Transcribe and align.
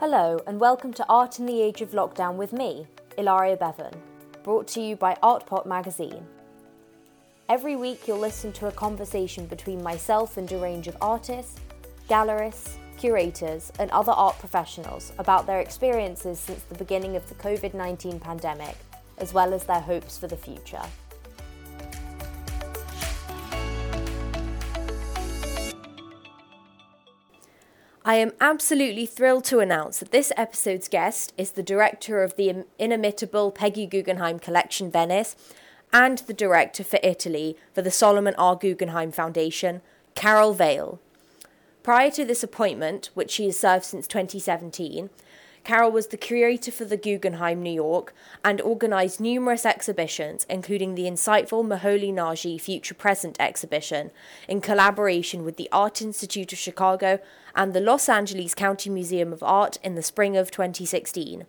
Hello, 0.00 0.38
and 0.46 0.60
welcome 0.60 0.92
to 0.92 1.04
Art 1.08 1.40
in 1.40 1.46
the 1.46 1.60
Age 1.60 1.80
of 1.80 1.90
Lockdown 1.90 2.36
with 2.36 2.52
me, 2.52 2.86
Ilaria 3.16 3.56
Bevan, 3.56 3.92
brought 4.44 4.68
to 4.68 4.80
you 4.80 4.94
by 4.94 5.16
Artpot 5.24 5.66
magazine. 5.66 6.24
Every 7.48 7.74
week, 7.74 8.06
you'll 8.06 8.20
listen 8.20 8.52
to 8.52 8.68
a 8.68 8.72
conversation 8.72 9.46
between 9.46 9.82
myself 9.82 10.36
and 10.36 10.52
a 10.52 10.58
range 10.58 10.86
of 10.86 10.96
artists, 11.00 11.58
gallerists, 12.08 12.74
curators, 12.96 13.72
and 13.80 13.90
other 13.90 14.12
art 14.12 14.38
professionals 14.38 15.12
about 15.18 15.48
their 15.48 15.58
experiences 15.58 16.38
since 16.38 16.62
the 16.62 16.78
beginning 16.78 17.16
of 17.16 17.28
the 17.28 17.34
COVID 17.34 17.74
19 17.74 18.20
pandemic, 18.20 18.76
as 19.18 19.34
well 19.34 19.52
as 19.52 19.64
their 19.64 19.80
hopes 19.80 20.16
for 20.16 20.28
the 20.28 20.36
future. 20.36 20.84
I 28.08 28.14
am 28.14 28.32
absolutely 28.40 29.04
thrilled 29.04 29.44
to 29.44 29.58
announce 29.58 29.98
that 29.98 30.12
this 30.12 30.32
episode's 30.34 30.88
guest 30.88 31.34
is 31.36 31.50
the 31.50 31.62
director 31.62 32.22
of 32.22 32.36
the 32.36 32.64
inimitable 32.78 33.50
Peggy 33.50 33.84
Guggenheim 33.84 34.38
Collection 34.38 34.90
Venice 34.90 35.36
and 35.92 36.16
the 36.20 36.32
director 36.32 36.82
for 36.82 36.98
Italy 37.02 37.54
for 37.74 37.82
the 37.82 37.90
Solomon 37.90 38.34
R. 38.38 38.56
Guggenheim 38.56 39.12
Foundation, 39.12 39.82
Karole 40.16 40.56
Vail. 40.56 41.00
Prior 41.82 42.10
to 42.12 42.24
this 42.24 42.42
appointment, 42.42 43.10
which 43.12 43.30
she 43.30 43.44
has 43.44 43.58
served 43.58 43.84
since 43.84 44.08
2017, 44.08 45.10
Karole 45.68 45.92
was 45.92 46.06
the 46.06 46.16
curator 46.16 46.70
for 46.70 46.86
the 46.86 46.96
Guggenheim 46.96 47.62
New 47.62 47.70
York 47.70 48.14
and 48.42 48.58
organised 48.62 49.20
numerous 49.20 49.66
exhibitions, 49.66 50.46
including 50.48 50.94
the 50.94 51.04
insightful 51.04 51.62
Moholy 51.62 52.10
Nagy 52.10 52.56
Future 52.56 52.94
Present 52.94 53.36
exhibition, 53.38 54.10
in 54.48 54.62
collaboration 54.62 55.44
with 55.44 55.58
the 55.58 55.68
Art 55.70 56.00
Institute 56.00 56.54
of 56.54 56.58
Chicago 56.58 57.18
and 57.58 57.74
the 57.74 57.80
Los 57.80 58.08
Angeles 58.08 58.54
County 58.54 58.88
Museum 58.88 59.32
of 59.32 59.42
Art 59.42 59.78
in 59.82 59.96
the 59.96 60.02
spring 60.02 60.36
of 60.36 60.48
2016. 60.52 61.44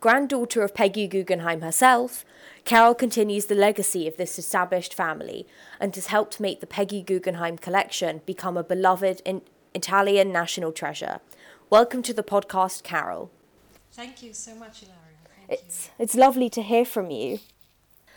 Granddaughter 0.00 0.62
of 0.62 0.72
Peggy 0.72 1.06
Guggenheim 1.06 1.60
herself, 1.60 2.24
Karole 2.64 2.96
continues 2.96 3.44
the 3.44 3.54
legacy 3.54 4.08
of 4.08 4.16
this 4.16 4.38
established 4.38 4.94
family 4.94 5.46
and 5.78 5.94
has 5.94 6.06
helped 6.06 6.40
make 6.40 6.60
the 6.60 6.66
Peggy 6.66 7.02
Guggenheim 7.02 7.58
collection 7.58 8.22
become 8.24 8.56
a 8.56 8.64
beloved 8.64 9.20
in- 9.26 9.42
Italian 9.74 10.32
national 10.32 10.72
treasure. 10.72 11.20
Welcome 11.68 12.00
to 12.04 12.14
the 12.14 12.22
podcast, 12.22 12.82
Karole. 12.82 13.28
Thank 13.92 14.22
you 14.22 14.32
so 14.32 14.54
much, 14.54 14.84
Ilaria. 14.84 15.00
Thank 15.48 15.60
it's, 15.60 15.86
you. 15.88 16.02
it's 16.02 16.14
lovely 16.14 16.48
to 16.48 16.62
hear 16.62 16.86
from 16.86 17.10
you. 17.10 17.40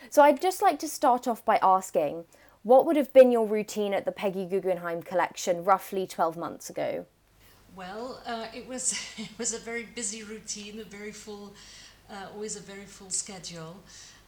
So, 0.10 0.22
I'd 0.22 0.42
just 0.42 0.62
like 0.62 0.80
to 0.80 0.88
start 0.88 1.28
off 1.28 1.44
by 1.44 1.60
asking 1.62 2.24
what 2.64 2.86
would 2.86 2.96
have 2.96 3.14
been 3.14 3.32
your 3.32 3.46
routine 3.46 3.94
at 3.94 4.06
the 4.06 4.12
Peggy 4.12 4.46
Guggenheim 4.46 5.02
collection 5.02 5.64
roughly 5.64 6.06
12 6.06 6.38
months 6.38 6.70
ago? 6.70 7.06
Well, 7.76 8.22
uh, 8.26 8.48
it 8.54 8.68
was 8.68 8.94
it 9.18 9.30
was 9.38 9.54
a 9.54 9.60
very 9.60 9.84
busy 9.84 10.24
routine, 10.24 10.80
a 10.80 10.84
very 10.84 11.12
full, 11.12 11.54
uh, 12.10 12.28
always 12.34 12.56
a 12.56 12.62
very 12.62 12.86
full 12.86 13.10
schedule, 13.10 13.78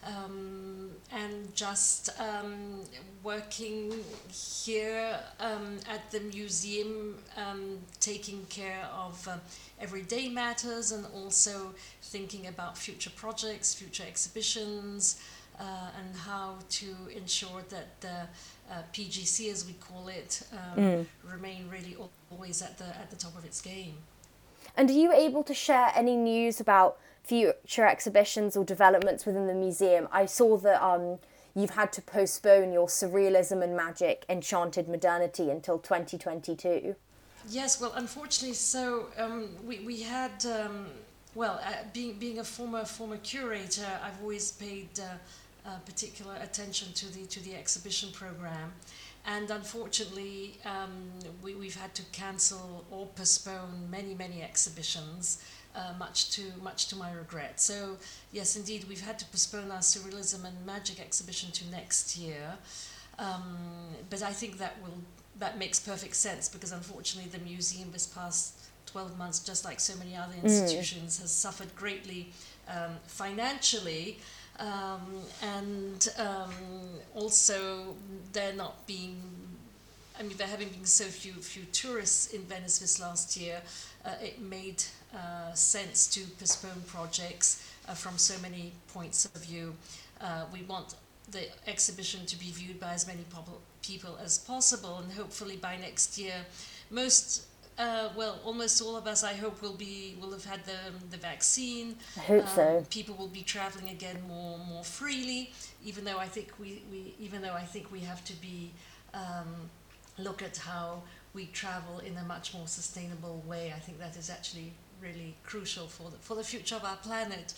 um, 0.05 0.91
and 1.11 1.53
just 1.55 2.09
um, 2.19 2.81
working 3.23 3.93
here 4.31 5.19
um, 5.39 5.79
at 5.89 6.09
the 6.11 6.21
museum, 6.21 7.17
um, 7.35 7.79
taking 7.99 8.45
care 8.45 8.87
of 8.95 9.27
uh, 9.27 9.37
everyday 9.79 10.29
matters, 10.29 10.91
and 10.91 11.05
also 11.13 11.73
thinking 12.01 12.47
about 12.47 12.77
future 12.77 13.11
projects, 13.15 13.73
future 13.73 14.03
exhibitions. 14.07 15.21
Uh, 15.61 15.89
and 15.99 16.15
how 16.15 16.55
to 16.69 16.87
ensure 17.15 17.61
that 17.69 18.01
the 18.01 18.27
uh, 18.71 18.81
PGC, 18.93 19.51
as 19.51 19.63
we 19.63 19.73
call 19.73 20.07
it, 20.07 20.41
um, 20.51 20.83
mm. 20.83 21.05
remain 21.23 21.69
really 21.69 21.95
always 22.31 22.63
at 22.63 22.79
the 22.79 22.85
at 22.85 23.11
the 23.11 23.15
top 23.15 23.37
of 23.37 23.45
its 23.45 23.61
game. 23.61 23.93
And 24.75 24.89
are 24.89 24.93
you 24.93 25.13
able 25.13 25.43
to 25.43 25.53
share 25.53 25.91
any 25.93 26.15
news 26.15 26.59
about 26.59 26.97
future 27.23 27.85
exhibitions 27.85 28.57
or 28.57 28.65
developments 28.65 29.27
within 29.27 29.45
the 29.45 29.53
museum? 29.53 30.07
I 30.11 30.25
saw 30.25 30.57
that 30.57 30.83
um, 30.83 31.19
you've 31.53 31.75
had 31.81 31.93
to 31.93 32.01
postpone 32.01 32.73
your 32.73 32.87
surrealism 32.87 33.63
and 33.63 33.75
magic 33.75 34.25
enchanted 34.27 34.87
modernity 34.89 35.51
until 35.51 35.77
2022. 35.77 36.95
Yes, 37.49 37.79
well, 37.79 37.93
unfortunately, 37.95 38.55
so 38.55 39.09
um, 39.17 39.49
we 39.63 39.79
we 39.79 40.01
had. 40.01 40.43
Um, 40.45 40.87
well, 41.33 41.61
uh, 41.63 41.71
being 41.93 42.19
being 42.19 42.39
a 42.39 42.43
former 42.43 42.83
former 42.83 43.17
curator, 43.17 43.87
I've 44.03 44.21
always 44.21 44.51
paid 44.51 44.89
uh, 44.99 45.15
uh, 45.65 45.77
particular 45.85 46.35
attention 46.41 46.93
to 46.93 47.11
the 47.13 47.25
to 47.27 47.39
the 47.43 47.55
exhibition 47.55 48.11
program, 48.11 48.73
and 49.25 49.51
unfortunately, 49.51 50.57
um, 50.65 51.11
we 51.43 51.55
we've 51.55 51.79
had 51.79 51.93
to 51.95 52.03
cancel 52.11 52.85
or 52.91 53.07
postpone 53.07 53.89
many 53.89 54.13
many 54.13 54.41
exhibitions. 54.41 55.43
Uh, 55.73 55.93
much 55.97 56.31
to 56.31 56.51
much 56.61 56.87
to 56.87 56.97
my 56.97 57.09
regret. 57.13 57.61
So 57.61 57.95
yes, 58.33 58.57
indeed, 58.57 58.83
we've 58.89 59.05
had 59.05 59.17
to 59.19 59.25
postpone 59.27 59.71
our 59.71 59.79
surrealism 59.79 60.43
and 60.43 60.65
magic 60.65 60.99
exhibition 60.99 61.49
to 61.51 61.71
next 61.71 62.17
year. 62.17 62.57
Um, 63.17 63.57
but 64.09 64.21
I 64.21 64.33
think 64.33 64.57
that 64.57 64.81
will 64.81 64.97
that 65.39 65.57
makes 65.57 65.79
perfect 65.79 66.15
sense 66.15 66.49
because 66.49 66.71
unfortunately, 66.71 67.31
the 67.31 67.43
museum 67.43 67.89
this 67.91 68.05
past 68.05 68.55
12 68.85 69.17
months, 69.17 69.39
just 69.39 69.63
like 69.65 69.79
so 69.79 69.95
many 69.97 70.15
other 70.15 70.33
mm. 70.33 70.43
institutions, 70.43 71.17
mm. 71.17 71.21
has 71.21 71.31
suffered 71.31 71.75
greatly 71.75 72.31
um, 72.67 72.97
financially. 73.07 74.19
Um, 74.59 75.23
and 75.41 76.07
um, 76.17 76.53
also 77.15 77.95
they're 78.31 78.53
not 78.53 78.85
being 78.85 79.21
I 80.21 80.23
mean, 80.23 80.37
there 80.37 80.45
having 80.47 80.69
been 80.69 80.85
so 80.85 81.05
few 81.05 81.33
few 81.33 81.63
tourists 81.71 82.27
in 82.27 82.41
Venice 82.41 82.77
this 82.77 82.99
last 82.99 83.35
year, 83.35 83.61
uh, 84.05 84.11
it 84.21 84.39
made 84.39 84.83
uh, 85.15 85.51
sense 85.53 86.05
to 86.07 86.21
postpone 86.39 86.83
projects 86.85 87.67
uh, 87.87 87.95
from 87.95 88.19
so 88.19 88.39
many 88.39 88.73
points 88.93 89.25
of 89.25 89.43
view. 89.43 89.75
Uh, 90.19 90.45
we 90.53 90.61
want 90.63 90.93
the 91.31 91.47
exhibition 91.67 92.25
to 92.27 92.37
be 92.37 92.51
viewed 92.51 92.79
by 92.79 92.93
as 92.93 93.07
many 93.07 93.25
people 93.81 94.19
as 94.23 94.37
possible, 94.37 94.99
and 94.99 95.11
hopefully 95.13 95.55
by 95.55 95.75
next 95.77 96.19
year, 96.19 96.45
most 96.91 97.47
uh, 97.77 98.09
well, 98.15 98.39
almost 98.43 98.81
all 98.81 98.95
of 98.95 99.07
us, 99.07 99.23
I 99.23 99.33
hope, 99.33 99.61
will 99.61 99.73
be 99.73 100.15
will 100.19 100.31
have 100.31 100.45
had 100.45 100.65
the 100.65 100.79
the 101.09 101.17
vaccine. 101.17 101.95
I 102.17 102.21
hope 102.21 102.43
um, 102.43 102.55
so. 102.55 102.85
People 102.89 103.15
will 103.15 103.27
be 103.27 103.41
traveling 103.41 103.89
again 103.89 104.21
more 104.27 104.57
more 104.59 104.83
freely. 104.83 105.51
Even 105.83 106.03
though 106.03 106.19
I 106.19 106.27
think 106.27 106.51
we, 106.59 106.83
we 106.91 107.15
even 107.19 107.41
though 107.41 107.53
I 107.53 107.63
think 107.63 107.91
we 107.91 108.01
have 108.01 108.23
to 108.25 108.33
be 108.33 108.71
um, 109.13 109.69
look 110.17 110.41
at 110.41 110.57
how 110.57 111.03
we 111.33 111.45
travel 111.47 111.99
in 111.99 112.17
a 112.17 112.23
much 112.23 112.53
more 112.53 112.67
sustainable 112.67 113.43
way. 113.47 113.73
I 113.75 113.79
think 113.79 113.99
that 113.99 114.17
is 114.17 114.29
actually 114.29 114.73
really 115.01 115.35
crucial 115.43 115.87
for 115.87 116.11
the 116.11 116.17
for 116.17 116.35
the 116.35 116.43
future 116.43 116.75
of 116.75 116.83
our 116.83 116.97
planet. 116.97 117.53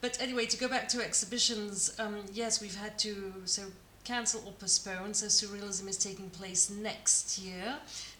But 0.00 0.20
anyway, 0.20 0.46
to 0.46 0.56
go 0.56 0.68
back 0.68 0.88
to 0.90 1.04
exhibitions, 1.04 1.94
um, 1.98 2.22
yes, 2.32 2.60
we've 2.60 2.76
had 2.76 2.98
to 3.00 3.32
so 3.44 3.64
cancel 4.04 4.42
or 4.46 4.52
postpone. 4.52 5.12
So 5.14 5.26
surrealism 5.26 5.88
is 5.88 5.98
taking 5.98 6.30
place 6.30 6.70
next 6.70 7.38
year 7.38 7.78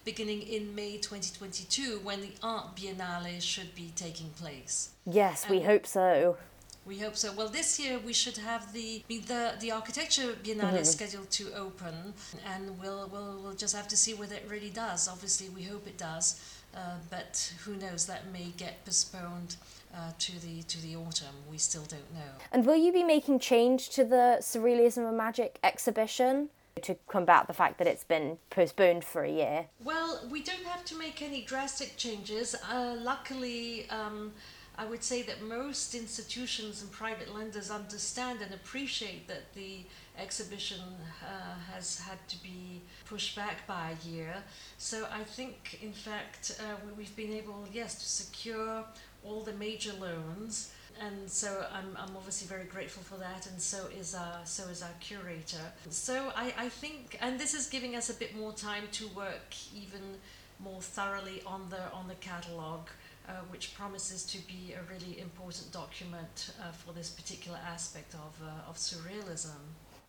beginning 0.08 0.40
in 0.40 0.74
May 0.74 0.96
2022 0.96 2.00
when 2.02 2.22
the 2.22 2.30
Art 2.42 2.74
Biennale 2.74 3.42
should 3.42 3.74
be 3.74 3.92
taking 3.94 4.30
place. 4.30 4.92
Yes, 5.04 5.46
we 5.50 5.60
hope 5.60 5.86
so. 5.86 6.38
We 6.86 6.96
hope 6.96 7.14
so. 7.14 7.30
Well, 7.34 7.48
this 7.48 7.78
year 7.78 7.98
we 7.98 8.14
should 8.14 8.38
have 8.38 8.72
the 8.72 9.02
the, 9.06 9.52
the 9.60 9.70
architecture 9.70 10.28
biennale 10.42 10.72
mm-hmm. 10.72 10.84
scheduled 10.84 11.30
to 11.32 11.52
open, 11.52 12.14
and 12.52 12.80
we'll, 12.80 13.06
we'll 13.12 13.38
we'll 13.42 13.60
just 13.64 13.76
have 13.76 13.86
to 13.88 13.98
see 13.98 14.14
whether 14.14 14.34
it 14.34 14.46
really 14.48 14.70
does. 14.70 15.08
Obviously, 15.08 15.50
we 15.50 15.64
hope 15.64 15.86
it 15.86 15.98
does, 15.98 16.26
uh, 16.74 16.96
but 17.10 17.52
who 17.64 17.76
knows? 17.76 18.06
That 18.06 18.32
may 18.32 18.48
get 18.56 18.82
postponed 18.86 19.56
uh, 19.94 20.12
to 20.18 20.32
the 20.40 20.62
to 20.62 20.80
the 20.80 20.96
autumn. 20.96 21.36
We 21.50 21.58
still 21.58 21.86
don't 21.94 22.14
know. 22.14 22.32
And 22.50 22.64
will 22.64 22.80
you 22.84 22.94
be 22.94 23.04
making 23.04 23.40
change 23.40 23.90
to 23.90 24.04
the 24.04 24.38
Surrealism 24.40 25.06
and 25.06 25.18
Magic 25.18 25.58
exhibition? 25.62 26.48
To 26.78 26.96
combat 27.08 27.46
the 27.46 27.52
fact 27.52 27.78
that 27.78 27.86
it's 27.86 28.04
been 28.04 28.38
postponed 28.50 29.04
for 29.04 29.22
a 29.22 29.30
year? 29.30 29.66
Well, 29.82 30.20
we 30.30 30.42
don't 30.42 30.64
have 30.64 30.84
to 30.86 30.98
make 30.98 31.22
any 31.22 31.42
drastic 31.42 31.96
changes. 31.96 32.54
Uh, 32.70 32.96
luckily, 32.98 33.88
um, 33.90 34.32
I 34.76 34.84
would 34.84 35.02
say 35.02 35.22
that 35.22 35.42
most 35.42 35.94
institutions 35.96 36.82
and 36.82 36.92
private 36.92 37.34
lenders 37.34 37.68
understand 37.68 38.40
and 38.42 38.54
appreciate 38.54 39.26
that 39.26 39.52
the 39.54 39.84
exhibition 40.16 40.80
uh, 41.22 41.72
has 41.72 41.98
had 41.98 42.18
to 42.28 42.40
be 42.42 42.82
pushed 43.04 43.34
back 43.34 43.66
by 43.66 43.90
a 43.90 44.08
year. 44.08 44.34
So 44.78 45.08
I 45.12 45.24
think, 45.24 45.80
in 45.82 45.92
fact, 45.92 46.60
uh, 46.60 46.76
we've 46.96 47.14
been 47.16 47.32
able, 47.32 47.66
yes, 47.72 47.96
to 47.96 48.06
secure 48.06 48.84
all 49.24 49.42
the 49.42 49.54
major 49.54 49.92
loans 49.94 50.72
and 51.00 51.30
so 51.30 51.66
I'm, 51.72 51.96
I'm 51.96 52.16
obviously 52.16 52.46
very 52.46 52.64
grateful 52.64 53.02
for 53.02 53.16
that 53.16 53.46
and 53.46 53.60
so 53.60 53.86
is 53.98 54.14
our 54.14 54.40
so 54.44 54.64
is 54.68 54.82
our 54.82 54.94
curator 55.00 55.72
so 55.90 56.32
I, 56.34 56.52
I 56.58 56.68
think 56.68 57.18
and 57.20 57.38
this 57.38 57.54
is 57.54 57.66
giving 57.66 57.96
us 57.96 58.10
a 58.10 58.14
bit 58.14 58.36
more 58.36 58.52
time 58.52 58.84
to 58.92 59.08
work 59.08 59.54
even 59.74 60.00
more 60.60 60.80
thoroughly 60.80 61.42
on 61.46 61.68
the 61.70 61.92
on 61.92 62.08
the 62.08 62.14
catalogue 62.16 62.88
uh, 63.28 63.32
which 63.50 63.74
promises 63.74 64.24
to 64.24 64.38
be 64.46 64.72
a 64.72 64.92
really 64.92 65.20
important 65.20 65.70
document 65.70 66.52
uh, 66.60 66.72
for 66.72 66.92
this 66.92 67.10
particular 67.10 67.58
aspect 67.66 68.14
of, 68.14 68.42
uh, 68.42 68.70
of 68.70 68.76
surrealism. 68.76 69.58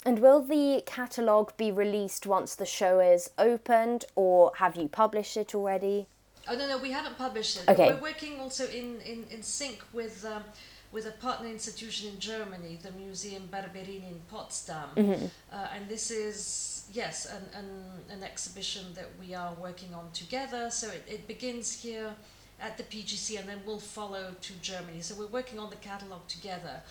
And 0.06 0.20
will 0.20 0.42
the 0.42 0.82
catalogue 0.86 1.52
be 1.58 1.70
released 1.70 2.26
once 2.26 2.56
the 2.56 2.66
show 2.66 3.02
is 3.02 3.30
opened, 3.38 4.06
or 4.16 4.54
have 4.56 4.78
you 4.78 4.88
published 4.88 5.36
it 5.36 5.54
already? 5.54 6.08
Oh 6.48 6.56
no, 6.56 6.66
no, 6.66 6.78
we 6.78 6.92
haven't 6.92 7.18
published 7.18 7.58
it. 7.58 7.68
Okay. 7.68 7.92
We're 7.92 8.02
working 8.02 8.40
also 8.40 8.66
in 8.68 9.02
in, 9.02 9.26
in 9.30 9.44
sync 9.44 9.84
with. 9.92 10.26
Um, 10.26 10.44
with 10.92 11.06
a 11.06 11.12
partner 11.12 11.48
institution 11.48 12.10
in 12.10 12.20
Germany, 12.20 12.80
the 12.82 12.92
Museum 12.92 13.48
Barberini 13.52 14.08
in 14.10 14.20
Potsdam. 14.30 14.90
Mm-hmm. 14.96 15.26
Uh, 15.52 15.68
and 15.76 15.88
this 15.88 16.10
is, 16.10 16.86
yes, 16.92 17.28
an, 17.28 17.44
an, 17.60 18.18
an 18.18 18.24
exhibition 18.24 18.86
that 18.96 19.10
we 19.20 19.36
are 19.36 19.54
working 19.62 19.94
on 19.94 20.10
together. 20.14 20.70
So 20.72 20.88
it, 20.88 21.04
it 21.08 21.28
begins 21.28 21.82
here 21.82 22.16
at 22.62 22.78
the 22.78 22.84
PGC 22.84 23.40
and 23.40 23.48
then 23.48 23.60
will 23.66 23.80
follow 23.80 24.34
to 24.42 24.54
Germany. 24.62 25.02
So 25.02 25.16
we're 25.16 25.28
working 25.28 25.60
on 25.60 25.70
the 25.70 25.76
catalogue 25.78 26.28
together. 26.28 26.82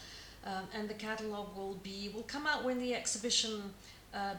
Um, 0.45 0.65
and 0.73 0.89
the 0.89 0.95
catalogue 0.95 1.57
will 1.57 1.79
be 1.83 2.11
will 2.15 2.23
come 2.23 2.47
out 2.47 2.65
when 2.65 2.79
the 2.79 2.95
exhibition 2.95 3.75
uh, 4.15 4.35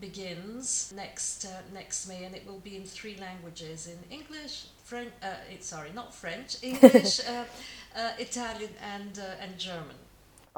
begins 0.00 0.92
next 0.94 1.44
uh, 1.44 1.60
next 1.72 2.08
May, 2.08 2.24
and 2.24 2.34
it 2.34 2.46
will 2.46 2.58
be 2.58 2.76
in 2.76 2.84
three 2.84 3.16
languages: 3.16 3.86
in 3.86 3.98
English, 4.10 4.66
French. 4.84 5.12
Uh, 5.22 5.34
it, 5.50 5.64
sorry, 5.64 5.90
not 5.94 6.14
French. 6.14 6.56
English, 6.62 7.20
uh, 7.96 8.12
Italian, 8.18 8.70
and 8.94 9.18
uh, 9.18 9.42
and 9.42 9.58
German. 9.58 9.96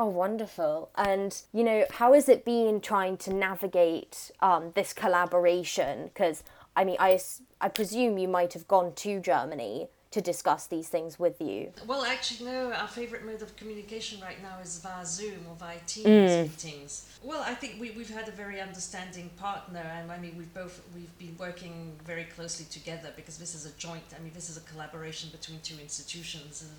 Oh, 0.00 0.06
wonderful. 0.06 0.90
And, 0.94 1.42
you 1.52 1.64
know, 1.64 1.84
how 1.90 2.12
has 2.12 2.28
it 2.28 2.44
been 2.44 2.80
trying 2.80 3.16
to 3.16 3.34
navigate 3.34 4.30
um, 4.40 4.70
this 4.76 4.92
collaboration? 4.92 6.04
Because, 6.04 6.44
I 6.76 6.84
mean, 6.84 6.96
I, 7.00 7.18
I 7.60 7.68
presume 7.68 8.16
you 8.16 8.28
might 8.28 8.52
have 8.52 8.68
gone 8.68 8.92
to 8.94 9.18
Germany 9.18 9.88
to 10.12 10.20
discuss 10.20 10.68
these 10.68 10.88
things 10.88 11.18
with 11.18 11.40
you. 11.40 11.72
Well, 11.84 12.04
actually, 12.04 12.48
no. 12.48 12.72
Our 12.72 12.86
favorite 12.86 13.26
mode 13.26 13.42
of 13.42 13.56
communication 13.56 14.20
right 14.22 14.40
now 14.40 14.60
is 14.62 14.78
via 14.78 15.04
Zoom 15.04 15.40
or 15.50 15.56
via 15.56 15.78
Teams 15.86 16.48
meetings. 16.48 17.18
Well, 17.22 17.42
I 17.44 17.54
think 17.54 17.80
we, 17.80 17.90
we've 17.90 18.08
had 18.08 18.28
a 18.28 18.32
very 18.32 18.60
understanding 18.60 19.30
partner, 19.36 19.80
and 19.80 20.10
I 20.12 20.18
mean, 20.18 20.34
we've 20.38 20.54
both 20.54 20.80
we've 20.94 21.18
been 21.18 21.36
working 21.38 21.92
very 22.06 22.24
closely 22.24 22.66
together 22.70 23.12
because 23.16 23.36
this 23.36 23.54
is 23.54 23.66
a 23.66 23.72
joint. 23.72 24.04
I 24.16 24.22
mean, 24.22 24.32
this 24.32 24.48
is 24.48 24.56
a 24.56 24.62
collaboration 24.62 25.28
between 25.30 25.60
two 25.60 25.76
institutions, 25.82 26.62
and 26.62 26.70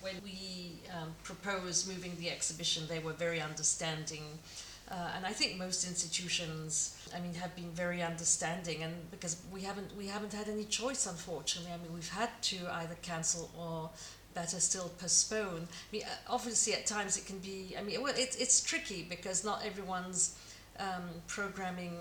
when 0.00 0.14
we 0.22 0.80
um, 0.96 1.14
proposed 1.22 1.88
moving 1.88 2.12
the 2.18 2.30
exhibition, 2.30 2.86
they 2.88 2.98
were 2.98 3.12
very 3.12 3.40
understanding. 3.40 4.22
Uh, 4.90 5.10
and 5.16 5.26
I 5.26 5.32
think 5.32 5.58
most 5.58 5.86
institutions, 5.86 6.96
I 7.14 7.20
mean, 7.20 7.34
have 7.34 7.54
been 7.54 7.70
very 7.72 8.02
understanding, 8.02 8.82
and 8.82 9.10
because 9.10 9.36
we 9.52 9.62
haven't 9.62 9.94
we 9.96 10.06
haven't 10.06 10.32
had 10.32 10.48
any 10.48 10.64
choice, 10.64 11.06
unfortunately. 11.06 11.72
I 11.72 11.76
mean, 11.76 11.92
we've 11.92 12.08
had 12.08 12.30
to 12.42 12.56
either 12.72 12.96
cancel 13.02 13.50
or 13.58 13.90
better 14.34 14.60
still 14.60 14.90
postpone. 14.98 15.68
I 15.68 15.92
mean, 15.92 16.02
uh, 16.04 16.32
obviously 16.32 16.72
at 16.72 16.86
times 16.86 17.18
it 17.18 17.26
can 17.26 17.38
be. 17.38 17.74
I 17.78 17.82
mean, 17.82 18.02
well, 18.02 18.14
it's 18.16 18.62
tricky 18.62 19.04
because 19.08 19.44
not 19.44 19.64
everyone's 19.64 20.38
um, 20.78 21.04
programming 21.26 21.98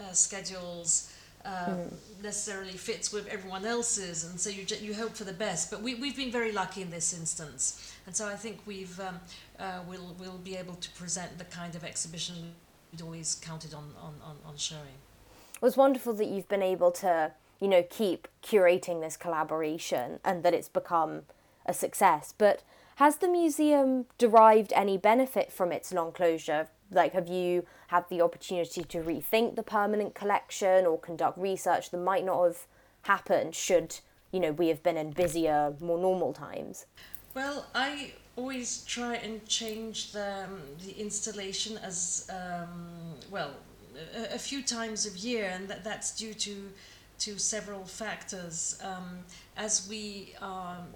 uh, 0.00 0.12
schedules. 0.12 1.12
Uh, 1.46 1.76
necessarily 2.22 2.72
fits 2.72 3.12
with 3.12 3.28
everyone 3.28 3.64
else's, 3.64 4.24
and 4.24 4.40
so 4.40 4.50
you 4.50 4.64
ju- 4.64 4.82
you 4.82 4.92
hope 4.94 5.14
for 5.14 5.22
the 5.22 5.32
best. 5.32 5.70
But 5.70 5.80
we 5.80 5.94
we've 5.94 6.16
been 6.16 6.32
very 6.32 6.50
lucky 6.50 6.82
in 6.82 6.90
this 6.90 7.12
instance, 7.12 7.94
and 8.04 8.16
so 8.16 8.26
I 8.26 8.34
think 8.34 8.58
we've 8.66 8.98
um, 8.98 9.20
uh, 9.60 9.80
we'll 9.88 10.16
we'll 10.18 10.38
be 10.38 10.56
able 10.56 10.74
to 10.74 10.90
present 10.92 11.38
the 11.38 11.44
kind 11.44 11.76
of 11.76 11.84
exhibition 11.84 12.34
we'd 12.90 13.02
always 13.02 13.36
counted 13.36 13.74
on 13.74 13.84
on, 14.00 14.14
on, 14.24 14.36
on 14.44 14.56
showing. 14.56 14.98
It 15.54 15.62
was 15.62 15.76
wonderful 15.76 16.14
that 16.14 16.26
you've 16.26 16.48
been 16.48 16.62
able 16.62 16.90
to, 16.92 17.32
you 17.60 17.68
know, 17.68 17.84
keep 17.88 18.26
curating 18.42 19.00
this 19.00 19.16
collaboration 19.16 20.18
and 20.24 20.42
that 20.42 20.52
it's 20.52 20.68
become 20.68 21.22
a 21.64 21.72
success. 21.72 22.34
But 22.36 22.62
has 22.96 23.18
the 23.18 23.28
museum 23.28 24.06
derived 24.18 24.72
any 24.74 24.98
benefit 24.98 25.52
from 25.52 25.70
its 25.70 25.92
long 25.92 26.12
closure? 26.12 26.68
Like, 26.90 27.12
have 27.12 27.28
you 27.28 27.66
had 27.88 28.08
the 28.08 28.20
opportunity 28.20 28.84
to 28.84 28.98
rethink 28.98 29.56
the 29.56 29.62
permanent 29.62 30.14
collection 30.14 30.86
or 30.86 30.98
conduct 30.98 31.38
research 31.38 31.90
that 31.90 31.98
might 31.98 32.24
not 32.24 32.44
have 32.44 32.66
happened 33.02 33.54
should, 33.54 33.98
you 34.32 34.40
know, 34.40 34.52
we 34.52 34.68
have 34.68 34.82
been 34.82 34.96
in 34.96 35.10
busier, 35.10 35.74
more 35.80 35.98
normal 35.98 36.32
times? 36.32 36.86
Well, 37.34 37.66
I 37.74 38.12
always 38.36 38.84
try 38.84 39.16
and 39.16 39.46
change 39.46 40.12
the 40.12 40.44
um, 40.44 40.60
the 40.84 40.92
installation 40.98 41.78
as 41.78 42.30
um, 42.30 43.14
well 43.30 43.50
a, 44.14 44.34
a 44.34 44.38
few 44.38 44.62
times 44.62 45.06
a 45.06 45.18
year, 45.18 45.50
and 45.52 45.68
that, 45.68 45.84
that's 45.84 46.16
due 46.16 46.34
to 46.34 46.70
to 47.18 47.38
several 47.38 47.84
factors. 47.84 48.78
Um, 48.82 49.18
as 49.56 49.86
we 49.88 50.34
um, 50.40 50.86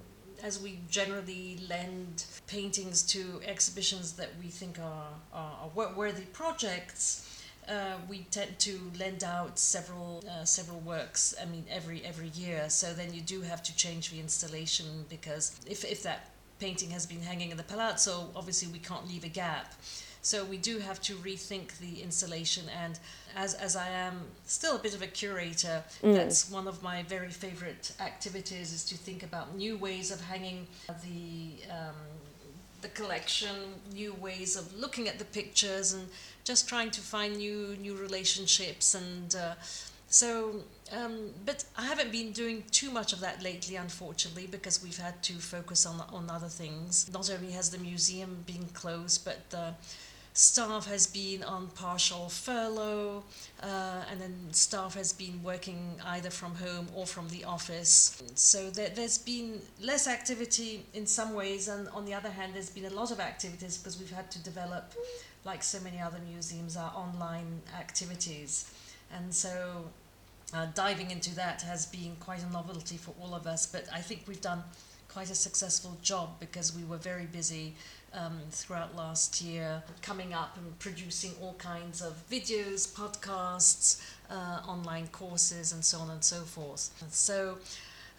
as 0.43 0.61
we 0.61 0.81
generally 0.89 1.59
lend 1.69 2.25
paintings 2.47 3.03
to 3.03 3.41
exhibitions 3.45 4.13
that 4.13 4.31
we 4.43 4.49
think 4.49 4.79
are, 4.79 5.13
are, 5.33 5.71
are 5.77 5.93
worthy 5.97 6.25
projects, 6.33 7.43
uh, 7.69 7.97
we 8.09 8.27
tend 8.31 8.59
to 8.59 8.91
lend 8.99 9.23
out 9.23 9.59
several 9.59 10.25
uh, 10.29 10.45
several 10.45 10.81
works. 10.81 11.35
I 11.41 11.45
mean, 11.45 11.65
every 11.71 12.05
every 12.05 12.29
year. 12.29 12.69
So 12.69 12.93
then 12.93 13.15
you 13.15 13.21
do 13.21 13.43
have 13.43 13.63
to 13.65 13.77
change 13.77 14.11
the 14.11 14.19
installation 14.19 15.05
because 15.09 15.61
if 15.67 15.85
if 15.85 16.03
that 16.03 16.31
painting 16.59 16.91
has 16.91 17.07
been 17.07 17.23
hanging 17.23 17.51
in 17.51 17.57
the 17.57 17.63
palazzo, 17.63 18.31
obviously 18.35 18.69
we 18.73 18.79
can't 18.79 19.07
leave 19.09 19.25
a 19.25 19.29
gap. 19.29 19.75
So 20.23 20.45
we 20.45 20.59
do 20.59 20.79
have 20.79 21.01
to 21.03 21.15
rethink 21.17 21.79
the 21.79 22.03
installation. 22.03 22.65
And 22.83 22.99
as 23.37 23.55
as 23.55 23.77
I 23.77 23.89
am 23.89 24.21
still 24.47 24.77
a 24.77 24.79
bit 24.79 24.95
of 24.95 25.03
a 25.03 25.07
curator, 25.07 25.83
that's 26.03 26.51
one 26.51 26.69
of 26.69 26.83
my 26.83 27.03
very 27.05 27.31
favorite 27.31 27.93
activities 28.01 28.73
is 28.73 28.85
to 28.87 28.97
think 28.97 29.23
about 29.23 29.57
new 29.57 29.77
ways 29.77 30.11
of 30.11 30.21
hanging 30.21 30.67
the. 30.89 31.71
Um, 31.71 31.97
the 32.83 32.89
collection, 32.89 33.75
new 33.93 34.15
ways 34.15 34.57
of 34.57 34.75
looking 34.75 35.07
at 35.07 35.19
the 35.19 35.25
pictures, 35.27 35.93
and 35.93 36.09
just 36.45 36.67
trying 36.67 36.91
to 36.91 37.03
find 37.03 37.37
new 37.37 37.77
new 37.81 37.95
relationships. 37.95 38.95
And 38.95 39.35
uh, 39.35 39.55
so, 40.09 40.65
um, 40.91 41.31
but 41.45 41.65
I 41.77 41.85
haven't 41.85 42.11
been 42.11 42.33
doing 42.33 42.65
too 42.71 42.91
much 42.91 43.13
of 43.13 43.21
that 43.21 43.43
lately, 43.43 43.77
unfortunately, 43.77 44.47
because 44.47 44.83
we've 44.83 44.97
had 44.97 45.23
to 45.25 45.35
focus 45.35 45.85
on 45.85 46.01
on 46.11 46.31
other 46.31 46.49
things. 46.49 47.11
Not 47.13 47.31
only 47.31 47.53
has 47.53 47.69
the 47.71 47.79
museum 47.79 48.45
been 48.47 48.67
closed, 48.73 49.27
but 49.27 49.51
the 49.51 49.75
staff 50.33 50.87
has 50.87 51.07
been 51.07 51.43
on 51.43 51.69
partial 51.69 52.29
furlough, 52.29 53.25
uh, 53.63 54.05
and 54.11 54.21
then 54.21 54.35
staff 54.53 54.95
has 54.95 55.13
been 55.13 55.43
working 55.43 56.01
either 56.07 56.31
from 56.31 56.55
home 56.55 56.87
or 56.95 57.07
from 57.07 57.29
the 57.29 57.45
office. 57.45 58.23
So 58.35 58.71
there, 58.71 58.91
there's 58.91 59.19
been 59.19 59.61
less 59.81 60.07
activity 60.07 60.85
in 60.95 61.07
some 61.07 61.35
ways, 61.35 61.69
and 61.69 61.89
on 61.89 62.05
the 62.05 62.15
other 62.15 62.31
hand, 62.31 62.55
there's 62.55 62.71
been 62.71 62.87
a 62.87 62.95
lot 62.95 63.11
of 63.11 63.21
activities 63.21 63.77
because 63.77 63.99
we've 63.99 64.11
had 64.11 64.31
to 64.31 64.43
develop, 64.43 64.95
like 65.45 65.63
so 65.63 65.81
many 65.81 66.01
other 66.01 66.19
museums, 66.29 66.77
our 66.77 66.93
online 66.95 67.61
activities. 67.79 68.73
And 69.13 69.35
so 69.35 69.85
uh, 70.55 70.67
diving 70.75 71.11
into 71.11 71.35
that 71.35 71.63
has 71.63 71.87
been 71.87 72.17
quite 72.21 72.43
a 72.43 72.53
novelty 72.53 72.97
for 72.97 73.15
all 73.21 73.35
of 73.35 73.47
us, 73.47 73.67
but 73.67 73.85
I 73.93 74.01
think 74.01 74.23
we've 74.27 74.41
done 74.41 74.63
quite 75.13 75.31
a 75.31 75.35
successful 75.35 75.97
job 76.03 76.39
because 76.39 76.75
we 76.75 76.85
were 76.85 76.97
very 76.97 77.27
busy 77.27 77.75
um, 78.15 78.41
throughout 78.51 78.97
last 78.97 79.41
year, 79.41 79.83
coming 80.03 80.35
up 80.35 80.57
and 80.57 80.79
producing 80.79 81.33
all 81.41 81.55
kinds 81.55 82.03
of 82.03 82.13
videos, 82.31 82.93
podcasts, 82.93 84.01
uh, 84.31 84.61
online 84.67 85.09
courses, 85.09 85.73
and 85.73 85.85
so 85.85 85.99
on 85.99 86.11
and 86.11 86.25
so 86.25 86.41
forth. 86.43 86.91
So, 87.11 87.59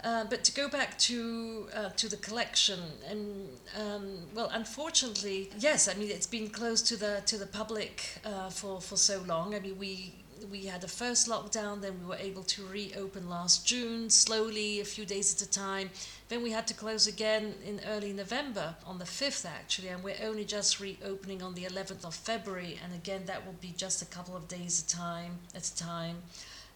uh, 0.03 0.25
but 0.25 0.43
to 0.45 0.53
go 0.53 0.67
back 0.69 0.97
to 0.99 1.67
uh, 1.75 1.89
to 1.89 2.09
the 2.09 2.17
collection, 2.17 2.79
and 3.09 3.49
um, 3.79 4.17
well, 4.33 4.49
unfortunately, 4.53 5.49
yes, 5.59 5.87
I 5.87 5.93
mean 5.95 6.09
it's 6.09 6.27
been 6.27 6.49
closed 6.49 6.87
to 6.87 6.97
the 6.97 7.21
to 7.25 7.37
the 7.37 7.47
public 7.47 8.19
uh, 8.25 8.49
for 8.49 8.81
for 8.81 8.97
so 8.97 9.21
long. 9.27 9.55
I 9.55 9.59
mean 9.59 9.77
we 9.77 10.13
we 10.49 10.65
had 10.65 10.83
a 10.83 10.87
first 10.87 11.27
lockdown, 11.27 11.81
then 11.81 11.99
we 11.99 12.05
were 12.05 12.15
able 12.15 12.43
to 12.43 12.65
reopen 12.65 13.29
last 13.29 13.67
June, 13.67 14.09
slowly, 14.09 14.79
a 14.79 14.85
few 14.85 15.05
days 15.05 15.33
at 15.35 15.47
a 15.47 15.49
time. 15.49 15.89
Then 16.29 16.41
we 16.41 16.51
had 16.51 16.67
to 16.67 16.73
close 16.73 17.07
again 17.07 17.55
in 17.65 17.81
early 17.87 18.13
November, 18.13 18.75
on 18.85 18.97
the 18.97 19.05
5th 19.05 19.45
actually, 19.45 19.89
and 19.89 20.03
we're 20.03 20.15
only 20.23 20.45
just 20.45 20.79
reopening 20.79 21.41
on 21.43 21.53
the 21.53 21.65
11th 21.65 22.05
of 22.05 22.15
February, 22.15 22.79
and 22.83 22.93
again, 22.93 23.23
that 23.25 23.45
will 23.45 23.57
be 23.61 23.73
just 23.75 24.01
a 24.01 24.05
couple 24.05 24.35
of 24.35 24.47
days 24.47 24.81
a 24.81 24.87
time 24.87 25.39
at 25.53 25.67
a 25.67 25.75
time. 25.75 26.17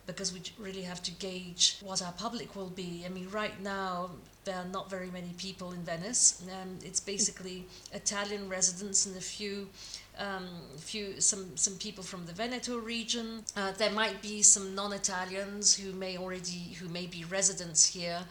Because 0.08 0.32
we 0.32 0.44
really 0.60 0.84
have 0.84 1.02
to 1.02 1.12
gauge 1.14 1.80
what 1.82 2.04
our 2.04 2.12
public 2.12 2.56
will 2.56 2.70
be. 2.70 3.04
I 3.08 3.10
mean, 3.10 3.28
right 3.32 3.60
now 3.60 4.12
there 4.44 4.56
are 4.56 4.66
not 4.66 4.88
very 4.88 5.10
many 5.10 5.34
people 5.36 5.72
in 5.72 5.82
Venice, 5.82 6.44
and 6.62 6.84
it's 6.84 7.00
basically 7.00 7.66
Italian 7.92 8.48
residents 8.48 9.08
and 9.08 9.18
a 9.18 9.20
few 9.20 9.68
um, 10.18 10.48
few 10.78 11.20
some 11.22 11.56
some 11.58 11.76
people 11.76 12.04
from 12.04 12.26
the 12.26 12.34
Veneto 12.34 12.78
region. 12.78 13.44
Uh, 13.56 13.72
there 13.74 13.92
might 13.92 14.22
be 14.22 14.42
some 14.42 14.76
non-Italians 14.76 15.76
who 15.76 15.92
may 15.94 16.18
already 16.18 16.76
who 16.80 16.88
may 16.90 17.06
be 17.06 17.24
residents 17.26 17.86
here, 17.86 18.22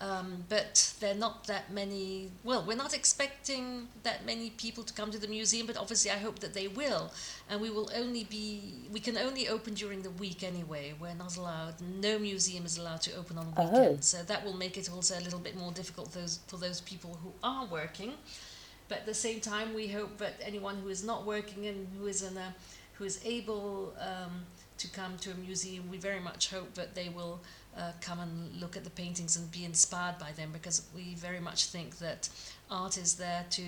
um, 0.00 0.44
but 0.48 0.92
they're 1.00 1.14
not 1.14 1.46
that 1.46 1.72
many. 1.72 2.30
Well, 2.44 2.64
we're 2.66 2.76
not 2.76 2.94
expecting 2.94 3.88
that 4.02 4.24
many 4.26 4.50
people 4.50 4.84
to 4.84 4.92
come 4.94 5.10
to 5.10 5.18
the 5.18 5.28
museum, 5.28 5.66
but 5.66 5.76
obviously 5.76 6.10
I 6.10 6.18
hope 6.18 6.38
that 6.40 6.54
they 6.54 6.68
will, 6.68 7.12
and 7.48 7.60
we 7.60 7.70
will 7.70 7.90
only 7.94 8.24
be 8.24 8.74
we 8.92 9.00
can 9.00 9.16
only 9.16 9.48
open 9.48 9.74
during 9.74 10.02
the 10.02 10.10
week 10.10 10.42
anyway. 10.42 10.94
We're 11.00 11.14
not 11.14 11.36
allowed. 11.36 11.74
No 11.80 12.18
museum 12.18 12.64
is 12.66 12.78
allowed 12.78 13.02
to 13.02 13.14
open 13.16 13.38
on 13.38 13.52
Oh. 13.56 13.64
weekends, 13.70 14.06
so 14.08 14.22
that 14.24 14.44
will 14.44 14.56
make 14.56 14.76
it 14.76 14.90
also 14.90 15.18
a 15.18 15.22
little 15.22 15.40
bit 15.40 15.56
more 15.56 15.72
difficult 15.72 16.12
those 16.12 16.40
for 16.46 16.56
those 16.56 16.80
people 16.80 17.18
who 17.22 17.32
are 17.42 17.66
working. 17.66 18.14
But 18.88 18.98
at 18.98 19.06
the 19.06 19.14
same 19.14 19.40
time, 19.40 19.74
we 19.74 19.88
hope 19.88 20.18
that 20.18 20.34
anyone 20.42 20.76
who 20.76 20.88
is 20.88 21.04
not 21.04 21.26
working 21.26 21.66
and 21.66 21.86
who 21.98 22.06
is 22.06 22.22
in 22.22 22.36
a 22.36 22.54
who 22.94 23.04
is 23.04 23.20
able 23.24 23.94
um, 24.00 24.44
to 24.76 24.88
come 24.88 25.16
to 25.18 25.30
a 25.30 25.34
museum, 25.34 25.88
we 25.88 25.98
very 25.98 26.18
much 26.18 26.50
hope 26.50 26.74
that 26.74 26.96
they 26.96 27.08
will 27.08 27.40
uh, 27.76 27.92
come 28.00 28.18
and 28.18 28.60
look 28.60 28.76
at 28.76 28.82
the 28.82 28.90
paintings 28.90 29.36
and 29.36 29.50
be 29.52 29.64
inspired 29.64 30.18
by 30.18 30.32
them 30.32 30.50
because 30.52 30.82
we 30.94 31.14
very 31.14 31.38
much 31.38 31.66
think 31.66 31.98
that 31.98 32.28
art 32.70 32.96
is 32.96 33.14
there 33.14 33.44
to 33.50 33.62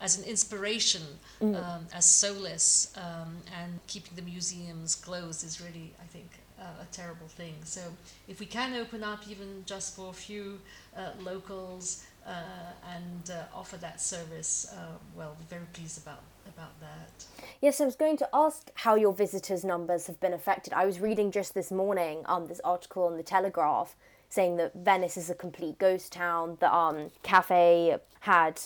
as 0.00 0.18
an 0.18 0.24
inspiration, 0.24 1.02
mm. 1.40 1.56
um, 1.56 1.86
as 1.94 2.04
solace, 2.04 2.92
um, 2.96 3.38
and 3.58 3.80
keeping 3.86 4.14
the 4.16 4.22
museums 4.22 4.94
closed 4.94 5.44
is 5.44 5.62
really, 5.62 5.94
I 6.02 6.06
think, 6.06 6.28
uh, 6.60 6.82
a 6.82 6.86
terrible 6.92 7.26
thing. 7.26 7.54
So 7.64 7.80
if 8.28 8.38
we 8.38 8.46
can 8.46 8.74
open 8.74 9.02
up 9.02 9.26
even 9.28 9.64
just 9.64 9.96
for 9.96 10.10
a 10.10 10.12
few 10.12 10.60
uh, 10.96 11.10
locals 11.20 12.04
and 12.26 13.30
uh, 13.30 13.44
offer 13.54 13.76
that 13.78 14.00
service, 14.00 14.72
uh, 14.74 14.96
well, 15.14 15.36
very 15.48 15.66
pleased 15.72 16.02
about 16.02 16.22
about 16.46 16.78
that. 16.80 17.24
Yes, 17.60 17.80
I 17.80 17.86
was 17.86 17.96
going 17.96 18.16
to 18.18 18.28
ask 18.32 18.70
how 18.74 18.94
your 18.94 19.12
visitors' 19.12 19.64
numbers 19.64 20.06
have 20.06 20.20
been 20.20 20.34
affected. 20.34 20.72
I 20.72 20.84
was 20.84 21.00
reading 21.00 21.30
just 21.30 21.54
this 21.54 21.70
morning 21.70 22.22
um, 22.26 22.46
this 22.46 22.60
article 22.64 23.04
on 23.04 23.16
the 23.16 23.22
Telegraph 23.22 23.96
saying 24.28 24.56
that 24.56 24.74
Venice 24.74 25.16
is 25.16 25.30
a 25.30 25.34
complete 25.34 25.78
ghost 25.78 26.12
town, 26.12 26.56
the 26.60 26.74
um, 26.74 27.10
cafe 27.22 27.96
had, 28.20 28.60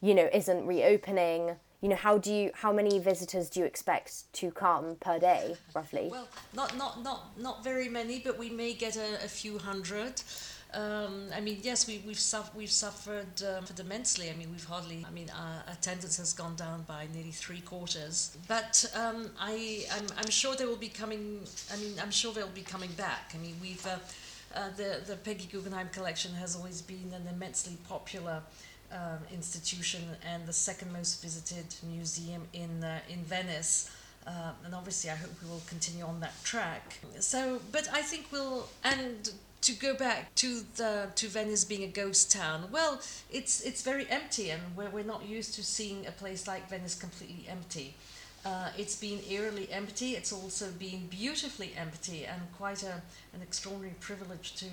you 0.00 0.14
know, 0.14 0.28
isn't 0.32 0.66
reopening. 0.66 1.56
You 1.80 1.88
know, 1.88 1.96
how 1.96 2.18
do 2.18 2.32
you 2.32 2.50
how 2.54 2.72
many 2.72 2.98
visitors 2.98 3.48
do 3.48 3.60
you 3.60 3.66
expect 3.66 4.32
to 4.34 4.50
come 4.50 4.96
per 5.00 5.18
day, 5.18 5.56
roughly? 5.74 6.08
Well, 6.10 6.28
not 6.54 6.76
not 6.76 7.02
not 7.02 7.38
not 7.38 7.64
very 7.64 7.88
many, 7.88 8.20
but 8.20 8.38
we 8.38 8.50
may 8.50 8.72
get 8.72 8.96
a, 8.96 9.24
a 9.24 9.28
few 9.28 9.58
hundred. 9.58 10.22
Um, 10.74 11.26
I 11.34 11.40
mean, 11.40 11.58
yes, 11.62 11.86
we, 11.86 12.02
we've, 12.06 12.18
suffered, 12.18 12.56
we've 12.56 12.70
suffered 12.70 13.42
um, 13.42 13.64
immensely. 13.78 14.30
I 14.30 14.34
mean, 14.34 14.50
we've 14.50 14.64
hardly, 14.64 15.04
I 15.06 15.10
mean, 15.10 15.30
our 15.38 15.72
attendance 15.72 16.16
has 16.16 16.32
gone 16.32 16.56
down 16.56 16.82
by 16.82 17.08
nearly 17.12 17.30
three 17.30 17.60
quarters. 17.60 18.36
But 18.48 18.90
um, 18.96 19.30
I, 19.38 19.84
I'm, 19.92 20.06
I'm 20.16 20.30
sure 20.30 20.54
they 20.54 20.64
will 20.64 20.76
be 20.76 20.88
coming, 20.88 21.40
I 21.72 21.76
mean, 21.76 21.94
I'm 22.00 22.10
sure 22.10 22.32
they'll 22.32 22.48
be 22.48 22.62
coming 22.62 22.90
back. 22.92 23.32
I 23.34 23.38
mean, 23.38 23.56
we've, 23.60 23.84
uh, 23.86 23.96
uh, 24.54 24.68
the, 24.76 25.00
the 25.06 25.16
Peggy 25.16 25.46
Guggenheim 25.50 25.90
collection 25.92 26.32
has 26.34 26.56
always 26.56 26.80
been 26.80 27.12
an 27.14 27.26
immensely 27.30 27.76
popular 27.86 28.40
um, 28.92 29.18
institution 29.32 30.02
and 30.26 30.46
the 30.46 30.52
second 30.52 30.92
most 30.92 31.22
visited 31.22 31.66
museum 31.82 32.42
in, 32.54 32.82
uh, 32.82 33.00
in 33.10 33.18
Venice. 33.24 33.90
Uh, 34.26 34.52
and 34.64 34.74
obviously, 34.74 35.10
I 35.10 35.16
hope 35.16 35.30
we 35.42 35.50
will 35.50 35.62
continue 35.66 36.04
on 36.04 36.20
that 36.20 36.32
track. 36.44 37.00
So, 37.18 37.60
but 37.72 37.88
I 37.92 38.02
think 38.02 38.26
we'll, 38.30 38.68
and 38.84 39.32
to 39.62 39.72
go 39.72 39.94
back 39.94 40.34
to 40.34 40.60
the 40.76 41.08
to 41.14 41.28
Venice 41.28 41.64
being 41.64 41.84
a 41.84 41.88
ghost 41.88 42.30
town. 42.30 42.68
Well, 42.70 43.00
it's 43.30 43.62
it's 43.62 43.82
very 43.82 44.06
empty, 44.10 44.50
and 44.50 44.62
we're, 44.76 44.90
we're 44.90 45.04
not 45.04 45.24
used 45.26 45.54
to 45.54 45.62
seeing 45.62 46.06
a 46.06 46.12
place 46.12 46.46
like 46.46 46.68
Venice 46.68 46.94
completely 46.94 47.46
empty. 47.48 47.94
Uh, 48.44 48.70
it's 48.76 48.96
been 48.96 49.20
eerily 49.30 49.70
empty. 49.70 50.16
It's 50.16 50.32
also 50.32 50.70
been 50.72 51.06
beautifully 51.06 51.72
empty, 51.76 52.24
and 52.24 52.40
quite 52.58 52.82
a 52.82 53.02
an 53.34 53.40
extraordinary 53.42 53.94
privilege 54.00 54.54
to 54.56 54.66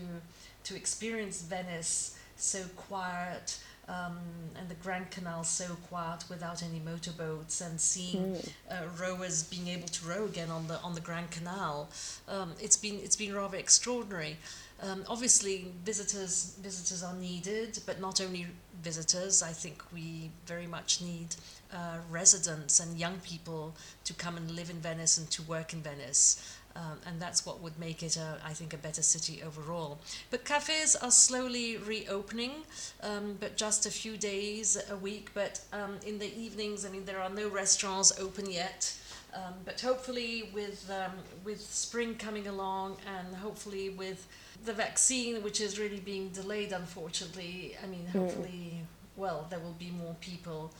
to 0.63 0.75
experience 0.75 1.41
Venice 1.41 2.17
so 2.36 2.63
quiet. 2.75 3.60
Um, 3.89 4.19
and 4.55 4.69
the 4.69 4.75
Grand 4.75 5.10
Canal 5.10 5.43
so 5.43 5.65
quiet 5.88 6.24
without 6.29 6.62
any 6.62 6.79
motorboats, 6.79 7.60
and 7.62 7.81
seeing 7.81 8.36
mm. 8.36 8.50
uh, 8.69 8.84
rowers 9.01 9.43
being 9.43 9.67
able 9.67 9.88
to 9.88 10.05
row 10.05 10.25
again 10.25 10.51
on 10.51 10.67
the 10.67 10.79
on 10.81 10.93
the 10.93 11.01
Grand 11.01 11.31
Canal, 11.31 11.89
um, 12.27 12.53
it's 12.62 12.77
been 12.77 13.00
it's 13.00 13.15
been 13.15 13.34
rather 13.34 13.58
extraordinary. 13.58 14.38
Um, 14.81 15.03
obviously, 15.08 15.72
visitors 15.84 16.55
visitors 16.62 17.03
are 17.03 17.15
needed, 17.15 17.79
but 17.86 18.00
not 18.00 18.22
only 18.22 18.48
visitors. 18.84 19.41
I 19.41 19.51
think 19.51 19.84
we 19.93 20.31
very 20.46 20.67
much 20.67 21.01
need 21.01 21.36
uh, 21.74 21.98
residents 22.10 22.79
and 22.79 22.98
young 22.98 23.19
people 23.19 23.75
to 24.05 24.13
come 24.13 24.38
and 24.38 24.51
live 24.51 24.69
in 24.69 24.77
Venice 24.77 25.17
and 25.17 25.29
to 25.31 25.41
work 25.43 25.74
in 25.74 25.81
Venice. 25.81 26.58
Um, 26.79 26.98
and 27.05 27.21
that's 27.21 27.45
what 27.45 27.62
would 27.62 27.77
make 27.77 28.03
it, 28.03 28.15
a, 28.15 28.38
I 28.45 28.53
think, 28.53 28.74
a 28.74 28.77
better 28.77 29.01
city 29.01 29.43
overall. 29.45 30.00
But 30.31 30.45
cafes 30.45 30.95
are 30.95 31.12
slowly 31.12 31.75
reopening, 31.75 32.51
um, 33.03 33.36
but 33.38 33.57
just 33.57 33.86
a 33.86 33.91
few 33.91 34.15
days 34.15 34.77
a 34.89 34.95
week. 34.95 35.31
But 35.33 35.59
um, 35.74 35.98
in 36.05 36.19
the 36.19 36.33
evenings, 36.39 36.86
I 36.86 36.89
mean, 36.89 37.03
there 37.03 37.19
are 37.19 37.29
no 37.29 37.50
restaurants 37.50 38.17
open 38.17 38.50
yet. 38.50 38.95
Um, 39.33 39.55
but 39.65 39.81
hopefully, 39.81 40.50
with 40.53 40.89
um, 40.89 41.12
with 41.43 41.62
spring 41.62 42.15
coming 42.15 42.48
along, 42.48 42.98
and 43.05 43.36
hopefully 43.36 43.89
with 43.89 44.27
the 44.65 44.74
vaccine, 44.74 45.43
which 45.43 45.62
is 45.62 45.77
really 45.77 46.00
being 46.00 46.29
delayed, 46.29 46.71
unfortunately. 46.71 47.75
I 47.83 47.88
mean, 47.88 48.05
hmm. 48.12 48.19
hopefully, 48.19 48.81
well, 49.17 49.45
there 49.50 49.59
will 49.59 49.77
be 49.77 49.91
more 49.91 50.15
people. 50.21 50.71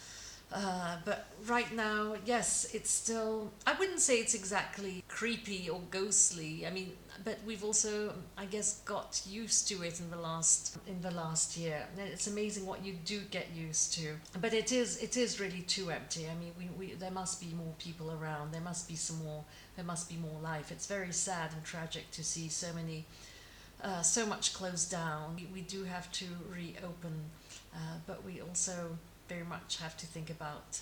Uh, 0.51 0.98
but 1.06 1.27
right 1.46 1.72
now, 1.75 2.15
yes, 2.25 2.72
it's 2.74 2.89
still. 2.89 3.51
I 3.68 3.74
wouldn't 3.77 4.00
say 4.00 4.15
it's 4.18 4.34
exactly 4.34 5.03
creepy 5.08 5.70
or 5.70 5.79
ghostly. 5.91 6.65
I 6.65 6.72
mean, 6.72 6.94
but 7.24 7.38
we've 7.46 7.63
also, 7.63 8.13
I 8.36 8.46
guess, 8.46 8.79
got 8.79 9.22
used 9.27 9.68
to 9.68 9.84
it 9.84 10.00
in 10.00 10.10
the 10.10 10.18
last 10.18 10.77
in 10.88 11.01
the 11.01 11.12
last 11.12 11.56
year. 11.56 11.86
It's 11.98 12.25
amazing 12.25 12.65
what 12.65 12.84
you 12.84 12.94
do 13.06 13.22
get 13.29 13.51
used 13.56 13.94
to. 13.96 14.15
But 14.41 14.56
it 14.56 14.72
is 14.72 14.98
it 15.03 15.18
is 15.18 15.39
really 15.39 15.62
too 15.62 15.91
empty. 15.91 16.27
I 16.27 16.34
mean, 16.34 16.53
we, 16.58 16.70
we 16.77 16.94
there 16.96 17.12
must 17.12 17.39
be 17.39 17.53
more 17.56 17.74
people 17.77 18.12
around. 18.12 18.51
There 18.51 18.62
must 18.62 18.88
be 18.88 18.96
some 18.96 19.24
more. 19.24 19.44
There 19.75 19.86
must 19.86 20.10
be 20.10 20.15
more 20.15 20.39
life. 20.41 20.72
It's 20.72 20.88
very 20.88 21.13
sad 21.13 21.53
and 21.53 21.63
tragic 21.63 22.10
to 22.12 22.24
see 22.24 22.50
so 22.50 22.74
many 22.74 23.06
uh, 23.84 24.01
so 24.01 24.25
much 24.25 24.53
closed 24.53 24.89
down. 24.89 25.36
We, 25.36 25.48
we 25.53 25.62
do 25.62 25.84
have 25.84 26.12
to 26.13 26.25
reopen, 26.50 27.29
uh, 27.74 27.98
but 28.08 28.25
we 28.25 28.41
also 28.41 28.98
very 29.29 29.45
much 29.45 29.77
have 29.77 29.95
to 29.98 30.05
think 30.05 30.29
about 30.29 30.81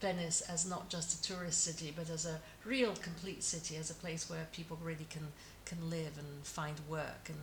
Venice 0.00 0.42
as 0.42 0.68
not 0.68 0.88
just 0.88 1.18
a 1.18 1.22
tourist 1.22 1.62
city, 1.64 1.92
but 1.94 2.08
as 2.08 2.24
a 2.24 2.38
real 2.64 2.94
complete 3.02 3.42
city, 3.42 3.76
as 3.76 3.90
a 3.90 3.94
place 3.94 4.30
where 4.30 4.46
people 4.52 4.78
really 4.82 5.06
can 5.10 5.28
can 5.64 5.90
live 5.90 6.16
and 6.16 6.44
find 6.44 6.80
work 6.88 7.28
and 7.28 7.38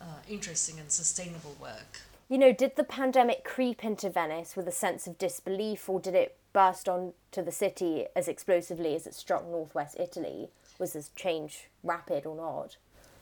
uh, 0.00 0.20
interesting 0.28 0.78
and 0.78 0.90
sustainable 0.90 1.56
work. 1.60 2.00
You 2.28 2.38
know, 2.38 2.52
did 2.52 2.76
the 2.76 2.84
pandemic 2.84 3.44
creep 3.44 3.84
into 3.84 4.10
Venice 4.10 4.56
with 4.56 4.66
a 4.66 4.72
sense 4.72 5.06
of 5.06 5.18
disbelief, 5.18 5.88
or 5.88 6.00
did 6.00 6.14
it 6.14 6.36
burst 6.52 6.88
onto 6.88 7.42
the 7.42 7.52
city 7.52 8.06
as 8.16 8.28
explosively 8.28 8.94
as 8.94 9.06
it 9.06 9.14
struck 9.14 9.46
northwest 9.46 9.96
Italy? 9.98 10.48
Was 10.78 10.94
this 10.94 11.10
change 11.14 11.68
rapid 11.82 12.26
or 12.26 12.36
not? 12.36 12.76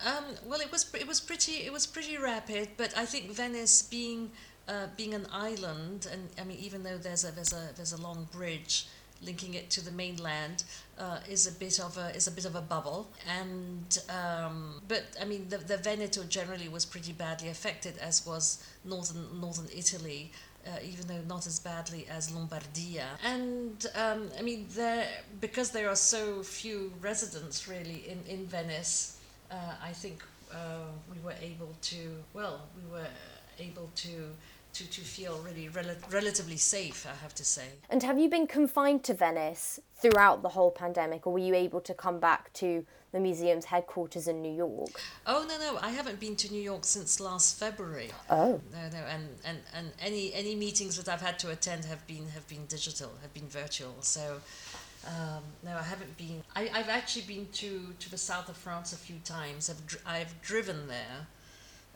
Um, 0.04 0.24
well, 0.46 0.60
it 0.60 0.72
was 0.72 0.92
it 0.94 1.06
was 1.06 1.20
pretty 1.20 1.64
it 1.66 1.72
was 1.72 1.86
pretty 1.86 2.16
rapid, 2.16 2.70
but 2.76 2.96
I 2.96 3.04
think 3.04 3.30
Venice 3.30 3.82
being 3.82 4.30
uh, 4.68 4.86
being 4.96 5.14
an 5.14 5.26
island, 5.32 6.08
and 6.10 6.28
I 6.38 6.44
mean 6.44 6.58
even 6.58 6.82
though 6.82 6.98
there's 6.98 7.24
a 7.24 7.32
there's 7.32 7.52
a 7.52 7.70
there's 7.76 7.92
a 7.92 8.00
long 8.00 8.28
bridge 8.32 8.86
linking 9.22 9.52
it 9.52 9.68
to 9.70 9.84
the 9.84 9.90
mainland, 9.90 10.64
uh, 10.98 11.18
is 11.28 11.46
a 11.46 11.52
bit 11.52 11.78
of 11.78 11.96
a 11.98 12.14
is 12.14 12.26
a 12.26 12.30
bit 12.30 12.44
of 12.44 12.54
a 12.54 12.60
bubble, 12.60 13.08
and 13.28 13.98
um, 14.08 14.80
but 14.88 15.04
I 15.20 15.24
mean 15.24 15.48
the 15.48 15.58
the 15.58 15.76
Veneto 15.76 16.22
generally 16.24 16.68
was 16.68 16.84
pretty 16.84 17.12
badly 17.12 17.48
affected, 17.48 17.98
as 17.98 18.26
was 18.26 18.64
northern 18.84 19.40
northern 19.40 19.68
Italy. 19.74 20.32
Uh, 20.66 20.72
even 20.84 21.06
though 21.06 21.22
not 21.26 21.46
as 21.46 21.58
badly 21.58 22.06
as 22.10 22.30
Lombardia. 22.30 23.06
And 23.24 23.86
um, 23.94 24.28
I 24.38 24.42
mean, 24.42 24.66
there 24.72 25.08
because 25.40 25.70
there 25.70 25.88
are 25.88 25.96
so 25.96 26.42
few 26.42 26.92
residents 27.00 27.66
really 27.66 28.04
in, 28.06 28.22
in 28.28 28.44
Venice, 28.44 29.16
uh, 29.50 29.54
I 29.82 29.92
think 29.92 30.22
uh, 30.52 30.90
we 31.10 31.18
were 31.24 31.34
able 31.40 31.74
to, 31.80 31.96
well, 32.34 32.60
we 32.76 32.92
were 32.92 33.06
able 33.60 33.90
to 33.96 34.34
to, 34.72 34.88
to 34.88 35.00
feel 35.00 35.38
really 35.44 35.68
rel- 35.68 35.96
relatively 36.10 36.56
safe, 36.56 37.06
I 37.06 37.16
have 37.22 37.34
to 37.34 37.44
say. 37.44 37.66
And 37.88 38.02
have 38.02 38.18
you 38.18 38.28
been 38.28 38.46
confined 38.46 39.02
to 39.04 39.14
Venice 39.14 39.80
throughout 39.96 40.42
the 40.42 40.50
whole 40.50 40.70
pandemic, 40.70 41.26
or 41.26 41.32
were 41.32 41.40
you 41.40 41.54
able 41.54 41.80
to 41.80 41.94
come 41.94 42.20
back 42.20 42.52
to 42.54 42.86
the 43.12 43.18
museum's 43.18 43.64
headquarters 43.64 44.28
in 44.28 44.40
New 44.40 44.54
York? 44.54 45.00
Oh 45.26 45.44
no, 45.48 45.58
no, 45.58 45.78
I 45.82 45.90
haven't 45.90 46.20
been 46.20 46.36
to 46.36 46.52
New 46.52 46.62
York 46.62 46.84
since 46.84 47.18
last 47.18 47.58
February. 47.58 48.10
Oh. 48.28 48.60
No, 48.72 48.88
no, 48.92 49.04
and, 49.08 49.28
and, 49.44 49.58
and 49.74 49.90
any 50.00 50.32
any 50.34 50.54
meetings 50.54 50.96
that 50.96 51.08
I've 51.08 51.20
had 51.20 51.38
to 51.40 51.50
attend 51.50 51.84
have 51.86 52.06
been 52.06 52.28
have 52.28 52.46
been 52.46 52.66
digital, 52.66 53.10
have 53.22 53.34
been 53.34 53.48
virtual. 53.48 53.96
So 54.00 54.40
um, 55.06 55.42
no, 55.64 55.72
I 55.76 55.82
haven't 55.82 56.16
been. 56.16 56.44
I, 56.54 56.70
I've 56.72 56.88
actually 56.88 57.22
been 57.22 57.48
to, 57.54 57.92
to 57.98 58.10
the 58.10 58.18
south 58.18 58.48
of 58.48 58.56
France 58.56 58.92
a 58.92 58.96
few 58.96 59.16
times. 59.24 59.70
I've, 59.70 59.86
dr- 59.86 60.02
I've 60.06 60.40
driven 60.42 60.86
there 60.88 61.26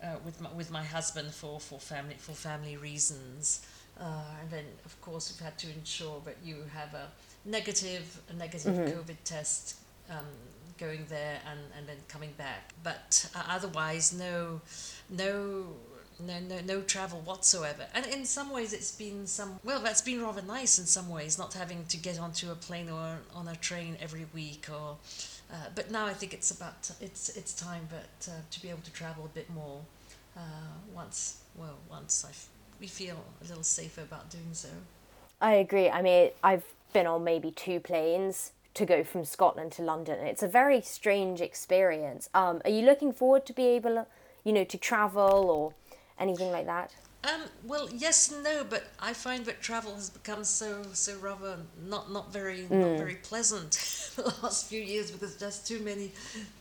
uh, 0.04 0.16
with 0.24 0.40
my, 0.40 0.52
with 0.52 0.70
my 0.70 0.84
husband 0.84 1.32
for, 1.32 1.58
for 1.58 1.78
family 1.78 2.16
for 2.18 2.32
family 2.32 2.76
reasons, 2.76 3.66
uh, 3.98 4.40
and 4.40 4.50
then 4.50 4.64
of 4.84 5.00
course 5.00 5.32
we've 5.32 5.44
had 5.44 5.58
to 5.58 5.68
ensure 5.70 6.20
that 6.24 6.36
you 6.44 6.56
have 6.72 6.92
a 6.94 7.08
negative 7.44 8.20
a 8.28 8.34
negative 8.34 8.74
mm-hmm. 8.74 8.98
COVID 8.98 9.16
test 9.24 9.76
um, 10.10 10.26
going 10.78 11.06
there 11.08 11.38
and, 11.50 11.60
and 11.78 11.88
then 11.88 11.96
coming 12.08 12.32
back. 12.36 12.72
But 12.82 13.30
uh, 13.34 13.42
otherwise, 13.48 14.12
no 14.12 14.60
no 15.10 15.66
no, 16.20 16.38
no, 16.48 16.60
no 16.64 16.80
travel 16.82 17.20
whatsoever. 17.24 17.86
And 17.94 18.06
in 18.06 18.24
some 18.24 18.50
ways, 18.50 18.72
it's 18.72 18.92
been 18.92 19.26
some 19.26 19.58
well, 19.64 19.80
that's 19.80 20.02
been 20.02 20.22
rather 20.22 20.42
nice 20.42 20.78
in 20.78 20.86
some 20.86 21.08
ways, 21.08 21.38
not 21.38 21.54
having 21.54 21.84
to 21.86 21.96
get 21.96 22.18
onto 22.18 22.50
a 22.50 22.54
plane 22.54 22.88
or 22.88 23.18
on 23.34 23.48
a 23.48 23.56
train 23.56 23.96
every 24.00 24.26
week. 24.32 24.68
Or, 24.70 24.96
uh, 25.52 25.56
but 25.74 25.90
now 25.90 26.06
I 26.06 26.14
think 26.14 26.32
it's 26.32 26.50
about 26.50 26.90
it's 27.00 27.30
it's 27.36 27.52
time, 27.52 27.88
but 27.90 28.28
uh, 28.28 28.36
to 28.50 28.62
be 28.62 28.70
able 28.70 28.82
to 28.82 28.92
travel 28.92 29.24
a 29.24 29.28
bit 29.28 29.50
more 29.50 29.80
uh, 30.36 30.40
once 30.92 31.42
well 31.56 31.78
once 31.88 32.24
I 32.24 32.30
f- 32.30 32.48
we 32.80 32.86
feel 32.86 33.16
a 33.42 33.44
little 33.46 33.62
safer 33.62 34.02
about 34.02 34.30
doing 34.30 34.52
so. 34.52 34.68
I 35.40 35.54
agree. 35.54 35.88
I 35.88 36.02
mean, 36.02 36.30
I've 36.42 36.64
been 36.92 37.06
on 37.06 37.24
maybe 37.24 37.50
two 37.50 37.80
planes 37.80 38.52
to 38.74 38.84
go 38.84 39.04
from 39.04 39.24
Scotland 39.24 39.72
to 39.72 39.82
London. 39.82 40.18
It's 40.26 40.42
a 40.42 40.48
very 40.48 40.80
strange 40.80 41.40
experience. 41.40 42.28
Um, 42.34 42.60
are 42.64 42.70
you 42.70 42.84
looking 42.84 43.12
forward 43.12 43.46
to 43.46 43.52
be 43.52 43.66
able, 43.66 44.06
you 44.42 44.52
know, 44.52 44.64
to 44.64 44.78
travel 44.78 45.50
or 45.50 45.74
anything 46.18 46.50
like 46.50 46.66
that? 46.66 46.92
Um, 47.24 47.40
well, 47.64 47.88
yes 47.90 48.30
and 48.30 48.44
no, 48.44 48.64
but 48.68 48.84
I 49.00 49.14
find 49.14 49.46
that 49.46 49.62
travel 49.62 49.94
has 49.94 50.10
become 50.10 50.44
so 50.44 50.82
so 50.92 51.16
rather 51.18 51.56
not 51.86 52.12
not 52.12 52.30
very 52.30 52.64
mm. 52.64 52.70
not 52.70 52.98
very 52.98 53.14
pleasant 53.14 53.72
the 54.16 54.34
last 54.42 54.66
few 54.66 54.82
years 54.82 55.10
because 55.10 55.36
there's 55.36 55.58
too 55.60 55.80
many 55.80 56.12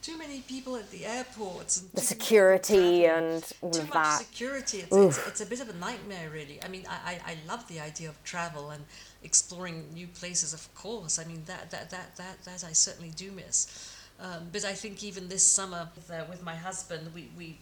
too 0.02 0.18
many 0.18 0.40
people 0.42 0.78
at 0.78 0.90
the 0.90 1.06
airports 1.06 1.82
and 1.82 1.92
the 1.92 2.00
security 2.00 3.06
and 3.06 3.44
all 3.62 3.72
too 3.72 3.82
much 3.84 3.92
that. 3.92 4.20
security. 4.20 4.80
It's, 4.80 4.96
it's, 4.96 5.28
it's, 5.28 5.42
a 5.42 5.46
bit 5.46 5.60
of 5.60 5.68
a 5.68 5.74
nightmare, 5.74 6.30
really. 6.30 6.64
I 6.64 6.70
mean, 6.70 6.86
I, 6.90 7.20
I, 7.26 7.32
I 7.32 7.38
love 7.46 7.68
the 7.68 7.82
idea 7.82 8.08
of 8.08 8.24
travel 8.24 8.70
and 8.70 8.86
exploring 9.22 9.88
new 9.94 10.08
places, 10.08 10.54
of 10.54 10.74
course. 10.76 11.20
I 11.20 11.26
mean, 11.26 11.44
that 11.46 11.72
that 11.72 11.90
that 11.90 12.16
that, 12.16 12.44
that 12.46 12.64
I 12.64 12.72
certainly 12.72 13.12
do 13.16 13.32
miss. 13.32 13.92
Um, 14.20 14.48
but 14.54 14.64
I 14.64 14.74
think 14.74 15.04
even 15.04 15.28
this 15.28 15.44
summer 15.44 15.90
with, 15.96 16.10
uh, 16.10 16.24
with 16.30 16.44
my 16.44 16.56
husband, 16.56 17.12
we, 17.14 17.30
we 17.38 17.58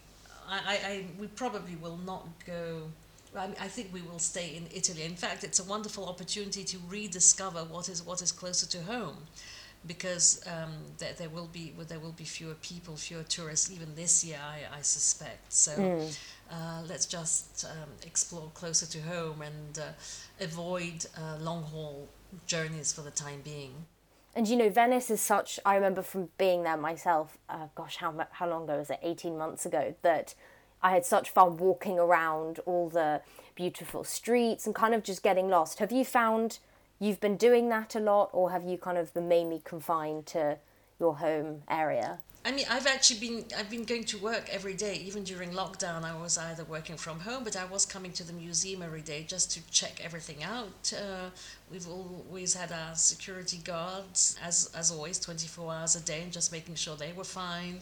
I, 0.48 0.74
I, 0.74 1.04
we 1.18 1.26
probably 1.28 1.76
will 1.76 1.98
not 1.98 2.26
go. 2.46 2.82
I, 3.36 3.44
I 3.60 3.68
think 3.68 3.92
we 3.92 4.02
will 4.02 4.18
stay 4.18 4.56
in 4.56 4.66
Italy. 4.74 5.04
In 5.04 5.16
fact, 5.16 5.44
it's 5.44 5.58
a 5.58 5.64
wonderful 5.64 6.06
opportunity 6.06 6.64
to 6.64 6.78
rediscover 6.88 7.60
what 7.64 7.88
is 7.88 8.04
what 8.04 8.22
is 8.22 8.32
closer 8.32 8.66
to 8.66 8.82
home, 8.82 9.16
because 9.86 10.42
um, 10.46 10.72
there, 10.98 11.14
there 11.16 11.28
will 11.28 11.48
be 11.52 11.72
there 11.88 11.98
will 11.98 12.12
be 12.12 12.24
fewer 12.24 12.54
people, 12.54 12.96
fewer 12.96 13.22
tourists 13.22 13.70
even 13.70 13.94
this 13.94 14.24
year. 14.24 14.38
I, 14.42 14.78
I 14.78 14.82
suspect. 14.82 15.52
So 15.52 15.72
mm. 15.72 16.18
uh, 16.50 16.82
let's 16.88 17.06
just 17.06 17.64
um, 17.64 17.90
explore 18.06 18.50
closer 18.54 18.86
to 18.86 19.00
home 19.02 19.42
and 19.42 19.78
uh, 19.78 20.44
avoid 20.44 21.06
uh, 21.16 21.38
long 21.40 21.62
haul 21.64 22.08
journeys 22.46 22.92
for 22.92 23.02
the 23.02 23.10
time 23.10 23.40
being. 23.44 23.74
And 24.34 24.48
you 24.48 24.56
know, 24.56 24.70
Venice 24.70 25.10
is 25.10 25.20
such. 25.20 25.60
I 25.64 25.74
remember 25.74 26.02
from 26.02 26.30
being 26.38 26.62
there 26.62 26.76
myself. 26.76 27.38
Uh, 27.48 27.66
gosh, 27.74 27.96
how 27.96 28.14
how 28.30 28.48
long 28.48 28.64
ago 28.64 28.78
was 28.78 28.90
it? 28.90 28.98
Eighteen 29.02 29.36
months 29.36 29.66
ago. 29.66 29.94
That 30.02 30.34
I 30.82 30.90
had 30.90 31.04
such 31.04 31.30
fun 31.30 31.58
walking 31.58 31.98
around 31.98 32.58
all 32.64 32.88
the 32.88 33.20
beautiful 33.54 34.04
streets 34.04 34.66
and 34.66 34.74
kind 34.74 34.94
of 34.94 35.02
just 35.02 35.22
getting 35.22 35.48
lost. 35.48 35.78
Have 35.78 35.92
you 35.92 36.04
found 36.04 36.58
you've 36.98 37.20
been 37.20 37.36
doing 37.36 37.68
that 37.68 37.94
a 37.94 38.00
lot, 38.00 38.30
or 38.32 38.50
have 38.50 38.64
you 38.64 38.78
kind 38.78 38.96
of 38.96 39.12
been 39.12 39.28
mainly 39.28 39.60
confined 39.64 40.26
to 40.26 40.58
your 40.98 41.16
home 41.16 41.62
area? 41.68 42.20
I 42.44 42.50
mean, 42.50 42.66
I've 42.68 42.88
actually 42.88 43.20
been 43.20 43.44
I've 43.56 43.70
been 43.70 43.84
going 43.84 44.02
to 44.04 44.18
work 44.18 44.48
every 44.50 44.74
day. 44.74 44.96
Even 44.96 45.22
during 45.22 45.50
lockdown, 45.52 46.02
I 46.02 46.20
was 46.20 46.36
either 46.36 46.64
working 46.64 46.96
from 46.96 47.20
home, 47.20 47.44
but 47.44 47.56
I 47.56 47.64
was 47.64 47.86
coming 47.86 48.10
to 48.14 48.24
the 48.24 48.32
museum 48.32 48.82
every 48.82 49.00
day 49.00 49.22
just 49.22 49.52
to 49.52 49.60
check 49.70 50.00
everything 50.02 50.42
out. 50.42 50.92
Uh, 50.92 51.30
we've 51.70 51.88
always 51.88 52.54
had 52.54 52.72
our 52.72 52.96
security 52.96 53.58
guards, 53.62 54.36
as 54.42 54.70
as 54.74 54.90
always, 54.90 55.20
twenty 55.20 55.46
four 55.46 55.72
hours 55.72 55.94
a 55.94 56.00
day, 56.00 56.20
and 56.22 56.32
just 56.32 56.50
making 56.50 56.74
sure 56.74 56.96
they 56.96 57.12
were 57.12 57.24
fine. 57.24 57.80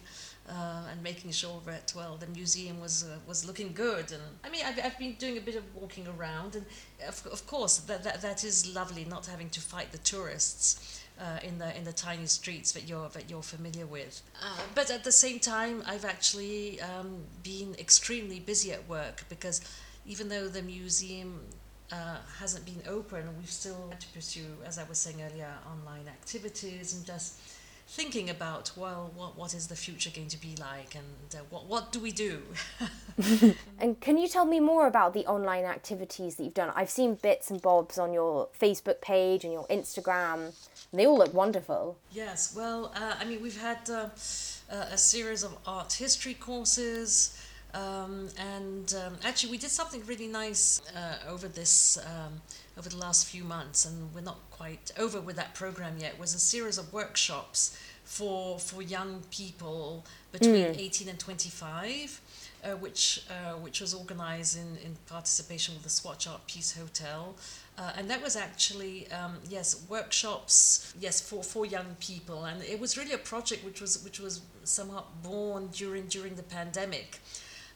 Uh, 0.49 0.83
and 0.90 1.00
making 1.02 1.31
sure 1.31 1.61
that 1.64 1.93
well 1.95 2.17
the 2.17 2.26
museum 2.26 2.81
was 2.81 3.05
uh, 3.05 3.19
was 3.26 3.45
looking 3.47 3.73
good 3.73 4.11
and 4.11 4.23
I 4.43 4.49
mean 4.49 4.62
I've, 4.67 4.85
I've 4.85 4.99
been 4.99 5.12
doing 5.14 5.38
a 5.38 5.40
bit 5.40 5.55
of 5.55 5.62
walking 5.76 6.09
around 6.09 6.57
and 6.57 6.67
of, 7.07 7.25
of 7.26 7.47
course 7.47 7.76
that, 7.79 8.02
that 8.02 8.21
that 8.23 8.43
is 8.43 8.75
lovely 8.75 9.05
not 9.05 9.26
having 9.26 9.49
to 9.50 9.61
fight 9.61 9.93
the 9.93 9.99
tourists 9.99 11.00
uh, 11.20 11.38
in 11.42 11.58
the 11.58 11.76
in 11.76 11.84
the 11.84 11.92
tiny 11.92 12.26
streets 12.26 12.72
that 12.72 12.88
you're 12.88 13.08
that 13.10 13.28
you're 13.28 13.42
familiar 13.42 13.86
with. 13.86 14.22
Uh, 14.42 14.56
but 14.74 14.90
at 14.90 15.04
the 15.04 15.12
same 15.12 15.38
time, 15.38 15.82
I've 15.86 16.04
actually 16.04 16.80
um, 16.80 17.18
been 17.42 17.74
extremely 17.78 18.40
busy 18.40 18.72
at 18.72 18.88
work 18.88 19.24
because 19.28 19.60
even 20.06 20.28
though 20.28 20.48
the 20.48 20.62
museum 20.62 21.40
uh, 21.92 22.16
hasn't 22.38 22.64
been 22.64 22.82
open, 22.88 23.22
we've 23.38 23.50
still 23.50 23.88
had 23.90 24.00
to 24.00 24.08
pursue, 24.08 24.56
as 24.64 24.78
I 24.78 24.84
was 24.84 24.98
saying 24.98 25.20
earlier, 25.22 25.52
online 25.70 26.08
activities 26.08 26.94
and 26.94 27.04
just 27.04 27.38
thinking 27.86 28.30
about 28.30 28.70
well 28.76 29.10
what 29.16 29.36
what 29.36 29.52
is 29.52 29.66
the 29.66 29.74
future 29.74 30.10
going 30.14 30.28
to 30.28 30.40
be 30.40 30.54
like 30.60 30.94
and 30.94 31.35
uh, 31.35 31.42
what 31.50 31.66
what 31.66 31.92
do 31.92 32.00
we 32.00 32.12
do? 32.12 32.42
And 33.80 33.98
can 34.00 34.18
you 34.18 34.28
tell 34.28 34.44
me 34.44 34.61
more 34.61 34.87
about 34.87 35.14
the 35.14 35.26
online 35.26 35.64
activities 35.64 36.37
that 36.37 36.44
you've 36.44 36.54
done? 36.54 36.70
I've 36.76 36.90
seen 36.90 37.14
bits 37.14 37.50
and 37.50 37.61
bobs 37.61 37.98
on 37.98 38.12
your 38.12 38.48
facebook 38.59 39.00
page 39.00 39.44
and 39.44 39.52
your 39.52 39.66
instagram 39.68 40.52
they 40.92 41.07
all 41.07 41.18
look 41.18 41.33
wonderful. 41.33 41.98
Yes, 42.12 42.55
well, 42.57 42.92
uh, 42.94 43.14
I 43.20 43.24
mean, 43.24 43.42
we've 43.42 43.61
had 43.61 43.88
uh, 43.88 44.09
uh, 44.70 44.87
a 44.92 44.98
series 44.98 45.42
of 45.44 45.57
art 45.66 45.92
history 45.92 46.35
courses. 46.35 47.37
Um, 47.72 48.29
and 48.37 48.94
um, 48.94 49.16
actually, 49.24 49.53
we 49.53 49.59
did 49.59 49.70
something 49.70 50.05
really 50.07 50.26
nice 50.26 50.83
uh, 50.96 51.18
over 51.29 51.46
this 51.46 51.98
um, 51.98 52.40
over 52.76 52.88
the 52.88 52.96
last 52.96 53.29
few 53.29 53.44
months, 53.44 53.85
and 53.85 54.12
we're 54.14 54.22
not 54.22 54.38
quite 54.50 54.90
over 54.98 55.20
with 55.20 55.37
that 55.37 55.55
program 55.55 55.94
yet. 55.98 56.14
It 56.14 56.18
was 56.18 56.35
a 56.35 56.40
series 56.40 56.79
of 56.79 56.92
workshops 56.92 57.79
for 58.05 58.59
for 58.59 58.83
young 58.83 59.22
people 59.31 60.05
between 60.33 60.66
mm. 60.66 60.79
18 60.79 61.09
and 61.09 61.18
25, 61.18 62.20
uh, 62.64 62.70
which 62.70 63.24
uh, 63.31 63.55
which 63.55 63.81
was 63.81 63.94
organized 63.94 64.59
in, 64.59 64.76
in 64.85 64.96
participation 65.07 65.74
with 65.74 65.85
the 65.85 65.90
Swatch 65.90 66.26
Art 66.26 66.44
Peace 66.48 66.76
Hotel. 66.76 67.37
Uh, 67.81 67.90
and 67.97 68.11
that 68.11 68.23
was 68.23 68.37
actually 68.37 69.11
um, 69.11 69.37
yes 69.49 69.87
workshops 69.88 70.93
yes 71.01 71.19
for, 71.19 71.43
for 71.43 71.64
young 71.64 71.97
people. 71.99 72.45
And 72.45 72.62
it 72.62 72.79
was 72.79 72.99
really 72.99 73.12
a 73.12 73.19
project 73.19 73.64
which 73.64 73.81
was 73.81 74.05
which 74.05 74.21
was 74.21 74.43
somewhat 74.64 75.07
born 75.23 75.69
during 75.73 76.07
during 76.07 76.35
the 76.35 76.43
pandemic. 76.43 77.21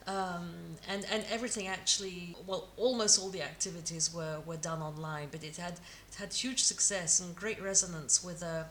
Um, 0.07 0.51
and 0.87 1.07
and 1.11 1.25
everything 1.31 1.67
actually 1.69 2.37
well 2.47 2.69
almost 2.77 3.19
all 3.19 3.31
the 3.31 3.43
activities 3.43 4.13
were, 4.13 4.41
were 4.45 4.59
done 4.59 4.83
online 4.83 5.29
but 5.33 5.43
it 5.43 5.57
had 5.57 5.81
it 6.11 6.17
had 6.19 6.35
huge 6.35 6.63
success 6.63 7.21
and 7.21 7.35
great 7.35 7.63
resonance 7.63 8.23
with 8.23 8.43
uh, 8.43 8.65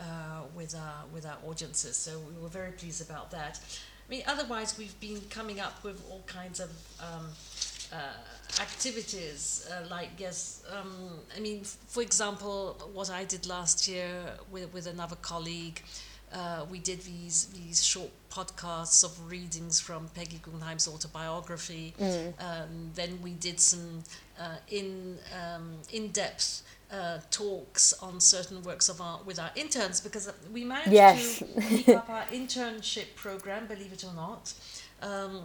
uh, 0.00 0.42
with 0.56 0.74
our 0.74 1.04
with 1.14 1.24
our 1.24 1.38
audiences. 1.48 1.96
So 1.96 2.18
we 2.18 2.42
were 2.42 2.48
very 2.48 2.72
pleased 2.72 3.08
about 3.08 3.30
that. 3.30 3.60
I 4.04 4.10
mean 4.10 4.24
otherwise 4.26 4.76
we've 4.76 4.98
been 4.98 5.20
coming 5.30 5.60
up 5.60 5.84
with 5.84 6.02
all 6.10 6.24
kinds 6.26 6.58
of 6.58 6.70
um, 7.00 7.28
uh, 7.92 8.14
activities 8.60 9.66
uh, 9.72 9.86
like 9.88 10.10
yes 10.18 10.62
um, 10.76 10.92
I 11.36 11.40
mean 11.40 11.62
for 11.64 12.02
example 12.02 12.76
what 12.92 13.10
I 13.10 13.24
did 13.24 13.46
last 13.46 13.88
year 13.88 14.12
with, 14.50 14.72
with 14.74 14.86
another 14.86 15.16
colleague 15.16 15.82
uh, 16.32 16.64
we 16.70 16.78
did 16.78 17.00
these 17.02 17.46
these 17.46 17.84
short 17.84 18.10
podcasts 18.30 19.04
of 19.04 19.30
readings 19.30 19.80
from 19.80 20.08
Peggy 20.14 20.40
Guggenheim's 20.42 20.88
autobiography. 20.88 21.92
Mm. 22.00 22.32
Um, 22.40 22.90
then 22.94 23.20
we 23.22 23.32
did 23.32 23.60
some 23.60 24.02
uh, 24.40 24.56
in 24.70 25.18
um, 25.38 25.74
in 25.92 26.08
depth 26.08 26.62
uh, 26.90 27.18
talks 27.30 27.92
on 28.02 28.20
certain 28.20 28.62
works 28.62 28.88
of 28.88 29.00
art 29.00 29.26
with 29.26 29.38
our 29.38 29.50
interns 29.56 30.00
because 30.00 30.30
we 30.52 30.64
managed 30.64 30.92
yes. 30.92 31.38
to 31.38 31.60
keep 31.68 31.88
up 31.88 32.08
our 32.08 32.24
internship 32.26 33.14
program, 33.16 33.66
believe 33.66 33.92
it 33.92 34.04
or 34.04 34.14
not. 34.14 34.52
Um, 35.02 35.42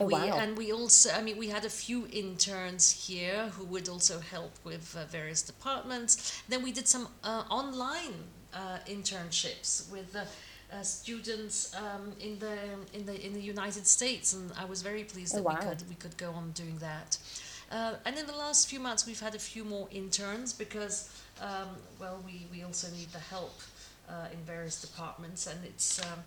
Oh, 0.00 0.06
we, 0.06 0.12
wow. 0.12 0.38
And 0.38 0.56
we 0.56 0.72
also, 0.72 1.10
I 1.10 1.22
mean, 1.22 1.38
we 1.38 1.48
had 1.48 1.64
a 1.64 1.70
few 1.70 2.08
interns 2.12 3.06
here 3.06 3.48
who 3.56 3.64
would 3.66 3.88
also 3.88 4.18
help 4.18 4.52
with 4.64 4.96
uh, 4.98 5.04
various 5.06 5.42
departments. 5.42 6.42
Then 6.48 6.62
we 6.62 6.72
did 6.72 6.88
some 6.88 7.08
uh, 7.22 7.44
online 7.48 8.14
uh, 8.52 8.78
internships 8.88 9.90
with 9.92 10.16
uh, 10.16 10.82
students 10.82 11.74
um, 11.76 12.12
in 12.20 12.38
the 12.40 12.56
in 12.92 13.06
the 13.06 13.24
in 13.24 13.32
the 13.32 13.40
United 13.40 13.86
States, 13.86 14.32
and 14.32 14.50
I 14.58 14.64
was 14.64 14.82
very 14.82 15.04
pleased 15.04 15.34
oh, 15.34 15.38
that 15.38 15.44
wow. 15.44 15.58
we 15.60 15.66
could 15.66 15.88
we 15.88 15.94
could 15.94 16.16
go 16.16 16.32
on 16.32 16.50
doing 16.52 16.78
that. 16.78 17.18
Uh, 17.70 17.94
and 18.04 18.16
in 18.18 18.26
the 18.26 18.36
last 18.36 18.68
few 18.68 18.80
months, 18.80 19.06
we've 19.06 19.20
had 19.20 19.34
a 19.34 19.38
few 19.38 19.64
more 19.64 19.88
interns 19.90 20.52
because, 20.52 21.08
um, 21.40 21.68
well, 21.98 22.22
we, 22.24 22.46
we 22.52 22.62
also 22.62 22.88
need 22.92 23.10
the 23.10 23.18
help 23.18 23.58
uh, 24.08 24.26
in 24.32 24.38
various 24.44 24.80
departments, 24.80 25.46
and 25.46 25.58
it's 25.64 26.00
um, 26.04 26.20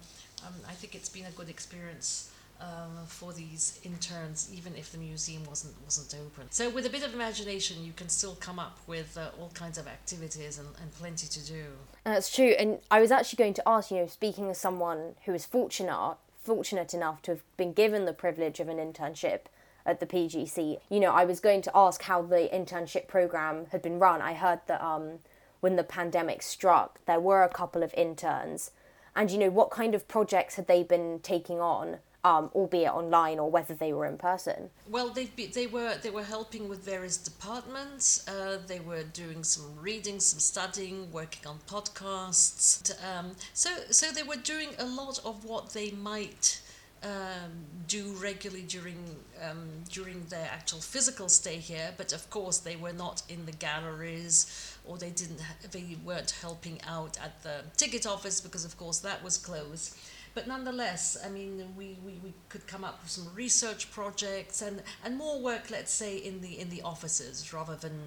um, 0.45 0.53
I 0.67 0.73
think 0.73 0.95
it's 0.95 1.09
been 1.09 1.25
a 1.25 1.31
good 1.31 1.49
experience 1.49 2.31
um, 2.59 3.05
for 3.05 3.33
these 3.33 3.79
interns, 3.83 4.49
even 4.53 4.75
if 4.75 4.91
the 4.91 4.97
museum 4.97 5.43
wasn't 5.45 5.75
wasn't 5.83 6.15
open. 6.21 6.49
So 6.49 6.69
with 6.69 6.85
a 6.85 6.89
bit 6.89 7.03
of 7.03 7.13
imagination, 7.13 7.83
you 7.83 7.93
can 7.93 8.09
still 8.09 8.35
come 8.35 8.59
up 8.59 8.77
with 8.87 9.17
uh, 9.17 9.29
all 9.39 9.51
kinds 9.53 9.77
of 9.77 9.87
activities 9.87 10.57
and, 10.57 10.67
and 10.81 10.93
plenty 10.95 11.27
to 11.27 11.45
do. 11.45 11.63
That's 12.03 12.33
true, 12.33 12.55
and 12.57 12.79
I 12.89 12.99
was 12.99 13.11
actually 13.11 13.37
going 13.37 13.53
to 13.55 13.63
ask 13.67 13.91
you, 13.91 13.97
know, 13.97 14.07
speaking 14.07 14.49
as 14.49 14.57
someone 14.57 15.15
who 15.25 15.33
is 15.33 15.45
fortunate 15.45 16.17
fortunate 16.47 16.93
enough 16.93 17.21
to 17.21 17.31
have 17.31 17.41
been 17.57 17.73
given 17.73 18.05
the 18.05 18.13
privilege 18.13 18.61
of 18.61 18.69
an 18.69 18.77
internship 18.77 19.41
at 19.85 19.99
the 19.99 20.05
PGC, 20.05 20.79
you 20.89 20.99
know, 20.99 21.11
I 21.11 21.25
was 21.25 21.41
going 21.41 21.61
to 21.63 21.71
ask 21.75 22.01
how 22.03 22.21
the 22.21 22.49
internship 22.53 23.07
program 23.07 23.65
had 23.71 23.81
been 23.81 23.99
run. 23.99 24.21
I 24.21 24.33
heard 24.33 24.61
that 24.67 24.81
um, 24.81 25.19
when 25.59 25.75
the 25.75 25.83
pandemic 25.83 26.41
struck, 26.41 27.05
there 27.05 27.19
were 27.19 27.43
a 27.43 27.49
couple 27.49 27.83
of 27.83 27.93
interns, 27.95 28.71
and 29.15 29.31
you 29.31 29.37
know, 29.37 29.49
what 29.49 29.71
kind 29.71 29.95
of 29.95 30.07
projects 30.07 30.55
had 30.55 30.67
they 30.67 30.83
been 30.83 31.19
taking 31.21 31.59
on? 31.59 31.97
Um, 32.27 32.49
albeit 32.53 32.91
online 32.91 33.39
or 33.39 33.49
whether 33.49 33.73
they 33.73 33.93
were 33.93 34.05
in 34.05 34.17
person? 34.17 34.69
Well, 34.89 35.09
they 35.09 35.25
they 35.59 35.67
were 35.67 35.95
they 36.03 36.09
were 36.09 36.23
helping 36.23 36.67
with 36.67 36.83
various 36.83 37.17
departments. 37.17 38.27
Uh, 38.27 38.59
they 38.67 38.79
were 38.79 39.03
doing 39.03 39.43
some 39.43 39.67
reading, 39.79 40.19
some 40.19 40.39
studying, 40.39 41.11
working 41.11 41.45
on 41.47 41.57
podcasts. 41.73 42.91
Um, 43.09 43.35
so 43.53 43.69
so 43.91 44.11
they 44.11 44.23
were 44.23 44.41
doing 44.53 44.69
a 44.77 44.85
lot 44.85 45.19
of 45.23 45.45
what 45.45 45.73
they 45.73 45.91
might 45.91 46.61
um, 47.03 47.51
do 47.87 48.03
regularly 48.21 48.63
during 48.63 48.99
um, 49.47 49.69
during 49.89 50.25
their 50.25 50.49
actual 50.51 50.79
physical 50.79 51.29
stay 51.29 51.57
here. 51.57 51.93
But 51.95 52.11
of 52.11 52.29
course, 52.29 52.57
they 52.57 52.75
were 52.75 52.93
not 53.05 53.23
in 53.29 53.45
the 53.45 53.53
galleries, 53.67 54.37
or 54.85 54.97
they 54.97 55.11
didn't 55.11 55.39
they 55.71 55.95
weren't 56.03 56.31
helping 56.41 56.81
out 56.87 57.17
at 57.23 57.41
the 57.43 57.55
ticket 57.77 58.05
office 58.05 58.41
because, 58.41 58.65
of 58.65 58.75
course, 58.77 58.99
that 58.99 59.23
was 59.23 59.37
closed. 59.37 59.97
But 60.37 60.47
nonetheless, 60.47 61.17
I 61.25 61.29
mean, 61.29 61.63
we, 61.75 61.97
we, 62.05 62.19
we 62.23 62.31
could 62.49 62.67
come 62.67 62.83
up 62.83 63.01
with 63.01 63.09
some 63.09 63.27
research 63.33 63.89
projects 63.89 64.61
and, 64.61 64.83
and 65.03 65.17
more 65.17 65.41
work, 65.41 65.71
let's 65.71 65.91
say, 65.91 66.17
in 66.17 66.41
the 66.41 66.59
in 66.59 66.69
the 66.69 66.83
offices 66.83 67.51
rather 67.51 67.75
than 67.75 67.99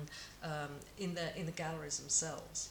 um, 0.44 0.70
in 0.96 1.14
the 1.14 1.36
in 1.36 1.46
the 1.46 1.50
galleries 1.50 1.98
themselves. 1.98 2.68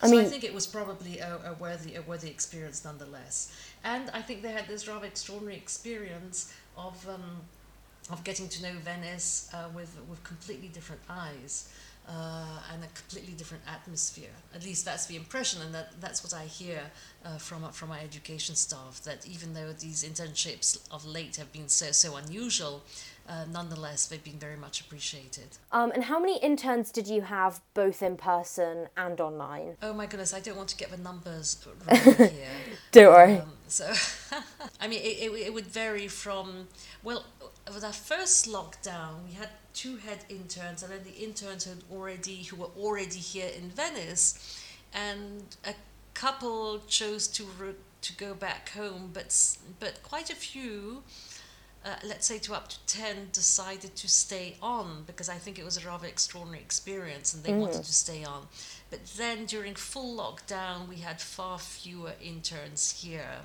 I 0.00 0.06
so 0.06 0.12
mean, 0.12 0.20
I 0.20 0.28
think 0.28 0.44
it 0.44 0.54
was 0.54 0.68
probably 0.68 1.18
a, 1.18 1.40
a, 1.44 1.54
worthy 1.54 1.96
a 1.96 2.02
worthy 2.02 2.30
experience 2.30 2.84
nonetheless. 2.84 3.52
And 3.82 4.10
I 4.10 4.22
think 4.22 4.42
they 4.42 4.52
had 4.52 4.68
this 4.68 4.86
rather 4.86 5.06
extraordinary 5.06 5.56
experience 5.56 6.54
of 6.76 6.96
um, 7.08 7.40
of 8.10 8.22
getting 8.22 8.48
to 8.48 8.62
know 8.62 8.74
Venice 8.78 9.50
uh, 9.52 9.70
with 9.74 9.98
with 10.08 10.22
completely 10.22 10.68
different 10.68 11.02
eyes. 11.10 11.68
Uh, 12.06 12.60
and 12.70 12.84
a 12.84 12.86
completely 12.88 13.32
different 13.32 13.62
atmosphere. 13.66 14.28
At 14.54 14.62
least 14.62 14.84
that's 14.84 15.06
the 15.06 15.16
impression, 15.16 15.62
and 15.62 15.74
that, 15.74 15.88
that's 16.02 16.22
what 16.22 16.34
I 16.34 16.44
hear 16.44 16.82
uh, 17.24 17.38
from 17.38 17.62
from 17.72 17.88
my 17.88 18.00
education 18.00 18.56
staff. 18.56 19.00
That 19.04 19.26
even 19.26 19.54
though 19.54 19.72
these 19.72 20.04
internships 20.04 20.86
of 20.90 21.06
late 21.06 21.36
have 21.36 21.50
been 21.50 21.70
so 21.70 21.92
so 21.92 22.16
unusual, 22.16 22.82
uh, 23.28 23.44
nonetheless, 23.50 24.06
they've 24.06 24.22
been 24.22 24.38
very 24.38 24.56
much 24.56 24.80
appreciated. 24.80 25.46
Um, 25.72 25.92
and 25.92 26.04
how 26.04 26.20
many 26.20 26.38
interns 26.38 26.90
did 26.90 27.08
you 27.08 27.22
have 27.22 27.60
both 27.72 28.02
in 28.02 28.16
person 28.16 28.88
and 28.96 29.20
online? 29.20 29.76
Oh 29.82 29.94
my 29.94 30.06
goodness, 30.06 30.34
I 30.34 30.40
don't 30.40 30.56
want 30.56 30.68
to 30.70 30.76
get 30.76 30.90
the 30.90 30.98
numbers 30.98 31.64
wrong 31.66 32.14
here. 32.16 32.30
don't 32.92 33.12
worry. 33.12 33.38
Um, 33.38 33.52
so, 33.66 33.90
I 34.80 34.88
mean, 34.88 35.00
it, 35.00 35.22
it, 35.22 35.46
it, 35.46 35.54
would 35.54 35.66
vary 35.66 36.06
from, 36.06 36.68
well, 37.02 37.24
with 37.72 37.82
our 37.82 37.92
first 37.94 38.46
lockdown, 38.46 39.24
we 39.26 39.32
had 39.32 39.48
two 39.74 39.96
head 39.96 40.24
interns, 40.28 40.82
and 40.82 40.92
then 40.92 41.04
the 41.04 41.22
interns 41.22 41.64
had 41.64 41.78
already, 41.92 42.44
who 42.44 42.56
were 42.56 42.70
already 42.78 43.18
here 43.18 43.50
in 43.56 43.70
Venice, 43.70 44.62
and 44.92 45.56
a 45.66 45.74
couple 46.14 46.80
chose 46.88 47.26
to, 47.28 47.44
re- 47.58 47.74
to 48.00 48.16
go 48.16 48.34
back 48.34 48.70
home, 48.70 49.10
but, 49.12 49.56
but 49.80 50.02
quite 50.02 50.30
a 50.30 50.36
few 50.36 51.02
uh, 51.84 51.96
let's 52.02 52.26
say 52.26 52.38
to 52.38 52.54
up 52.54 52.68
to 52.68 52.78
10 52.86 53.28
decided 53.32 53.94
to 53.94 54.08
stay 54.08 54.56
on 54.62 55.04
because 55.06 55.28
I 55.28 55.34
think 55.34 55.58
it 55.58 55.64
was 55.64 55.76
a 55.82 55.86
rather 55.86 56.06
extraordinary 56.06 56.62
experience 56.62 57.34
and 57.34 57.44
they 57.44 57.50
mm. 57.50 57.60
wanted 57.60 57.84
to 57.84 57.92
stay 57.92 58.24
on. 58.24 58.46
But 58.90 59.04
then 59.18 59.44
during 59.44 59.74
full 59.74 60.16
lockdown, 60.16 60.88
we 60.88 60.96
had 60.96 61.20
far 61.20 61.58
fewer 61.58 62.12
interns 62.22 63.02
here 63.02 63.42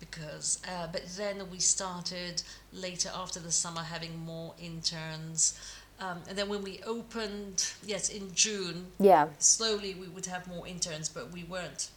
because, 0.00 0.60
uh, 0.68 0.86
but 0.90 1.02
then 1.16 1.42
we 1.50 1.58
started 1.58 2.42
later 2.72 3.10
after 3.14 3.40
the 3.40 3.52
summer 3.52 3.82
having 3.82 4.18
more 4.18 4.54
interns. 4.60 5.58
Um, 5.98 6.18
and 6.28 6.36
then 6.36 6.48
when 6.48 6.62
we 6.62 6.80
opened, 6.86 7.72
yes, 7.84 8.08
in 8.10 8.34
June, 8.34 8.86
yeah, 8.98 9.28
slowly 9.38 9.94
we 9.94 10.08
would 10.08 10.26
have 10.26 10.46
more 10.46 10.66
interns, 10.66 11.08
but 11.08 11.32
we 11.32 11.44
weren't 11.44 11.88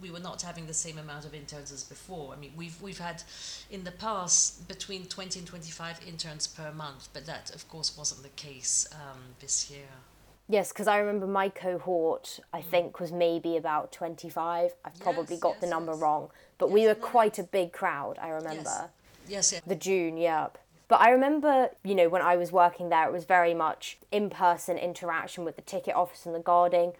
we 0.00 0.10
were 0.10 0.20
not 0.20 0.42
having 0.42 0.66
the 0.66 0.74
same 0.74 0.98
amount 0.98 1.24
of 1.24 1.34
interns 1.34 1.70
as 1.70 1.84
before. 1.84 2.32
I 2.32 2.36
mean, 2.36 2.52
we've 2.56 2.80
we've 2.82 2.98
had 2.98 3.22
in 3.70 3.84
the 3.84 3.92
past 3.92 4.66
between 4.68 5.06
20 5.06 5.38
and 5.38 5.48
25 5.48 6.00
interns 6.06 6.46
per 6.46 6.72
month, 6.72 7.08
but 7.12 7.26
that 7.26 7.54
of 7.54 7.68
course 7.68 7.96
wasn't 7.96 8.22
the 8.22 8.30
case 8.30 8.88
um, 8.92 9.20
this 9.40 9.70
year. 9.70 9.88
Yes, 10.48 10.72
because 10.72 10.88
I 10.88 10.98
remember 10.98 11.26
my 11.26 11.48
cohort, 11.48 12.38
I 12.52 12.60
mm. 12.60 12.64
think, 12.64 13.00
was 13.00 13.10
maybe 13.10 13.56
about 13.56 13.92
25. 13.92 14.72
I've 14.84 15.00
probably 15.00 15.38
got 15.38 15.52
yes, 15.52 15.60
the 15.62 15.66
number 15.68 15.92
yes. 15.92 16.00
wrong, 16.02 16.30
but 16.64 16.70
we 16.70 16.86
were 16.86 16.94
quite 16.94 17.38
a 17.38 17.42
big 17.42 17.72
crowd, 17.72 18.18
I 18.18 18.30
remember. 18.30 18.88
Yes, 19.28 19.52
yes. 19.52 19.60
The 19.66 19.74
June, 19.74 20.16
yep. 20.16 20.56
But 20.88 21.02
I 21.02 21.10
remember, 21.10 21.68
you 21.82 21.94
know, 21.94 22.08
when 22.08 22.22
I 22.22 22.36
was 22.36 22.52
working 22.52 22.88
there, 22.88 23.06
it 23.06 23.12
was 23.12 23.26
very 23.26 23.52
much 23.52 23.98
in 24.10 24.30
person 24.30 24.78
interaction 24.78 25.44
with 25.44 25.56
the 25.56 25.62
ticket 25.62 25.94
office 25.94 26.24
and 26.24 26.34
the 26.34 26.40
guarding 26.40 26.94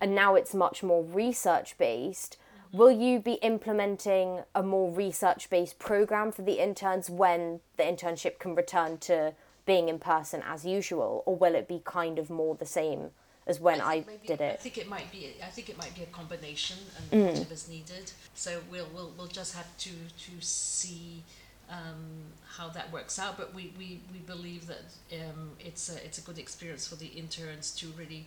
and 0.00 0.14
now 0.14 0.34
it's 0.34 0.54
much 0.54 0.82
more 0.82 1.02
research 1.02 1.76
based. 1.78 2.36
Will 2.72 2.90
you 2.92 3.18
be 3.18 3.34
implementing 3.34 4.42
a 4.54 4.62
more 4.62 4.92
research 4.92 5.50
based 5.50 5.78
program 5.78 6.32
for 6.32 6.42
the 6.42 6.62
interns 6.62 7.08
when 7.10 7.60
the 7.76 7.82
internship 7.82 8.38
can 8.38 8.54
return 8.54 8.98
to 8.98 9.34
being 9.66 9.88
in 9.88 9.98
person 9.98 10.42
as 10.46 10.64
usual, 10.64 11.24
or 11.26 11.34
will 11.34 11.56
it 11.56 11.66
be 11.66 11.82
kind 11.84 12.18
of 12.18 12.30
more 12.30 12.54
the 12.54 12.66
same 12.66 13.10
as 13.48 13.58
when 13.60 13.80
I, 13.80 13.94
I 13.94 14.04
did 14.26 14.40
it? 14.40 14.52
I 14.52 14.62
think 14.62 14.78
it 14.78 14.88
might 14.88 15.10
be. 15.10 15.34
I 15.42 15.46
think 15.46 15.68
it 15.68 15.78
might 15.78 15.94
be 15.94 16.02
a 16.02 16.06
combination 16.06 16.78
and 16.96 17.22
mm. 17.22 17.26
whatever's 17.32 17.68
needed. 17.68 18.12
So 18.34 18.60
we'll 18.70 18.88
we'll 18.94 19.12
we'll 19.16 19.26
just 19.26 19.54
have 19.54 19.76
to 19.78 19.90
to 19.90 20.32
see. 20.40 21.24
Um, 21.70 22.32
how 22.56 22.70
that 22.70 22.90
works 22.90 23.18
out, 23.18 23.36
but 23.36 23.54
we, 23.54 23.74
we, 23.76 24.00
we 24.10 24.20
believe 24.20 24.66
that 24.68 24.84
um, 25.12 25.50
it's 25.60 25.94
a 25.94 26.02
it's 26.02 26.16
a 26.16 26.22
good 26.22 26.38
experience 26.38 26.88
for 26.88 26.96
the 26.96 27.08
interns 27.08 27.72
to 27.72 27.88
really 27.88 28.26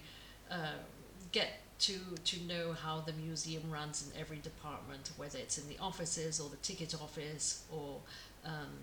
uh, 0.52 0.78
get 1.32 1.48
to 1.80 1.94
to 2.24 2.40
know 2.44 2.74
how 2.74 3.00
the 3.02 3.14
museum 3.14 3.64
runs 3.72 4.08
in 4.08 4.22
every 4.22 4.38
department, 4.38 5.12
whether 5.18 5.40
it's 5.40 5.58
in 5.58 5.68
the 5.68 5.78
offices 5.80 6.40
or 6.40 6.50
the 6.50 6.58
ticket 6.58 6.94
office 6.94 7.64
or 7.72 7.98
um, 8.46 8.78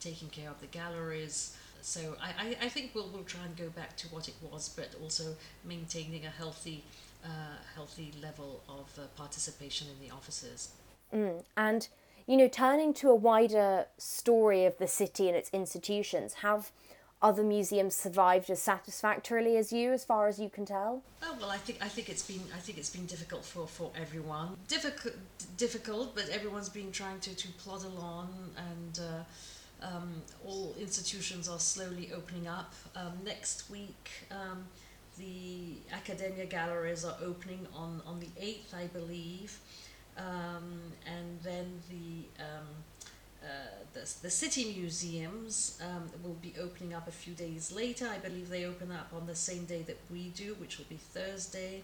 taking 0.00 0.28
care 0.28 0.50
of 0.50 0.60
the 0.60 0.66
galleries. 0.66 1.56
So 1.82 2.16
I, 2.22 2.28
I, 2.28 2.56
I, 2.66 2.68
think 2.68 2.92
we'll 2.94 3.08
we'll 3.12 3.24
try 3.24 3.44
and 3.44 3.56
go 3.56 3.68
back 3.68 3.96
to 3.98 4.08
what 4.08 4.28
it 4.28 4.34
was, 4.40 4.68
but 4.68 4.94
also 5.02 5.34
maintaining 5.64 6.24
a 6.24 6.30
healthy 6.30 6.84
uh, 7.24 7.28
healthy 7.74 8.12
level 8.22 8.62
of 8.68 8.88
uh, 8.98 9.06
participation 9.16 9.88
in 9.88 10.08
the 10.08 10.14
offices. 10.14 10.70
Mm. 11.12 11.42
And 11.56 11.88
you 12.26 12.36
know, 12.36 12.48
turning 12.48 12.94
to 12.94 13.10
a 13.10 13.14
wider 13.14 13.86
story 13.98 14.64
of 14.64 14.78
the 14.78 14.86
city 14.86 15.28
and 15.28 15.36
its 15.36 15.50
institutions, 15.52 16.34
have 16.34 16.70
other 17.22 17.42
museums 17.42 17.96
survived 17.96 18.50
as 18.50 18.60
satisfactorily 18.60 19.56
as 19.56 19.72
you, 19.72 19.92
as 19.92 20.04
far 20.04 20.26
as 20.26 20.40
you 20.40 20.48
can 20.48 20.66
tell? 20.66 21.02
Oh 21.22 21.36
well, 21.40 21.50
I 21.50 21.56
think 21.56 21.78
I 21.80 21.88
think 21.88 22.08
it's 22.08 22.26
been 22.26 22.42
I 22.54 22.58
think 22.58 22.78
it's 22.78 22.90
been 22.90 23.06
difficult 23.06 23.44
for, 23.44 23.66
for 23.66 23.90
everyone. 24.00 24.56
Difficult, 24.68 25.14
difficult, 25.56 26.14
but 26.14 26.28
everyone's 26.28 26.68
been 26.68 26.90
trying 26.90 27.20
to, 27.20 27.34
to 27.34 27.48
plod 27.52 27.84
along, 27.84 28.28
and 28.56 28.98
uh, 28.98 29.22
um, 29.82 30.22
all 30.46 30.74
institutions 30.78 31.48
are 31.48 31.58
slowly 31.58 32.10
opening 32.14 32.48
up. 32.48 32.74
Um, 32.94 33.12
next 33.24 33.70
week, 33.70 34.10
um, 34.30 34.64
the 35.18 35.74
Accademia 35.92 36.46
galleries 36.46 37.04
are 37.04 37.16
opening 37.22 37.66
on 37.74 38.00
on 38.06 38.20
the 38.20 38.28
eighth, 38.40 38.74
I 38.74 38.86
believe, 38.86 39.58
um, 40.16 40.80
and 41.06 41.40
then 41.42 41.82
the 41.90 42.42
um, 42.42 42.66
uh, 43.42 43.46
the, 43.92 44.00
the 44.22 44.30
city 44.30 44.72
museums 44.78 45.80
um, 45.84 46.08
will 46.22 46.38
be 46.40 46.54
opening 46.60 46.94
up 46.94 47.08
a 47.08 47.12
few 47.12 47.34
days 47.34 47.72
later. 47.72 48.08
I 48.08 48.18
believe 48.18 48.48
they 48.48 48.64
open 48.64 48.92
up 48.92 49.12
on 49.14 49.26
the 49.26 49.34
same 49.34 49.64
day 49.64 49.82
that 49.82 49.98
we 50.10 50.28
do, 50.28 50.54
which 50.60 50.78
will 50.78 50.86
be 50.88 50.96
Thursday. 50.96 51.82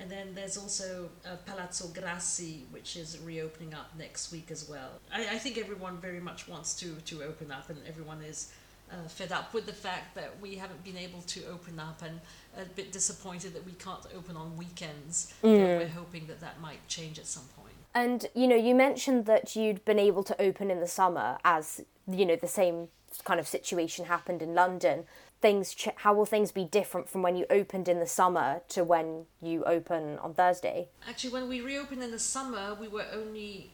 And 0.00 0.10
then 0.10 0.34
there's 0.34 0.56
also 0.56 1.10
uh, 1.26 1.36
Palazzo 1.44 1.88
Grassi, 1.88 2.66
which 2.70 2.96
is 2.96 3.18
reopening 3.24 3.74
up 3.74 3.90
next 3.98 4.30
week 4.30 4.50
as 4.50 4.68
well. 4.68 5.00
I, 5.12 5.22
I 5.22 5.38
think 5.38 5.58
everyone 5.58 5.98
very 5.98 6.20
much 6.20 6.46
wants 6.46 6.74
to, 6.76 6.94
to 7.06 7.22
open 7.24 7.50
up, 7.50 7.68
and 7.68 7.78
everyone 7.86 8.22
is 8.22 8.52
uh, 8.90 9.08
fed 9.08 9.32
up 9.32 9.52
with 9.52 9.66
the 9.66 9.72
fact 9.72 10.14
that 10.14 10.40
we 10.40 10.54
haven't 10.54 10.82
been 10.84 10.96
able 10.96 11.20
to 11.22 11.44
open 11.46 11.78
up 11.78 12.02
and 12.02 12.20
a 12.56 12.64
bit 12.64 12.92
disappointed 12.92 13.54
that 13.54 13.64
we 13.66 13.72
can't 13.72 14.06
open 14.16 14.36
on 14.36 14.56
weekends. 14.56 15.32
Mm. 15.42 15.78
We're 15.78 15.88
hoping 15.88 16.26
that 16.28 16.40
that 16.40 16.60
might 16.60 16.86
change 16.88 17.18
at 17.18 17.26
some 17.26 17.44
point. 17.56 17.74
And 17.94 18.26
you 18.34 18.46
know, 18.46 18.56
you 18.56 18.74
mentioned 18.74 19.26
that 19.26 19.56
you'd 19.56 19.84
been 19.84 19.98
able 19.98 20.22
to 20.24 20.40
open 20.40 20.70
in 20.70 20.80
the 20.80 20.86
summer 20.86 21.38
as 21.44 21.80
you 22.06 22.24
know 22.24 22.36
the 22.36 22.48
same 22.48 22.88
kind 23.24 23.40
of 23.40 23.48
situation 23.48 24.06
happened 24.06 24.42
in 24.42 24.54
London. 24.54 25.04
Things 25.40 25.74
ch- 25.74 25.88
how 25.96 26.14
will 26.14 26.26
things 26.26 26.50
be 26.50 26.64
different 26.64 27.08
from 27.08 27.22
when 27.22 27.36
you 27.36 27.46
opened 27.48 27.88
in 27.88 28.00
the 28.00 28.06
summer 28.06 28.62
to 28.70 28.82
when 28.82 29.26
you 29.40 29.64
open 29.64 30.18
on 30.18 30.34
Thursday? 30.34 30.88
Actually, 31.08 31.32
when 31.32 31.48
we 31.48 31.60
reopened 31.60 32.02
in 32.02 32.10
the 32.10 32.18
summer, 32.18 32.76
we 32.80 32.88
were 32.88 33.06
only 33.12 33.70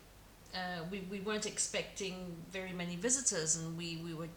uh, 0.54 0.84
we, 0.90 1.00
we 1.10 1.20
weren't 1.20 1.46
expecting 1.46 2.36
very 2.52 2.72
many 2.72 2.96
visitors 2.96 3.56
and 3.56 3.76
we, 3.76 3.96
we 4.04 4.14
were 4.14 4.28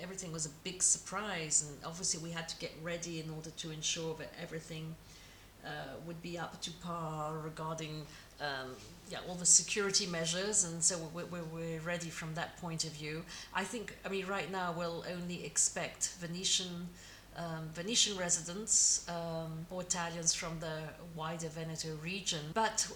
everything 0.00 0.32
was 0.32 0.46
a 0.46 0.50
big 0.62 0.82
surprise 0.82 1.64
and 1.66 1.78
obviously 1.84 2.22
we 2.22 2.30
had 2.30 2.48
to 2.48 2.56
get 2.58 2.70
ready 2.82 3.20
in 3.20 3.30
order 3.30 3.50
to 3.50 3.70
ensure 3.70 4.14
that 4.14 4.32
everything 4.40 4.94
uh, 5.64 5.68
would 6.06 6.20
be 6.22 6.38
up 6.38 6.60
to 6.60 6.70
par 6.84 7.38
regarding 7.38 8.06
um, 8.40 8.70
yeah, 9.08 9.18
all 9.28 9.34
the 9.34 9.46
security 9.46 10.06
measures, 10.06 10.64
and 10.64 10.82
so 10.82 10.98
we're, 11.14 11.24
we're, 11.26 11.44
we're 11.44 11.80
ready 11.80 12.10
from 12.10 12.34
that 12.34 12.56
point 12.58 12.84
of 12.84 12.90
view. 12.90 13.24
I 13.54 13.64
think, 13.64 13.96
I 14.04 14.08
mean, 14.08 14.26
right 14.26 14.50
now 14.50 14.74
we'll 14.76 15.04
only 15.12 15.44
expect 15.44 16.14
Venetian. 16.20 16.88
Um, 17.38 17.68
Venetian 17.74 18.16
residents 18.16 19.06
um, 19.10 19.66
or 19.68 19.82
Italians 19.82 20.32
from 20.32 20.58
the 20.58 20.78
wider 21.14 21.48
Veneto 21.48 21.94
region. 22.02 22.40
But 22.54 22.88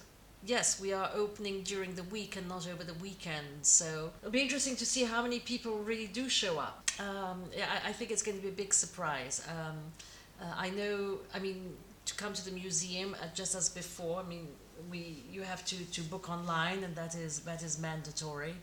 yes, 0.47 0.81
we 0.81 0.93
are 0.93 1.11
opening 1.15 1.63
during 1.63 1.95
the 1.95 2.05
week 2.05 2.37
and 2.37 2.49
not 2.49 2.67
over 2.67 2.83
the 2.83 2.95
weekend. 2.95 3.47
So 3.63 4.11
it'll 4.23 4.31
be 4.31 4.41
interesting 4.41 4.77
to 4.77 4.87
see 4.87 5.05
how 5.05 5.23
many 5.23 5.41
people 5.41 5.79
really 5.79 6.07
do 6.07 6.29
show 6.29 6.59
up. 6.59 6.91
Um, 6.99 7.45
yeah, 7.55 7.67
I, 7.85 7.91
I, 7.91 7.93
think 7.93 8.11
it's 8.11 8.23
going 8.23 8.37
to 8.37 8.43
be 8.43 8.49
a 8.49 8.53
big 8.53 8.73
surprise. 8.73 9.47
Um, 9.49 9.77
uh, 10.41 10.55
I 10.57 10.71
know, 10.71 11.19
I 11.35 11.39
mean, 11.39 11.77
to 12.07 12.15
come 12.15 12.33
to 12.33 12.45
the 12.45 12.53
museum, 12.53 13.15
uh, 13.23 13.27
just 13.35 13.55
as 13.55 13.69
before, 13.69 14.21
I 14.21 14.29
mean, 14.29 14.49
we 14.91 15.23
you 15.31 15.43
have 15.43 15.65
to, 15.67 15.77
to 15.93 16.03
book 16.03 16.31
online 16.31 16.85
and 16.85 16.95
that 16.97 17.15
is 17.15 17.41
that 17.41 17.63
is 17.63 17.79
mandatory 17.79 18.55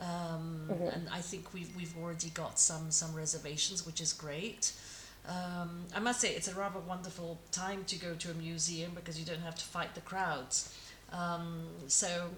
Um, 0.00 0.68
mm-hmm. 0.70 0.88
And 0.94 1.08
I 1.12 1.20
think 1.20 1.52
we've, 1.52 1.74
we've 1.76 1.94
already 2.00 2.30
got 2.30 2.58
some, 2.58 2.90
some 2.90 3.14
reservations, 3.14 3.84
which 3.84 4.00
is 4.00 4.12
great. 4.12 4.72
Um, 5.28 5.84
I 5.94 5.98
must 6.00 6.20
say, 6.20 6.30
it's 6.34 6.48
a 6.48 6.54
rather 6.54 6.78
wonderful 6.80 7.38
time 7.50 7.84
to 7.86 7.96
go 7.96 8.14
to 8.14 8.30
a 8.30 8.34
museum 8.34 8.92
because 8.94 9.18
you 9.18 9.26
don't 9.26 9.42
have 9.42 9.56
to 9.56 9.64
fight 9.64 9.94
the 9.94 10.00
crowds. 10.00 10.74
Um, 11.12 11.64
so 11.88 12.30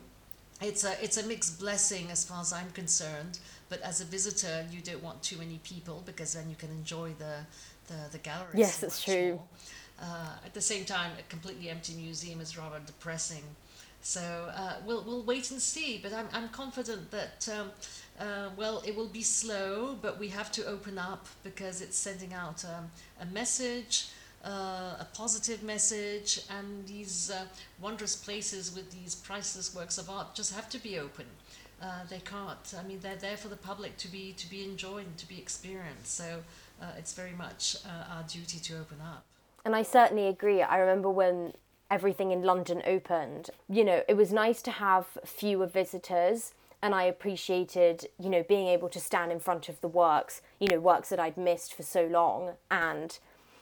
it's 0.61 0.85
a, 0.85 0.93
it's 1.05 1.19
a 1.19 1.27
mixed 1.27 1.61
blessing 1.61 2.11
as 2.11 2.25
far 2.25 2.41
as 2.41 2.53
I'm 2.53 2.71
concerned. 2.71 3.39
But 3.69 3.83
as 3.83 4.01
a 4.01 4.05
visitor, 4.05 4.67
you 4.73 4.81
don't 4.81 5.03
want 5.03 5.23
too 5.23 5.37
many 5.37 5.61
people 5.63 6.03
because 6.07 6.33
then 6.33 6.49
you 6.49 6.57
can 6.57 6.71
enjoy 6.71 7.11
the, 7.19 7.45
the, 7.89 8.11
the 8.13 8.19
galleries. 8.19 8.59
Yes, 8.59 8.79
that's 8.79 9.05
true. 9.05 9.41
Uh, 10.01 10.33
at 10.45 10.55
the 10.55 10.61
same 10.61 10.85
time, 10.85 11.11
a 11.19 11.23
completely 11.29 11.69
empty 11.69 11.95
museum 11.95 12.41
is 12.41 12.57
rather 12.57 12.81
depressing. 12.87 13.43
So 14.03 14.51
uh, 14.55 14.77
we'll 14.87 15.03
we'll 15.05 15.23
wait 15.23 15.51
and 15.51 15.61
see. 15.61 16.01
But 16.03 16.13
I'm 16.13 16.29
I'm 16.33 16.49
confident 16.49 17.11
that 17.11 17.49
um, 17.53 17.71
uh, 18.19 18.49
well 18.57 18.83
it 18.87 18.97
will 18.97 19.09
be 19.09 19.23
slow, 19.23 19.99
but 20.01 20.19
we 20.19 20.29
have 20.29 20.51
to 20.53 20.67
open 20.67 20.99
up 20.99 21.27
because 21.43 21.83
it's 21.83 21.97
sending 21.97 22.33
out 22.33 22.65
um, 22.65 22.91
a 23.21 23.27
message. 23.27 24.09
Uh, 24.43 24.97
a 24.99 25.07
positive 25.13 25.63
message, 25.63 26.41
and 26.49 26.87
these 26.87 27.31
uh, 27.31 27.45
wondrous 27.79 28.17
places 28.17 28.75
with 28.75 28.91
these 28.91 29.15
priceless 29.15 29.75
works 29.75 29.99
of 29.99 30.09
art 30.09 30.35
just 30.35 30.55
have 30.55 30.67
to 30.71 30.79
be 30.79 30.99
open. 30.99 31.27
Uh, 31.83 32.05
they 32.09 32.21
can't. 32.21 32.75
I 32.79 32.83
mean, 32.83 33.01
they're 33.01 33.17
there 33.17 33.37
for 33.37 33.49
the 33.49 33.57
public 33.57 33.99
to 33.99 34.09
be 34.09 34.33
to 34.33 34.49
be 34.49 34.65
enjoyed 34.65 35.19
to 35.19 35.29
be 35.29 35.37
experienced. 35.37 36.15
So 36.15 36.43
uh, 36.81 36.87
it's 36.97 37.13
very 37.13 37.33
much 37.33 37.77
our 37.85 38.23
duty 38.23 38.59
to 38.61 38.79
open 38.79 39.03
up. 39.03 39.30
And 39.65 39.77
I 39.77 39.83
certainly 39.83 40.27
agree. 40.27 40.63
I 40.63 40.79
remember 40.79 41.11
when 41.11 41.53
everything 41.91 42.31
in 42.31 42.43
London 42.43 42.83
opened, 42.87 43.51
you 43.69 43.85
know, 43.85 44.03
it 44.09 44.17
was 44.17 44.33
nice 44.33 44.63
to 44.63 44.71
have 44.71 45.19
fewer 45.25 45.67
visitors 45.67 46.55
and 46.83 46.95
I 46.95 47.05
appreciated, 47.05 48.07
you 48.19 48.31
know, 48.31 48.43
being 48.43 48.67
able 48.69 48.89
to 48.89 49.01
stand 49.01 49.33
in 49.33 49.39
front 49.39 49.69
of 49.69 49.81
the 49.81 49.89
works, 49.89 50.41
you 50.59 50.69
know, 50.69 50.81
works 50.81 51.11
that 51.11 51.21
I'd 51.21 51.37
missed 51.37 51.75
for 51.75 51.83
so 51.83 52.07
long 52.07 52.55
and, 52.71 53.19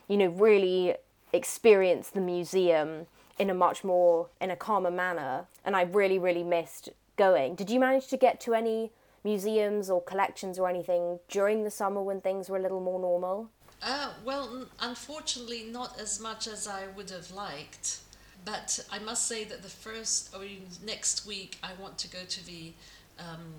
you 0.07 0.17
know, 0.17 0.29
really 0.29 0.95
experience 1.33 2.11
the 2.11 2.21
museum 2.21 3.07
in 3.39 3.51
a 3.51 3.55
much 3.55 3.85
more 3.85 4.29
in 4.41 4.51
a 4.51 4.57
calmer 4.57 4.91
manner 4.91 5.47
and 5.65 5.77
I 5.77 5.83
really 5.83 6.19
really 6.19 6.43
missed 6.43 6.91
going. 7.17 7.55
Did 7.55 7.71
you 7.71 7.81
manage 7.81 8.07
to 8.09 8.17
get 8.17 8.41
to 8.43 8.55
any 8.55 8.93
museums 9.25 9.91
or 9.91 10.03
collections 10.03 10.59
or 10.59 10.69
anything 10.69 11.19
during 11.29 11.65
the 11.65 11.71
summer 11.71 12.03
when 12.03 12.21
things 12.21 12.49
were 12.49 12.57
a 12.57 12.63
little 12.63 12.81
more 12.81 13.01
normal? 13.01 13.51
Uh, 13.83 14.11
well, 14.25 14.67
unfortunately, 14.81 15.65
not 15.71 16.01
as 16.01 16.21
much 16.21 16.47
as 16.49 16.67
I 16.67 16.89
would 16.97 17.11
have 17.11 17.31
liked. 17.31 18.01
But 18.45 18.81
I 18.91 18.99
must 18.99 19.27
say 19.27 19.45
that 19.45 19.63
the 19.63 19.69
first, 19.69 20.35
or 20.35 20.43
next 20.85 21.27
week, 21.27 21.59
I 21.63 21.71
want 21.81 21.99
to 21.99 22.09
go 22.09 22.25
to 22.27 22.47
the 22.47 22.73
um, 23.19 23.55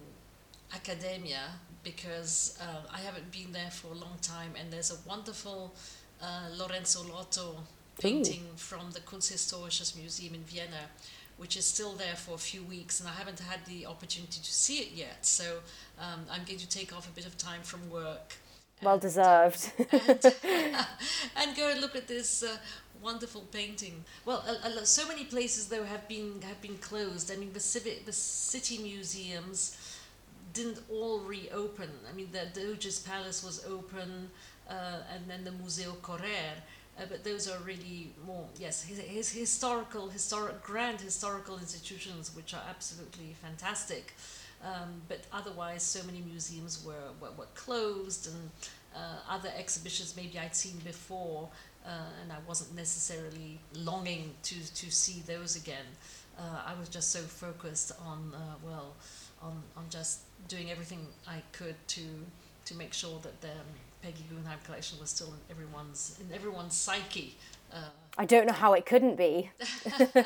Accademia 0.74 1.42
because 1.84 2.58
uh, 2.62 2.82
I 2.94 3.00
haven't 3.00 3.32
been 3.32 3.52
there 3.52 3.72
for 3.72 3.88
a 3.88 3.96
long 3.96 4.18
time, 4.22 4.54
and 4.60 4.72
there's 4.72 4.92
a 4.92 4.98
wonderful 5.08 5.74
uh, 6.22 6.48
Lorenzo 6.58 7.04
Lotto 7.04 7.58
painting 8.00 8.44
Ooh. 8.52 8.58
from 8.58 8.92
the 8.92 9.00
Kunsthistorisches 9.02 9.98
Museum 9.98 10.34
in 10.34 10.44
Vienna, 10.44 10.90
which 11.38 11.56
is 11.56 11.66
still 11.66 11.94
there 11.94 12.16
for 12.16 12.36
a 12.36 12.38
few 12.38 12.64
weeks, 12.64 13.00
and 13.00 13.08
I 13.08 13.14
haven't 13.14 13.40
had 13.40 13.66
the 13.66 13.86
opportunity 13.86 14.40
to 14.42 14.54
see 14.54 14.80
it 14.80 14.92
yet. 14.94 15.26
So 15.26 15.60
um, 16.00 16.26
I'm 16.32 16.44
going 16.46 16.60
to 16.60 16.70
take 16.70 16.96
off 16.96 17.08
a 17.08 17.12
bit 17.12 17.26
of 17.26 17.38
time 17.38 17.62
from 17.62 17.90
work. 17.90 18.36
Well 18.82 18.98
deserved. 18.98 19.72
and, 19.92 20.00
and, 21.36 21.56
go 21.56 21.70
and 21.70 21.82
look 21.82 21.96
at 21.96 22.08
this 22.08 22.44
uh, 22.44 22.58
wonderful 23.02 23.42
painting. 23.52 24.04
Well, 24.26 24.44
so 24.84 25.08
many 25.08 25.26
places 25.26 25.68
though 25.68 25.84
have 25.84 26.08
been 26.08 26.42
have 26.44 26.62
been 26.62 26.78
closed. 26.78 27.32
I 27.32 27.36
mean, 27.36 27.52
the 27.54 27.60
civic, 27.60 28.06
the 28.06 28.14
city 28.14 28.78
museums 28.78 29.78
didn't 30.54 30.80
all 30.90 31.20
reopen. 31.20 31.90
I 32.10 32.16
mean, 32.16 32.30
the 32.32 32.48
Doge's 32.54 33.00
Palace 33.00 33.44
was 33.44 33.66
open, 33.66 34.30
uh, 34.70 35.04
and 35.14 35.30
then 35.30 35.44
the 35.44 35.52
Museo 35.52 35.94
Correr. 36.02 36.56
Uh, 36.98 37.04
but 37.10 37.24
those 37.24 37.50
are 37.50 37.60
really 37.60 38.12
more 38.28 38.46
yes 38.60 38.84
his, 38.84 39.00
his 39.00 39.32
historical 39.32 40.10
historic 40.10 40.62
grand 40.62 41.00
historical 41.00 41.58
institutions 41.58 42.36
which 42.36 42.54
are 42.54 42.64
absolutely 42.70 43.34
fantastic 43.42 44.14
um, 44.64 45.02
but 45.08 45.22
otherwise 45.32 45.84
so 45.84 46.06
many 46.06 46.22
museums 46.22 46.84
were, 46.86 47.12
were, 47.22 47.32
were 47.38 47.48
closed 47.56 48.28
and 48.28 48.50
uh, 48.96 49.20
other 49.30 49.50
exhibitions 49.58 50.16
maybe 50.16 50.38
I'd 50.40 50.56
seen 50.56 50.78
before 50.84 51.50
uh, 51.86 51.90
and 52.22 52.32
I 52.32 52.38
wasn't 52.48 52.76
necessarily 52.76 53.60
longing 53.74 54.34
to, 54.44 54.56
to 54.76 54.92
see 54.92 55.22
those 55.26 55.56
again. 55.56 55.86
Uh, 56.38 56.62
I 56.66 56.74
was 56.80 56.90
just 56.90 57.12
so 57.12 57.20
focused 57.20 57.92
on, 58.06 58.34
uh, 58.34 58.56
well, 58.64 58.94
on, 59.42 59.62
on 59.76 59.86
just 59.90 60.22
doing 60.48 60.72
everything 60.72 61.08
I 61.28 61.42
could 61.52 61.76
to, 61.90 62.02
to 62.66 62.76
make 62.76 62.94
sure 62.94 63.20
that 63.24 63.42
the 63.42 63.50
Peggy 64.02 64.24
Guggenheim 64.30 64.60
collection 64.66 65.00
was 65.00 65.10
still 65.10 65.28
in 65.28 65.40
everyone's, 65.50 66.18
in 66.22 66.34
everyone's 66.34 66.76
psyche. 66.76 67.38
Uh. 67.74 67.90
I 68.18 68.26
don't 68.26 68.46
know 68.46 68.54
how 68.54 68.74
it 68.74 68.86
couldn't 68.86 69.16
be. 69.16 69.50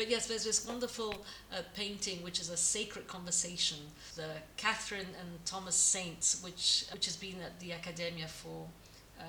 But 0.00 0.08
yes, 0.08 0.28
there's 0.28 0.44
this 0.44 0.66
wonderful 0.66 1.26
uh, 1.52 1.60
painting 1.76 2.22
which 2.22 2.40
is 2.40 2.48
a 2.48 2.56
sacred 2.56 3.06
conversation, 3.06 3.76
the 4.16 4.30
Catherine 4.56 5.12
and 5.20 5.44
Thomas 5.44 5.74
Saints, 5.74 6.40
which 6.42 6.86
which 6.90 7.04
has 7.04 7.16
been 7.16 7.38
at 7.44 7.60
the 7.60 7.74
Accademia 7.74 8.26
for 8.26 8.66
uh, 9.20 9.24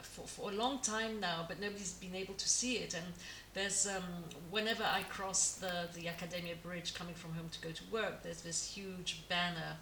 for, 0.00 0.26
for 0.26 0.50
a 0.50 0.54
long 0.54 0.78
time 0.78 1.20
now, 1.20 1.44
but 1.46 1.60
nobody's 1.60 1.92
been 1.92 2.14
able 2.14 2.32
to 2.32 2.48
see 2.48 2.76
it. 2.76 2.94
And 2.94 3.04
there's 3.52 3.86
um, 3.86 4.24
whenever 4.50 4.82
I 4.82 5.02
cross 5.10 5.56
the 5.56 5.88
the 5.94 6.08
Accademia 6.08 6.54
Bridge 6.62 6.94
coming 6.94 7.14
from 7.14 7.34
home 7.34 7.50
to 7.50 7.60
go 7.60 7.72
to 7.72 7.82
work, 7.92 8.22
there's 8.22 8.40
this 8.40 8.66
huge 8.66 9.28
banner. 9.28 9.76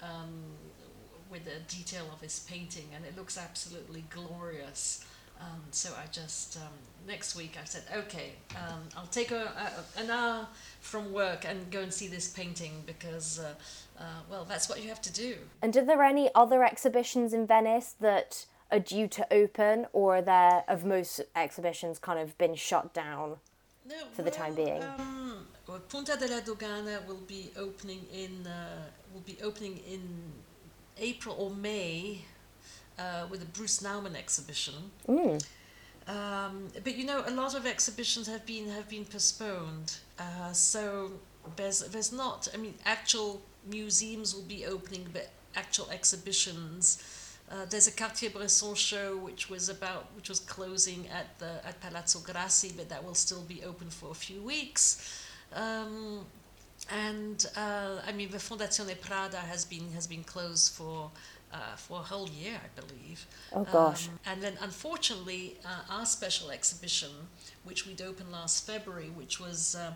Um, 0.00 0.44
with 1.30 1.46
a 1.46 1.60
detail 1.68 2.06
of 2.10 2.22
his 2.22 2.38
painting, 2.48 2.88
and 2.94 3.04
it 3.04 3.14
looks 3.14 3.36
absolutely 3.36 4.02
glorious. 4.08 5.04
Um, 5.40 5.62
so 5.70 5.90
I 5.96 6.06
just 6.10 6.56
um, 6.56 6.72
next 7.06 7.36
week 7.36 7.56
I 7.60 7.64
said, 7.64 7.82
okay, 7.94 8.32
um, 8.56 8.80
I'll 8.96 9.06
take 9.06 9.30
a, 9.30 9.52
a, 9.96 10.00
an 10.00 10.10
hour 10.10 10.46
from 10.80 11.12
work 11.12 11.44
and 11.44 11.70
go 11.70 11.80
and 11.80 11.92
see 11.92 12.08
this 12.08 12.28
painting 12.28 12.82
because, 12.86 13.38
uh, 13.38 13.54
uh, 13.98 14.04
well, 14.30 14.44
that's 14.44 14.68
what 14.68 14.82
you 14.82 14.88
have 14.88 15.02
to 15.02 15.12
do. 15.12 15.36
And 15.62 15.76
are 15.76 15.84
there 15.84 16.02
any 16.02 16.30
other 16.34 16.62
exhibitions 16.64 17.32
in 17.32 17.46
Venice 17.46 17.94
that 18.00 18.46
are 18.70 18.78
due 18.78 19.08
to 19.08 19.32
open, 19.32 19.86
or 19.92 20.16
are 20.16 20.22
there, 20.22 20.64
of 20.68 20.84
most 20.84 21.22
exhibitions, 21.34 21.98
kind 21.98 22.18
of 22.18 22.36
been 22.36 22.54
shut 22.54 22.92
down 22.92 23.36
no, 23.88 23.96
for 24.12 24.22
well, 24.22 24.24
the 24.24 24.30
time 24.30 24.54
being? 24.54 24.82
Um, 24.82 25.46
Punta 25.88 26.16
della 26.18 26.40
Dogana 26.40 27.06
will 27.06 27.22
be 27.26 27.50
opening 27.56 28.06
in 28.12 28.46
uh, 28.46 28.84
will 29.12 29.20
be 29.20 29.36
opening 29.42 29.80
in 29.86 30.00
April 30.98 31.36
or 31.38 31.50
May 31.50 32.22
uh, 32.98 33.26
with 33.30 33.42
a 33.42 33.46
Bruce 33.46 33.80
Nauman 33.80 34.16
exhibition. 34.16 34.74
Mm. 35.06 35.44
Um, 36.06 36.68
but 36.82 36.96
you 36.96 37.04
know, 37.04 37.22
a 37.26 37.30
lot 37.30 37.54
of 37.54 37.66
exhibitions 37.66 38.26
have 38.28 38.44
been 38.46 38.68
have 38.70 38.88
been 38.88 39.04
postponed. 39.04 39.98
Uh, 40.18 40.52
so 40.52 41.12
there's 41.56 41.80
there's 41.80 42.12
not. 42.12 42.48
I 42.54 42.56
mean, 42.56 42.74
actual 42.84 43.42
museums 43.70 44.34
will 44.34 44.48
be 44.48 44.64
opening, 44.64 45.06
but 45.12 45.30
actual 45.54 45.90
exhibitions 45.90 47.02
uh, 47.50 47.64
there's 47.70 47.86
a 47.86 47.92
Cartier-Bresson 47.92 48.74
show 48.74 49.16
which 49.16 49.48
was 49.48 49.68
about 49.70 50.06
which 50.14 50.28
was 50.28 50.40
closing 50.40 51.08
at 51.08 51.38
the 51.38 51.66
at 51.66 51.80
Palazzo 51.80 52.18
Grassi, 52.20 52.72
but 52.76 52.88
that 52.90 53.02
will 53.02 53.14
still 53.14 53.42
be 53.42 53.64
open 53.64 53.88
for 53.88 54.10
a 54.10 54.14
few 54.14 54.42
weeks. 54.42 55.24
Um, 55.54 56.26
and 56.90 57.46
uh, 57.56 58.00
I 58.06 58.12
mean, 58.12 58.30
the 58.30 58.36
Fondazione 58.36 59.00
Prada 59.00 59.38
has 59.38 59.64
been 59.64 59.90
has 59.92 60.06
been 60.06 60.24
closed 60.24 60.74
for 60.74 61.10
uh, 61.52 61.76
for 61.76 62.00
a 62.00 62.02
whole 62.02 62.28
year, 62.28 62.60
I 62.62 62.80
believe. 62.80 63.26
Oh 63.52 63.64
gosh! 63.64 64.08
Um, 64.08 64.18
and 64.26 64.42
then, 64.42 64.54
unfortunately, 64.60 65.56
uh, 65.64 65.92
our 65.92 66.06
special 66.06 66.50
exhibition, 66.50 67.10
which 67.64 67.86
we'd 67.86 68.02
opened 68.02 68.30
last 68.32 68.66
February, 68.66 69.10
which 69.14 69.40
was 69.40 69.74
uh, 69.74 69.92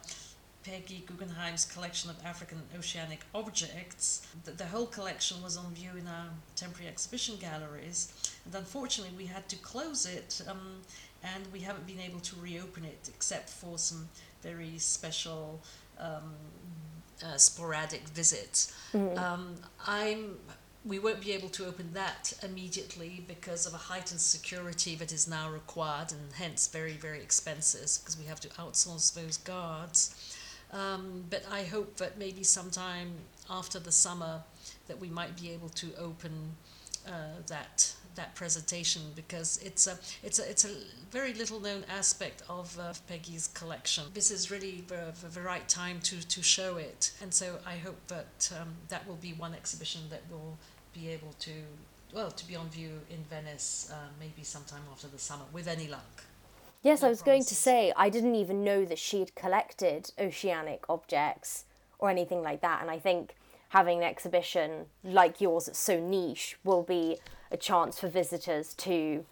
Peggy 0.65 1.05
Guggenheim's 1.07 1.65
collection 1.65 2.11
of 2.11 2.17
African 2.25 2.63
oceanic 2.79 3.21
objects. 3.35 4.27
The, 4.45 4.53
the, 4.53 4.67
whole 4.67 4.87
collection 4.87 5.43
was 5.43 5.57
on 5.57 5.75
view 5.75 5.91
in 5.99 6.07
our 6.07 6.27
temporary 6.57 6.89
exhibition 6.89 7.37
galleries, 7.37 8.13
and 8.45 8.55
unfortunately, 8.55 9.15
we 9.17 9.27
had 9.27 9.49
to 9.49 9.57
close 9.57 10.07
it, 10.07 10.41
um, 10.49 10.81
and 11.23 11.45
we 11.53 11.61
haven't 11.61 11.87
been 11.87 12.01
able 12.01 12.21
to 12.21 12.37
reopen 12.41 12.85
it 12.85 13.11
except 13.15 13.51
for 13.51 13.79
some 13.79 14.09
very 14.43 14.79
special. 14.79 15.61
Um, 15.99 16.35
uh, 17.25 17.37
sporadic 17.37 18.09
visits. 18.09 18.75
Mm. 18.93 19.17
Um, 19.17 19.55
I'm 19.87 20.37
we 20.85 20.99
won't 20.99 21.21
be 21.21 21.33
able 21.33 21.49
to 21.49 21.67
open 21.67 21.93
that 21.93 22.33
immediately 22.43 23.25
because 23.29 23.67
of 23.67 23.75
a 23.75 23.79
heightened 23.79 24.21
security 24.21 24.95
that 24.97 25.13
is 25.13 25.29
now 25.29 25.49
required 25.51 26.13
and 26.13 26.33
hence 26.35 26.67
very 26.67 26.95
very 26.95 27.21
expensive 27.21 27.89
because 28.01 28.19
we 28.19 28.25
have 28.27 28.41
to 28.41 28.49
outsource 28.51 29.15
those 29.15 29.37
guards 29.37 30.37
um, 30.73 31.25
but 31.29 31.45
I 31.51 31.65
hope 31.65 31.97
that 31.97 32.19
maybe 32.19 32.43
sometime 32.43 33.13
after 33.51 33.79
the 33.79 33.93
summer 33.93 34.43
that 34.89 34.99
we 34.99 35.09
might 35.09 35.41
be 35.41 35.51
able 35.51 35.69
to 35.71 35.95
open 35.99 36.33
uh, 37.07 37.41
that 37.49 37.95
that 38.15 38.35
presentation 38.35 39.01
because 39.17 39.59
it's 39.65 39.87
a 39.87 39.99
it's 40.23 40.39
a 40.39 40.51
it's 40.51 40.65
a 40.65 40.71
very 41.11 41.33
little 41.35 41.61
known 41.61 41.85
aspect 41.89 42.43
of 42.49 42.79
uh, 42.79 42.93
Peggy's 43.09 43.49
collection. 43.49 44.05
This 44.15 44.31
is 44.31 44.51
really 44.51 44.85
the, 44.87 45.15
the, 45.33 45.41
right 45.41 45.67
time 45.69 46.01
to 46.05 46.27
to 46.27 46.43
show 46.43 46.77
it, 46.77 47.13
and 47.23 47.33
so 47.33 47.59
I 47.67 47.77
hope 47.77 48.07
that 48.09 48.53
um, 48.61 48.69
that 48.89 49.07
will 49.07 49.17
be 49.17 49.33
one 49.33 49.55
exhibition 49.55 50.03
that 50.11 50.23
will 50.31 50.59
be 50.93 51.09
able 51.09 51.33
to 51.41 51.53
well 52.13 52.31
to 52.31 52.47
be 52.47 52.55
on 52.57 52.69
view 52.69 53.01
in 53.11 53.23
Venice 53.25 53.91
uh, 53.93 53.97
maybe 54.21 54.43
sometime 54.43 54.83
after 54.91 55.09
the 55.09 55.19
summer 55.19 55.45
with 55.53 55.67
any 55.67 55.89
luck. 55.89 56.25
Yes, 56.83 57.01
no 57.01 57.07
I 57.07 57.11
was 57.11 57.23
promises. 57.23 57.25
going 57.25 57.45
to 57.45 57.55
say 57.55 57.93
I 57.97 58.09
didn't 58.11 58.35
even 58.35 58.65
know 58.65 58.85
that 58.85 58.99
she'd 58.99 59.35
collected 59.35 60.13
oceanic 60.19 60.85
objects 60.89 61.65
or 61.99 62.11
anything 62.11 62.43
like 62.43 62.61
that, 62.61 62.83
and 62.83 62.91
I 62.91 62.99
think 62.99 63.35
having 63.71 63.99
an 63.99 64.05
exhibition 64.05 64.87
like 65.03 65.41
yours 65.41 65.67
that's 65.67 65.79
so 65.79 65.99
niche 65.99 66.59
will 66.65 66.83
be 66.83 67.19
a 67.51 67.57
chance 67.57 67.99
for 67.99 68.09
visitors 68.09 68.75
to 68.75 69.25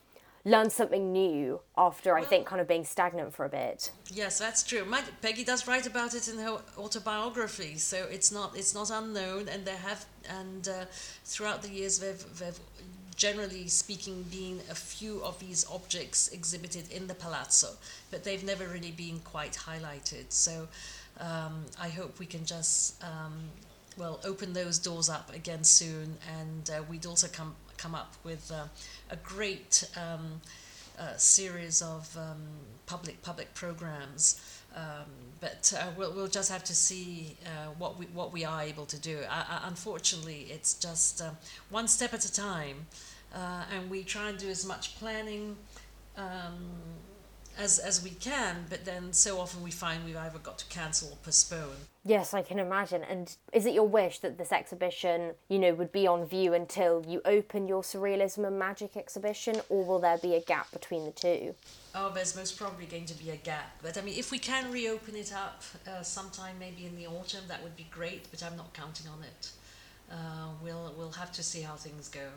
learn 0.45 0.71
something 0.71 1.13
new 1.13 1.61
after 1.77 2.15
well, 2.15 2.23
I 2.23 2.27
think 2.27 2.47
kind 2.47 2.61
of 2.61 2.69
being 2.69 2.85
stagnant 2.85 3.35
for 3.35 3.45
a 3.45 3.49
bit. 3.49 3.91
Yes, 4.11 4.39
that's 4.39 4.63
true. 4.63 4.85
My, 4.85 5.03
Peggy 5.21 5.45
does 5.45 5.69
write 5.69 5.87
about 5.87 6.15
it 6.15 6.29
in 6.29 6.39
her 6.39 6.59
autobiography, 6.79 7.77
so 7.77 8.07
it's 8.11 8.33
not 8.33 8.57
it's 8.57 8.75
not 8.75 8.91
unknown, 8.91 9.49
and 9.49 9.65
there 9.65 9.77
have 9.77 10.05
and 10.29 10.69
uh, 10.69 10.85
throughout 11.25 11.63
the 11.63 11.69
years 11.69 11.99
they've, 11.99 12.25
they've 12.39 12.59
generally 13.17 13.69
speaking 13.69 14.23
been 14.31 14.61
a 14.71 14.75
few 14.75 15.23
of 15.23 15.39
these 15.41 15.67
objects 15.71 16.29
exhibited 16.29 16.91
in 16.91 17.07
the 17.07 17.15
palazzo, 17.15 17.69
but 18.11 18.25
they've 18.25 18.45
never 18.45 18.67
really 18.67 18.93
been 18.93 19.21
quite 19.21 19.53
highlighted. 19.53 20.25
So 20.31 20.69
um, 21.19 21.67
I 21.79 21.89
hope 21.89 22.19
we 22.19 22.25
can 22.25 22.47
just 22.47 23.03
um, 23.05 23.43
well 23.99 24.21
open 24.25 24.55
those 24.55 24.79
doors 24.79 25.11
up 25.11 25.35
again 25.35 25.65
soon, 25.65 26.17
and 26.39 26.71
uh, 26.71 26.83
we'd 26.89 27.05
also 27.05 27.29
come 27.29 27.55
come 27.81 27.95
up 27.95 28.15
with 28.25 28.53
uh, 28.53 28.65
a 29.11 29.17
great 29.17 29.89
um, 29.97 30.41
uh, 30.99 31.17
series 31.17 31.81
of 31.81 32.15
um, 32.17 32.43
public 32.87 33.23
public 33.23 33.53
programs. 33.55 34.41
Um, 34.77 35.11
but 35.41 35.73
uh, 35.77 35.87
we'll, 35.97 36.13
we'll 36.13 36.29
just 36.29 36.53
have 36.53 36.63
to 36.65 36.75
see 36.75 37.37
uh, 37.47 37.71
what 37.79 37.99
we 37.99 38.05
what 38.07 38.33
we 38.33 38.45
are 38.45 38.63
able 38.63 38.87
to 38.87 38.99
do. 38.99 39.19
unfortunately, 39.65 40.47
it's 40.51 40.75
just 40.75 41.23
uh, 41.23 41.31
one 41.71 41.89
step 41.89 42.13
at 42.15 42.25
a 42.25 42.33
time, 42.33 42.87
and 43.33 43.91
we 43.91 44.05
try 44.05 44.29
and 44.29 44.39
do 44.39 44.49
as 44.49 44.65
much 44.67 44.99
planning 44.99 45.57
um, 46.17 46.59
as 47.59 47.79
as 47.79 48.05
we 48.05 48.11
can, 48.11 48.67
but 48.69 48.85
then 48.85 49.13
so 49.13 49.41
often 49.41 49.63
we 49.63 49.71
find 49.71 50.05
we've 50.05 50.17
either 50.17 50.39
got 50.39 50.59
to 50.59 50.67
cancel 50.67 51.09
or 51.09 51.17
postpone. 51.25 51.90
Yes, 52.03 52.33
I 52.33 52.41
can 52.41 52.59
imagine. 52.59 53.03
And 53.05 53.37
is 53.53 53.67
it 53.67 53.75
your 53.75 53.87
wish 53.87 54.21
that 54.21 54.39
this 54.39 54.53
exhibition, 54.53 55.33
you 55.49 55.59
know, 55.59 55.75
would 55.75 55.93
be 55.93 56.07
on 56.07 56.25
view 56.27 56.55
until 56.55 57.05
you 57.07 57.21
open 57.27 57.69
your 57.69 57.83
surrealism 57.83 58.47
and 58.47 58.59
magic 58.59 58.97
exhibition, 58.97 59.61
or 59.69 59.85
will 59.85 59.99
there 59.99 60.17
be 60.17 60.35
a 60.35 60.41
gap 60.41 60.71
between 60.73 61.05
the 61.05 61.11
two? 61.11 61.55
Oh, 61.95 62.11
there's 62.15 62.35
most 62.35 62.59
probably 62.59 62.87
going 62.87 63.05
to 63.05 63.15
be 63.15 63.31
a 63.31 63.37
gap. 63.37 63.77
But 63.83 63.99
I 63.99 64.01
mean, 64.01 64.19
if 64.19 64.31
we 64.31 64.39
can 64.39 64.73
reopen 64.73 65.15
it 65.15 65.35
up 65.35 65.63
uh, 65.87 66.03
sometime, 66.03 66.59
maybe 66.59 66.87
in 66.87 66.97
the 66.97 67.07
autumn, 67.07 67.45
that 67.49 67.63
would 67.63 67.77
be 67.77 67.87
great. 67.91 68.31
But 68.31 68.43
I'm 68.43 68.57
not 68.57 68.73
counting 68.73 69.07
on 69.09 69.23
it. 69.23 69.51
Uh, 70.11 70.49
we'll 70.63 70.95
we'll 70.97 71.13
have 71.13 71.33
to 71.33 71.43
see 71.43 71.61
how 71.61 71.75
things 71.75 72.09
go. 72.09 72.29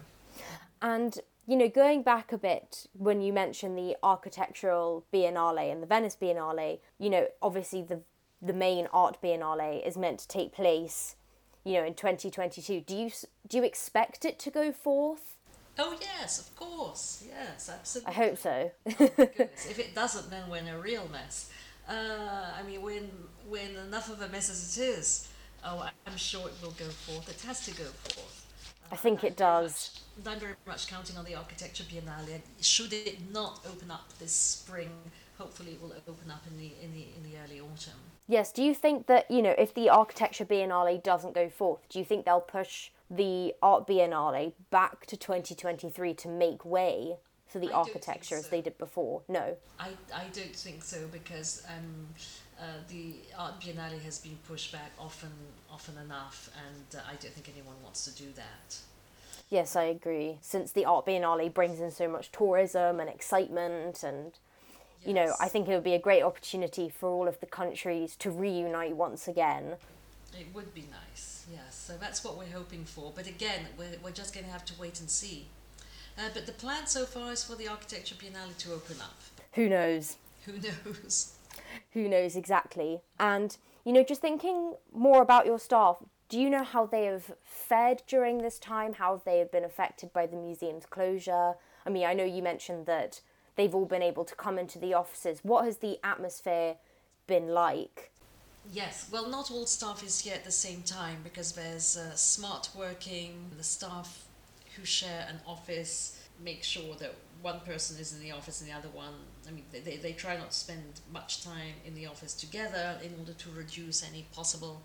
And 0.82 1.17
you 1.47 1.56
know, 1.56 1.69
going 1.69 2.04
back 2.04 2.32
a 2.34 2.38
bit 2.38 2.88
when 2.93 3.21
you 3.21 3.32
mentioned 3.32 3.78
the 3.78 3.95
architectural 4.04 5.06
biennale 5.13 5.71
and 5.71 5.82
the 5.82 5.88
Venice 5.88 6.17
Biennale, 6.21 6.80
you 6.99 7.10
know, 7.10 7.28
obviously 7.41 7.82
the 7.82 8.02
the 8.43 8.53
main 8.53 8.88
art 8.91 9.17
biennale 9.23 9.86
is 9.88 9.97
meant 9.97 10.19
to 10.19 10.27
take 10.27 10.51
place, 10.51 11.15
you 11.63 11.73
know, 11.73 11.86
in 11.86 11.93
2022. 11.93 12.82
Do 12.82 12.95
you 12.95 13.12
do 13.47 13.58
you 13.58 13.63
expect 13.63 14.25
it 14.25 14.38
to 14.39 14.51
go 14.51 14.71
forth? 14.71 15.38
Oh 15.79 15.97
yes, 15.99 16.39
of 16.39 16.56
course. 16.56 17.23
Yes, 17.27 17.69
absolutely. 17.73 18.13
I 18.13 18.15
hope 18.15 18.38
so. 18.38 18.71
oh, 18.86 18.93
if 18.99 19.79
it 19.79 19.95
doesn't, 19.95 20.29
then 20.29 20.49
we're 20.49 20.58
in 20.58 20.67
a 20.67 20.77
real 20.77 21.08
mess. 21.12 21.49
Uh, 21.88 22.51
I 22.58 22.62
mean, 22.63 22.82
when 22.82 23.10
when 23.47 23.75
enough 23.88 24.10
of 24.10 24.21
a 24.21 24.27
mess 24.27 24.49
as 24.49 24.77
it 24.77 24.82
is, 24.82 25.29
oh, 25.65 25.89
I'm 26.06 26.17
sure 26.17 26.47
it 26.47 26.53
will 26.62 26.71
go 26.71 26.86
forth. 26.86 27.29
It 27.29 27.41
has 27.47 27.65
to 27.65 27.71
go 27.71 27.86
forth. 27.86 28.45
I 28.91 28.95
think 28.95 29.23
it 29.23 29.36
does. 29.36 30.01
I'm 30.27 30.39
very 30.39 30.53
much 30.67 30.88
counting 30.88 31.17
on 31.17 31.25
the 31.25 31.34
Architecture 31.34 31.84
Biennale. 31.84 32.41
Should 32.62 32.93
it 32.93 33.32
not 33.32 33.65
open 33.65 33.89
up 33.89 34.08
this 34.19 34.34
spring, 34.34 34.89
hopefully 35.38 35.71
it 35.71 35.82
will 35.82 35.93
open 36.08 36.29
up 36.29 36.43
in 36.51 36.58
the 36.58 36.71
in 36.84 36.93
the 36.93 37.08
in 37.17 37.23
the 37.23 37.38
early 37.43 37.60
autumn. 37.60 38.12
Yes. 38.27 38.51
Do 38.51 38.63
you 38.63 38.73
think 38.73 39.07
that 39.07 39.29
you 39.29 39.41
know 39.41 39.55
if 39.57 39.73
the 39.73 39.89
Architecture 39.89 40.45
Biennale 40.45 41.01
doesn't 41.03 41.33
go 41.33 41.49
forth, 41.49 41.88
do 41.89 41.99
you 41.99 42.05
think 42.05 42.25
they'll 42.25 42.39
push 42.39 42.89
the 43.09 43.53
Art 43.62 43.88
Biennale 43.88 44.53
back 44.69 45.05
to 45.07 45.17
2023 45.17 46.13
to 46.13 46.27
make 46.27 46.63
way 46.65 47.17
for 47.47 47.59
the 47.59 47.71
I 47.71 47.73
architecture 47.73 48.36
so. 48.36 48.39
as 48.39 48.47
they 48.49 48.62
did 48.62 48.77
before? 48.77 49.21
No. 49.27 49.57
I 49.79 49.89
I 50.13 50.25
don't 50.33 50.55
think 50.55 50.83
so 50.83 51.07
because 51.12 51.63
um. 51.67 52.07
Uh, 52.62 52.65
the 52.88 53.15
art 53.38 53.59
biennale 53.59 53.99
has 54.03 54.19
been 54.19 54.38
pushed 54.47 54.71
back 54.71 54.91
often 54.99 55.31
often 55.71 55.97
enough 55.97 56.49
and 56.65 56.99
uh, 56.99 57.03
I 57.05 57.15
don't 57.15 57.33
think 57.33 57.49
anyone 57.49 57.75
wants 57.83 58.05
to 58.05 58.12
do 58.12 58.31
that. 58.36 58.77
Yes, 59.49 59.75
I 59.75 59.83
agree. 59.83 60.38
Since 60.41 60.71
the 60.71 60.86
art 60.86 61.05
biennale 61.05 61.53
brings 61.53 61.79
in 61.79 61.91
so 61.91 62.07
much 62.07 62.31
tourism 62.31 62.99
and 62.99 63.09
excitement 63.09 64.03
and 64.03 64.33
yes. 65.04 65.08
you 65.08 65.13
know, 65.13 65.34
I 65.39 65.48
think 65.48 65.68
it 65.68 65.74
would 65.74 65.84
be 65.84 65.94
a 65.94 66.00
great 66.00 66.24
opportunity 66.24 66.89
for 66.89 67.10
all 67.10 67.28
of 67.28 67.39
the 67.39 67.46
countries 67.46 68.16
to 68.18 68.32
reunite 68.32 68.96
once 68.96 69.28
again. 69.28 69.76
It 70.38 70.48
would 70.54 70.74
be 70.74 70.86
nice. 70.92 71.46
Yes. 71.52 71.76
So 71.76 71.94
that's 72.00 72.24
what 72.24 72.38
we're 72.38 72.54
hoping 72.54 72.86
for. 72.86 73.12
But 73.16 73.28
again, 73.28 73.68
we're 73.78 73.98
we're 74.04 74.12
just 74.12 74.34
going 74.34 74.46
to 74.46 74.52
have 74.52 74.66
to 74.66 74.74
wait 74.80 75.00
and 75.00 75.10
see. 75.10 75.48
Uh, 76.18 76.30
but 76.34 76.46
the 76.46 76.52
plan 76.52 76.88
so 76.88 77.06
far 77.06 77.32
is 77.32 77.44
for 77.44 77.56
the 77.56 77.68
architecture 77.68 78.16
biennale 78.16 78.56
to 78.58 78.74
open 78.74 78.98
up. 79.02 79.20
Who 79.54 79.68
knows? 79.70 80.18
Who 80.46 80.54
knows? 80.54 81.34
who 81.92 82.08
knows 82.08 82.36
exactly. 82.36 83.02
And, 83.20 83.56
you 83.86 83.94
know, 83.94 84.04
just 84.04 84.22
thinking 84.22 84.76
more 84.94 85.22
about 85.22 85.46
your 85.46 85.60
staff, 85.60 85.98
do 86.30 86.39
you 86.39 86.50
know 86.50 86.63
how 86.63 86.86
they 86.86 87.06
have 87.06 87.34
fared 87.44 88.04
during 88.08 88.39
this 88.39 88.60
time? 88.60 88.94
How 88.94 89.22
they 89.24 89.39
have 89.39 89.52
been 89.52 89.63
affected 89.63 90.13
by 90.13 90.26
the 90.26 90.36
museum's 90.36 90.86
closure? 90.86 91.54
I 91.86 91.89
mean, 91.89 92.06
I 92.06 92.13
know 92.13 92.24
you 92.24 92.42
mentioned 92.42 92.86
that 92.86 93.22
they've 93.56 93.74
all 93.74 93.86
been 93.86 94.02
able 94.02 94.26
to 94.26 94.36
come 94.36 94.58
into 94.58 94.80
the 94.80 94.94
offices. 94.94 95.39
What 95.44 95.66
has 95.66 95.78
the 95.78 96.00
atmosphere 96.04 96.76
been 97.28 97.50
like? 97.50 98.12
Yes, 98.72 99.10
well, 99.12 99.30
not 99.30 99.52
all 99.52 99.66
staff 99.66 100.04
is 100.04 100.20
here 100.20 100.36
at 100.36 100.46
the 100.46 100.52
same 100.52 100.84
time 100.84 101.18
because 101.24 101.52
there's 101.52 101.98
uh, 101.98 102.16
smart 102.16 102.70
working, 102.76 103.52
the 103.58 103.63
staff 103.63 104.26
who 104.76 104.86
share 104.86 105.28
an 105.30 105.39
office 105.46 106.24
make 106.42 106.63
sure 106.63 106.96
that 106.96 107.13
one 107.42 107.60
person 107.62 108.00
is 108.00 108.13
in 108.13 108.22
the 108.22 108.32
office 108.32 108.62
and 108.62 108.70
the 108.70 108.74
other 108.74 108.89
one, 108.89 109.13
I 109.48 109.52
mean, 109.52 109.66
they, 109.72 109.98
they, 109.98 110.13
try 110.13 110.38
not 110.38 110.52
to 110.52 110.58
spend 110.58 111.02
much 111.12 111.44
time 111.44 111.74
in 111.86 111.94
the 111.94 112.06
office 112.06 112.34
together 112.34 112.98
in 113.04 113.13
order 113.20 113.34
to 113.34 113.50
reduce 113.52 114.08
any 114.08 114.26
possible 114.34 114.82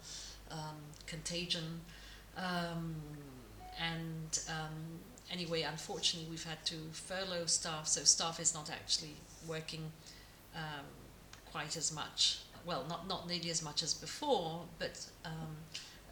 um, 0.50 0.76
contagion. 1.06 1.80
Um, 2.36 2.96
and 3.80 4.40
um, 4.48 4.74
anyway, 5.32 5.62
unfortunately, 5.62 6.30
we've 6.30 6.44
had 6.44 6.64
to 6.66 6.74
furlough 6.92 7.46
staff, 7.46 7.86
so 7.88 8.02
staff 8.04 8.40
is 8.40 8.54
not 8.54 8.70
actually 8.70 9.14
working 9.46 9.92
um, 10.54 10.84
quite 11.50 11.76
as 11.76 11.92
much. 11.92 12.40
Well, 12.64 12.84
not, 12.88 13.08
not 13.08 13.28
nearly 13.28 13.50
as 13.50 13.62
much 13.62 13.82
as 13.82 13.94
before, 13.94 14.62
but 14.78 15.06
um, 15.24 15.56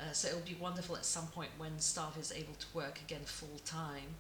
uh, 0.00 0.12
so 0.12 0.28
it'll 0.28 0.40
be 0.40 0.56
wonderful 0.60 0.96
at 0.96 1.04
some 1.04 1.26
point 1.28 1.50
when 1.58 1.78
staff 1.78 2.18
is 2.18 2.32
able 2.32 2.54
to 2.54 2.66
work 2.74 3.00
again 3.06 3.22
full 3.24 3.60
time. 3.64 4.16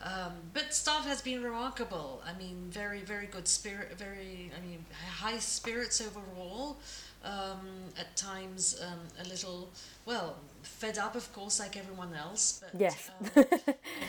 Um, 0.00 0.32
but 0.54 0.72
staff 0.74 1.06
has 1.06 1.20
been 1.20 1.42
remarkable. 1.42 2.22
I 2.24 2.38
mean, 2.38 2.68
very, 2.70 3.00
very 3.00 3.26
good 3.26 3.48
spirit, 3.48 3.98
very, 3.98 4.52
I 4.56 4.64
mean, 4.64 4.84
high 5.10 5.38
spirits 5.38 6.00
overall. 6.00 6.78
Um, 7.24 7.66
at 7.98 8.16
times, 8.16 8.80
um, 8.80 9.00
a 9.20 9.28
little, 9.28 9.70
well, 10.06 10.36
fed 10.62 10.98
up, 10.98 11.16
of 11.16 11.32
course, 11.32 11.58
like 11.58 11.76
everyone 11.76 12.14
else. 12.14 12.62
But 12.62 12.80
yes. 12.80 13.10
Um, 13.20 13.44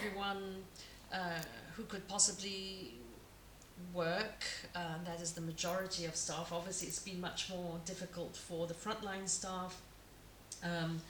everyone 0.05 0.63
uh, 1.11 1.41
who 1.75 1.83
could 1.83 2.07
possibly 2.07 2.93
work, 3.93 4.43
uh, 4.75 4.95
that 5.05 5.21
is 5.21 5.31
the 5.31 5.41
majority 5.41 6.05
of 6.05 6.15
staff. 6.15 6.51
Obviously, 6.53 6.87
it's 6.87 6.99
been 6.99 7.19
much 7.19 7.49
more 7.49 7.79
difficult 7.85 8.35
for 8.35 8.67
the 8.67 8.73
frontline 8.73 9.27
staff. 9.27 9.81
Um, 10.63 11.01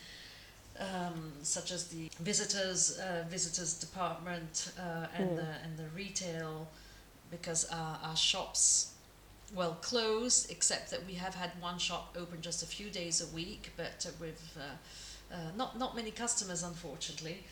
um, 0.80 1.34
such 1.44 1.72
as 1.72 1.88
the 1.88 2.10
visitors 2.20 3.00
uh, 3.00 3.26
visitors 3.30 3.74
department 3.74 4.72
uh, 4.80 5.08
and 5.18 5.32
mm. 5.32 5.36
the 5.36 5.48
and 5.64 5.78
the 5.78 5.88
retail, 5.96 6.68
because 7.32 7.70
our, 7.70 8.00
our 8.04 8.16
shops 8.16 8.94
well 9.56 9.78
closed 9.82 10.52
except 10.52 10.92
that 10.92 11.06
we 11.06 11.14
have 11.14 11.36
had 11.36 11.52
one 11.60 11.78
shop 11.78 12.16
open 12.20 12.42
just 12.42 12.64
a 12.64 12.66
few 12.66 12.90
days 12.90 13.22
a 13.22 13.36
week, 13.36 13.72
but 13.78 14.06
with 14.20 14.58
uh, 14.58 15.34
uh, 15.34 15.38
not 15.56 15.78
not 15.78 15.96
many 15.96 16.12
customers 16.12 16.64
unfortunately. 16.64 17.44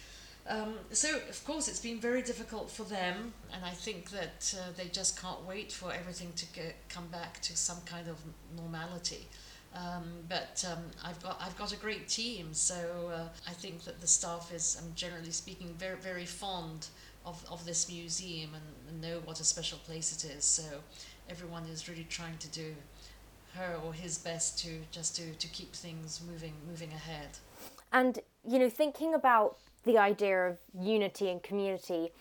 Um, 0.50 0.76
so 0.92 1.18
of 1.30 1.44
course 1.46 1.68
it's 1.68 1.82
been 1.82 2.00
very 2.00 2.22
difficult 2.22 2.72
for 2.72 2.84
them, 2.84 3.34
and 3.54 3.66
I 3.66 3.72
think 3.72 4.12
that 4.12 4.56
uh, 4.58 4.72
they 4.78 4.88
just 4.88 5.20
can't 5.22 5.46
wait 5.46 5.72
for 5.72 5.92
everything 5.92 6.32
to 6.38 6.46
get, 6.54 6.76
come 6.88 7.08
back 7.08 7.42
to 7.42 7.58
some 7.58 7.82
kind 7.86 8.08
of 8.08 8.18
normality. 8.56 9.28
Um, 9.76 10.06
but 10.30 10.64
um, 10.72 10.84
I've 11.04 11.22
got 11.22 11.42
I've 11.42 11.58
got 11.58 11.74
a 11.74 11.76
great 11.76 12.08
team, 12.08 12.54
so 12.54 13.12
uh, 13.14 13.28
I 13.48 13.52
think 13.52 13.84
that 13.84 14.00
the 14.00 14.08
staff 14.08 14.52
is, 14.54 14.78
um, 14.80 14.92
generally 14.96 15.32
speaking, 15.32 15.76
very 15.78 15.98
very 15.98 16.26
fond 16.26 16.88
of, 17.26 17.46
of 17.52 17.66
this 17.66 17.90
museum 17.90 18.52
and, 18.54 18.64
and 18.90 19.02
know 19.02 19.20
what 19.26 19.40
a 19.42 19.44
special 19.44 19.78
place 19.80 20.16
it 20.16 20.30
is. 20.32 20.46
So 20.46 20.64
everyone 21.30 21.66
is 21.66 21.90
really 21.90 22.06
trying 22.10 22.38
to 22.38 22.48
do 22.50 22.76
her 23.54 23.80
or 23.84 23.94
his 23.94 24.18
best 24.18 24.60
to 24.60 24.70
just 24.92 25.16
to, 25.16 25.34
to 25.36 25.48
keep 25.48 25.74
things 25.74 26.22
moving 26.30 26.54
moving 26.68 26.92
ahead. 26.92 27.30
And 27.92 28.20
you 28.48 28.60
know, 28.60 28.70
thinking 28.70 29.14
about 29.14 29.58
the 29.84 29.98
idea 29.98 30.48
of 30.48 30.58
unity 30.80 31.30
and 31.30 31.42
community, 31.42 32.12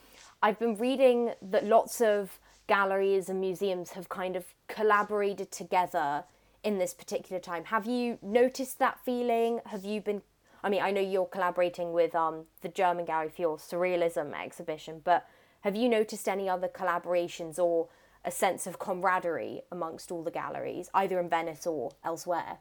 I've 0.43 0.59
been 0.59 0.77
reading 0.77 1.33
that 1.43 1.65
lots 1.65 2.01
of 2.01 2.39
galleries 2.67 3.29
and 3.29 3.41
museums 3.41 3.91
have 3.93 4.09
kind 4.09 4.37
of 4.37 4.45
collaborated 4.69 5.51
together 5.51 6.25
in 6.65 6.79
this 6.79 6.95
particular 6.95 7.41
time. 7.41 7.65
Have 7.67 7.87
you 7.87 8.19
noticed 8.23 8.79
that 8.79 8.99
feeling? 9.05 9.61
Have 9.67 9.85
you 9.85 10.01
been 10.01 10.23
I 10.63 10.69
mean, 10.69 10.83
I 10.83 10.91
know 10.91 11.01
you're 11.01 11.27
collaborating 11.27 11.93
with 11.93 12.15
um, 12.15 12.47
the 12.63 12.69
German 12.69 13.05
Gallery 13.05 13.29
for 13.29 13.43
your 13.43 13.57
surrealism 13.57 14.33
exhibition, 14.35 15.01
but 15.05 15.29
have 15.61 15.77
you 15.77 15.89
noticed 15.89 16.29
any 16.29 16.49
other 16.49 16.67
collaborations 16.67 17.59
or 17.59 17.89
a 18.27 18.31
sense 18.31 18.67
of 18.67 18.79
camaraderie 18.79 19.63
amongst 19.71 20.11
all 20.11 20.23
the 20.23 20.31
galleries, 20.31 20.91
either 20.93 21.19
in 21.21 21.29
Venice 21.31 21.67
or 21.67 21.93
elsewhere? 22.05 22.59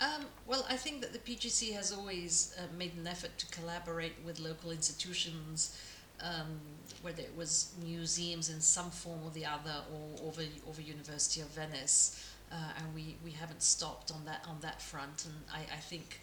Um, 0.00 0.26
well, 0.48 0.66
I 0.68 0.76
think 0.76 1.00
that 1.02 1.12
the 1.12 1.20
PGC 1.20 1.72
has 1.74 1.92
always 1.92 2.56
uh, 2.58 2.62
made 2.76 2.94
an 2.96 3.06
effort 3.06 3.38
to 3.38 3.46
collaborate 3.46 4.14
with 4.26 4.40
local 4.40 4.72
institutions, 4.72 5.80
um, 6.20 6.60
whether 7.02 7.22
it 7.22 7.32
was 7.36 7.72
museums 7.84 8.50
in 8.50 8.60
some 8.60 8.90
form 8.90 9.20
or 9.24 9.30
the 9.30 9.46
other, 9.46 9.76
or 9.94 10.26
over 10.26 10.42
over 10.68 10.82
University 10.82 11.40
of 11.40 11.48
Venice, 11.48 12.34
uh, 12.50 12.56
and 12.78 12.94
we, 12.94 13.16
we 13.24 13.30
haven't 13.30 13.62
stopped 13.62 14.10
on 14.10 14.24
that 14.24 14.44
on 14.48 14.58
that 14.60 14.82
front. 14.82 15.24
And 15.24 15.34
I, 15.54 15.60
I 15.72 15.78
think 15.78 16.20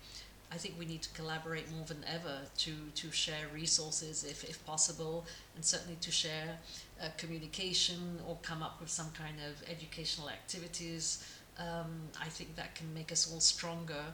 I 0.51 0.57
think 0.57 0.75
we 0.79 0.85
need 0.85 1.03
to 1.03 1.09
collaborate 1.13 1.71
more 1.71 1.85
than 1.85 2.03
ever 2.11 2.39
to, 2.57 2.73
to 2.95 3.11
share 3.11 3.47
resources 3.53 4.23
if, 4.23 4.43
if 4.43 4.65
possible, 4.65 5.25
and 5.55 5.63
certainly 5.63 5.97
to 6.01 6.11
share 6.11 6.57
uh, 7.01 7.07
communication 7.17 8.19
or 8.27 8.37
come 8.41 8.63
up 8.63 8.79
with 8.79 8.89
some 8.89 9.11
kind 9.11 9.35
of 9.47 9.69
educational 9.69 10.29
activities. 10.29 11.23
Um, 11.59 12.09
I 12.19 12.29
think 12.29 12.55
that 12.55 12.73
can 12.73 12.91
make 12.93 13.11
us 13.11 13.31
all 13.31 13.39
stronger. 13.39 14.05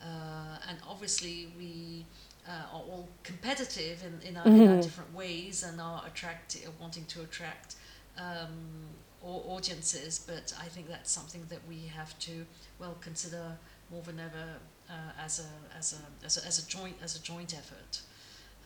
Uh, 0.00 0.58
and 0.68 0.78
obviously, 0.88 1.52
we 1.58 2.06
uh, 2.48 2.76
are 2.76 2.82
all 2.82 3.08
competitive 3.24 4.04
in, 4.04 4.28
in, 4.28 4.36
our, 4.36 4.44
mm-hmm. 4.44 4.62
in 4.62 4.68
our 4.68 4.82
different 4.82 5.12
ways 5.14 5.64
and 5.64 5.80
are 5.80 6.04
attract, 6.06 6.56
wanting 6.80 7.04
to 7.06 7.22
attract 7.22 7.74
um, 8.16 8.48
audiences, 9.22 10.24
but 10.26 10.54
I 10.58 10.66
think 10.66 10.88
that's 10.88 11.10
something 11.10 11.44
that 11.50 11.60
we 11.68 11.90
have 11.94 12.18
to 12.20 12.46
well 12.78 12.96
consider 13.00 13.58
more 13.90 14.02
than 14.02 14.18
ever 14.18 14.46
uh, 14.48 14.79
as, 15.22 15.40
a, 15.40 15.76
as, 15.78 15.92
a, 15.94 16.24
as, 16.24 16.36
a, 16.36 16.46
as 16.46 16.58
a 16.64 16.66
joint 16.66 16.96
as 17.02 17.16
a 17.16 17.22
joint 17.22 17.54
effort. 17.54 18.00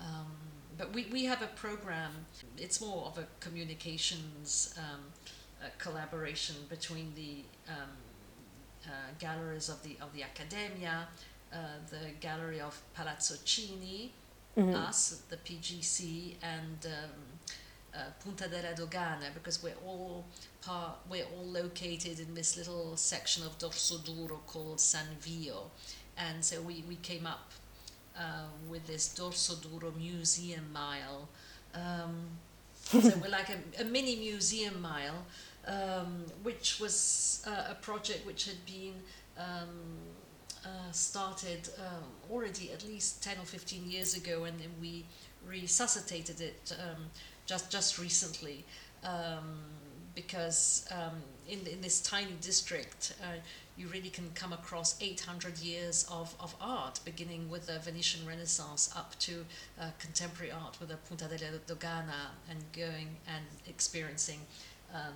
Um, 0.01 0.33
but 0.77 0.93
we, 0.93 1.07
we 1.13 1.25
have 1.25 1.41
a 1.43 1.47
program. 1.47 2.11
It's 2.59 2.81
more 2.81 3.07
of 3.07 3.19
a 3.19 3.27
communications 3.41 4.75
um, 4.79 5.01
a 5.65 5.71
collaboration 5.83 6.57
between 6.69 7.13
the 7.15 7.45
um, 7.69 7.91
uh, 8.87 8.91
galleries 9.19 9.69
of 9.69 9.83
the 9.83 9.97
of 10.01 10.13
the 10.13 10.23
Accademia, 10.23 11.09
uh, 11.53 11.57
the 11.91 12.11
gallery 12.21 12.61
of 12.61 12.81
Palazzo 12.95 13.35
Cini, 13.45 14.11
mm-hmm. 14.57 14.75
us, 14.75 15.23
the 15.29 15.37
PGC, 15.37 16.35
and 16.43 16.87
um, 16.87 17.11
uh, 17.95 17.99
Punta 18.23 18.49
della 18.49 18.75
Dogana 18.75 19.33
because 19.33 19.63
we're 19.63 19.81
all 19.87 20.25
part, 20.61 20.99
we're 21.09 21.25
all 21.37 21.47
located 21.47 22.21
in 22.21 22.35
this 22.35 22.57
little 22.57 22.97
section 22.97 23.45
of 23.45 23.57
Dorsoduro 23.59 24.45
called 24.47 24.81
San 24.81 25.07
Vio, 25.21 25.71
and 26.17 26.45
so 26.45 26.61
we, 26.61 26.85
we 26.89 26.97
came 26.97 27.27
up 27.27 27.53
uh, 28.19 28.45
with 28.69 28.87
this 28.87 29.15
Dorsoduro 29.19 29.95
Museum 29.97 30.73
Mile. 30.73 31.29
Um, 31.75 32.29
so 32.75 32.99
we're 33.21 33.31
like 33.31 33.49
a, 33.49 33.83
a, 33.83 33.85
mini 33.85 34.17
museum 34.17 34.81
mile, 34.81 35.25
um, 35.67 36.25
which 36.43 36.79
was 36.79 37.43
uh, 37.47 37.71
a 37.71 37.75
project 37.75 38.27
which 38.27 38.45
had 38.45 38.65
been 38.67 38.95
um, 39.39 39.69
uh, 40.65 40.93
started 40.93 41.69
um, 41.79 42.05
already 42.31 42.71
at 42.73 42.87
least 42.87 43.23
10 43.23 43.39
or 43.39 43.47
15 43.47 43.91
years 43.91 44.17
ago, 44.17 44.45
and 44.45 44.59
then 44.61 44.71
we 44.81 45.05
resuscitated 45.47 46.41
it 46.41 46.77
um, 46.81 47.07
just 47.47 47.71
just 47.71 47.99
recently 47.99 48.65
um, 49.03 49.59
because 50.15 50.87
um, 50.91 51.23
in 51.49 51.67
in 51.67 51.81
this 51.81 52.01
tiny 52.01 52.35
district 52.41 53.15
uh, 53.23 53.39
you 53.77 53.89
really 53.89 54.11
can 54.11 54.31
come 54.35 54.53
across 54.53 55.01
800 55.03 55.59
years 55.59 56.07
of, 56.09 56.35
of 56.39 56.55
art 56.61 57.01
beginning 57.05 57.51
with 57.51 57.67
the 57.67 57.81
Venetian 57.81 58.25
Renaissance 58.27 58.89
up 58.97 59.19
to 59.19 59.45
uh, 59.81 59.91
contemporary 59.99 60.53
art 60.53 60.79
with 60.79 60.91
the 60.91 60.97
Punta 60.97 61.25
della 61.25 61.59
Dogana 61.67 62.31
and 62.49 62.61
going 62.73 63.09
and 63.27 63.45
experiencing 63.67 64.39
um, 64.95 65.15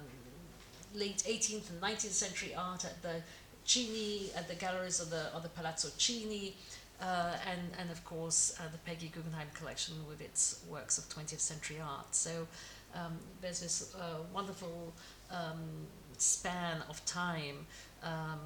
late 0.94 1.18
18th 1.18 1.70
and 1.70 1.80
19th 1.80 2.10
century 2.10 2.54
art 2.54 2.84
at 2.84 3.00
the 3.02 3.22
Cini 3.64 4.34
at 4.36 4.48
the 4.48 4.54
galleries 4.54 4.98
of 4.98 5.10
the 5.10 5.26
of 5.34 5.42
the 5.42 5.50
Palazzo 5.50 5.88
Cini 5.98 6.54
uh, 7.00 7.36
and, 7.48 7.60
and 7.78 7.90
of 7.90 8.04
course 8.04 8.56
uh, 8.58 8.62
the 8.72 8.78
Peggy 8.78 9.08
Guggenheim 9.08 9.48
collection 9.54 9.94
with 10.08 10.20
its 10.20 10.64
works 10.68 10.98
of 10.98 11.08
20th 11.08 11.38
century 11.38 11.78
art. 11.80 12.14
So 12.14 12.48
um, 12.94 13.18
there's 13.40 13.60
this 13.60 13.94
uh, 13.94 14.22
wonderful 14.32 14.92
um, 15.30 15.86
span 16.16 16.82
of 16.88 17.04
time. 17.04 17.66
Um, 18.02 18.40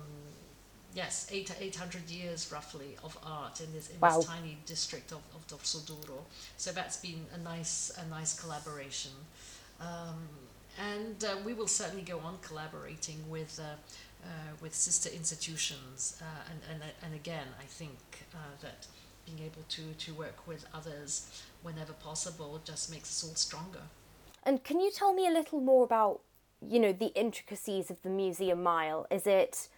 yes, 0.95 1.28
eight, 1.30 1.55
800 1.59 2.11
years 2.11 2.51
roughly 2.53 2.97
of 3.03 3.16
art 3.24 3.61
in 3.61 3.72
this, 3.72 3.90
in 3.90 4.01
wow. 4.01 4.16
this 4.16 4.26
tiny 4.26 4.59
district 4.66 5.12
of, 5.12 5.20
of 5.34 5.47
Dorsoduro. 5.47 6.20
So 6.57 6.72
that's 6.72 6.97
been 6.97 7.26
a 7.34 7.38
nice, 7.38 7.93
a 7.99 8.09
nice 8.09 8.38
collaboration. 8.38 9.12
Um, 9.80 10.28
and 10.78 11.22
uh, 11.24 11.36
we 11.45 11.53
will 11.53 11.66
certainly 11.66 12.03
go 12.03 12.18
on 12.20 12.38
collaborating 12.43 13.18
with 13.28 13.61
uh, 13.62 13.74
uh, 14.24 14.28
with 14.61 14.74
sister 14.74 15.11
institutions. 15.11 16.16
Uh, 16.20 16.24
and, 16.51 16.61
and, 16.70 16.93
and 17.05 17.14
again, 17.14 17.47
I 17.61 17.64
think 17.64 17.99
uh, 18.34 18.38
that 18.61 18.86
being 19.26 19.38
able 19.40 19.62
to, 19.68 19.82
to 19.99 20.14
work 20.14 20.47
with 20.47 20.64
others 20.72 21.43
whenever 21.62 21.93
possible 21.93 22.61
just 22.64 22.90
makes 22.90 23.11
us 23.11 23.28
all 23.28 23.34
stronger. 23.34 23.82
And 24.45 24.64
can 24.64 24.80
you 24.80 24.90
tell 24.90 25.12
me 25.12 25.26
a 25.26 25.30
little 25.30 25.61
more 25.61 25.84
about, 25.84 26.20
you 26.66 26.80
know, 26.80 26.93
the 26.93 27.12
intricacies 27.14 27.90
of 27.90 28.03
the 28.03 28.11
museum 28.11 28.62
mile? 28.62 29.07
Is 29.11 29.26
it 29.26 29.68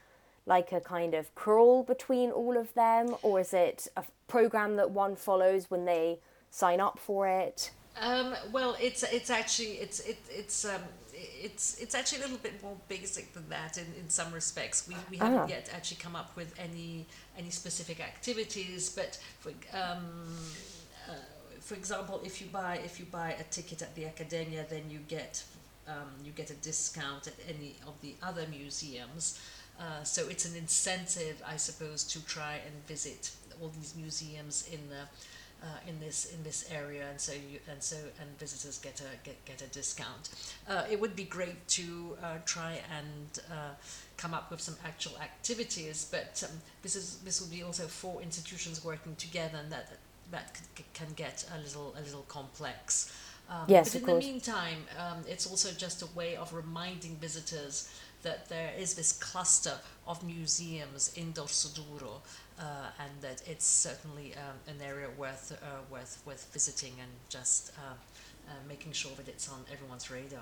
like 0.47 0.73
a 0.73 0.81
kind 0.81 1.15
of 1.15 1.35
crawl 1.35 1.83
between 1.83 2.31
all 2.31 2.57
of 2.57 2.75
them, 2.75 3.15
or 3.23 3.41
is 3.41 3.55
it 3.55 3.89
a 3.97 4.05
program 4.29 4.77
that 4.77 4.91
one 4.91 5.17
follows 5.17 5.71
when 5.71 5.85
they 5.85 6.19
sign 6.51 6.81
up 6.81 6.99
for 6.99 7.27
it? 7.29 7.71
Um, 8.01 8.35
well, 8.53 8.77
it's 8.81 9.03
it's 9.05 9.31
actually 9.31 9.75
it's 9.75 10.01
it, 10.01 10.19
it's 10.29 10.65
um, 10.65 10.83
it's 11.15 11.79
it's 11.81 11.95
actually 11.95 12.19
a 12.19 12.23
little 12.23 12.39
bit 12.39 12.61
more 12.62 12.77
basic 12.89 13.33
than 13.33 13.49
that 13.49 13.79
in, 13.79 13.87
in 13.99 14.09
some 14.11 14.33
respects. 14.33 14.89
We, 14.89 14.97
we 15.11 15.17
haven't 15.17 15.39
ah. 15.39 15.47
yet 15.47 15.71
actually 15.75 15.99
come 15.99 16.17
up 16.17 16.37
with 16.37 16.55
any 16.59 17.07
any 17.39 17.51
specific 17.51 18.01
activities, 18.01 18.91
but 18.91 19.19
for 19.39 19.51
um, 19.73 20.07
uh, 21.09 21.12
for 21.65 21.75
example, 21.75 22.21
if 22.25 22.41
you 22.41 22.47
buy 22.49 22.79
if 22.85 23.01
you 23.01 23.07
buy 23.07 23.31
a 23.41 23.45
ticket 23.45 23.81
at 23.83 23.95
the 23.97 24.05
Accademia, 24.05 24.67
then 24.69 24.83
you 24.91 24.99
get 25.09 25.43
um, 25.89 26.11
you 26.25 26.33
get 26.33 26.51
a 26.51 26.55
discount 26.55 27.27
at 27.27 27.35
any 27.49 27.77
of 27.87 27.95
the 28.03 28.15
other 28.23 28.47
museums. 28.51 29.41
Uh, 29.81 30.05
so 30.05 30.29
it's 30.29 30.45
an 30.45 30.57
incentive, 30.57 31.43
I 31.45 31.57
suppose, 31.57 32.05
to 32.05 32.25
try 32.27 32.61
and 32.67 32.87
visit 32.87 33.33
all 33.61 33.73
these 33.75 33.95
museums 33.97 34.69
in 34.73 34.89
the 34.89 35.03
uh, 35.65 35.89
in 35.89 35.99
this 36.01 36.27
in 36.27 36.43
this 36.43 36.69
area, 36.71 37.09
and 37.11 37.19
so 37.19 37.33
you 37.33 37.59
and 37.71 37.83
so 37.83 37.97
and 38.21 38.39
visitors 38.39 38.79
get 38.79 39.01
a 39.01 39.17
get, 39.25 39.43
get 39.47 39.62
a 39.62 39.67
discount. 39.69 40.29
Uh, 40.69 40.85
it 40.91 41.01
would 41.01 41.17
be 41.17 41.25
great 41.25 41.67
to 41.69 42.17
uh, 42.23 42.37
try 42.45 42.79
and 42.99 43.41
uh, 43.51 43.75
come 44.19 44.35
up 44.35 44.51
with 44.51 44.61
some 44.61 44.77
actual 44.85 45.17
activities, 45.23 46.09
but 46.11 46.43
um, 46.47 46.61
this 46.83 46.95
is 46.95 47.19
this 47.25 47.41
will 47.41 47.49
be 47.49 47.62
also 47.62 47.85
four 47.87 48.21
institutions 48.21 48.85
working 48.85 49.17
together, 49.17 49.59
and 49.62 49.73
that 49.73 49.89
that 50.35 50.61
can 50.93 51.11
get 51.14 51.47
a 51.55 51.59
little 51.59 51.95
a 51.99 52.03
little 52.03 52.26
complex. 52.28 53.12
Um, 53.49 53.64
yes, 53.68 53.93
but 53.93 54.01
in 54.01 54.07
the 54.07 54.14
meantime, 54.14 54.80
um, 54.99 55.18
it's 55.28 55.47
also 55.47 55.70
just 55.70 56.03
a 56.03 56.09
way 56.18 56.35
of 56.37 56.53
reminding 56.55 57.16
visitors 57.16 57.74
that 58.22 58.49
there 58.49 58.72
is 58.78 58.95
this 58.95 59.12
cluster 59.12 59.76
of 60.07 60.24
museums 60.24 61.12
in 61.14 61.32
Dorsoduro 61.32 62.14
uh, 62.59 62.62
and 62.99 63.12
that 63.20 63.43
it's 63.47 63.66
certainly 63.66 64.32
um, 64.35 64.57
an 64.66 64.80
area 64.82 65.09
worth, 65.18 65.53
uh, 65.53 65.66
worth, 65.91 66.22
worth 66.26 66.49
visiting 66.53 66.95
and 67.01 67.11
just 67.28 67.72
uh, 67.78 67.93
uh, 68.49 68.53
making 68.66 68.93
sure 68.93 69.12
that 69.16 69.28
it's 69.28 69.49
on 69.49 69.61
everyone's 69.70 70.11
radar. 70.11 70.41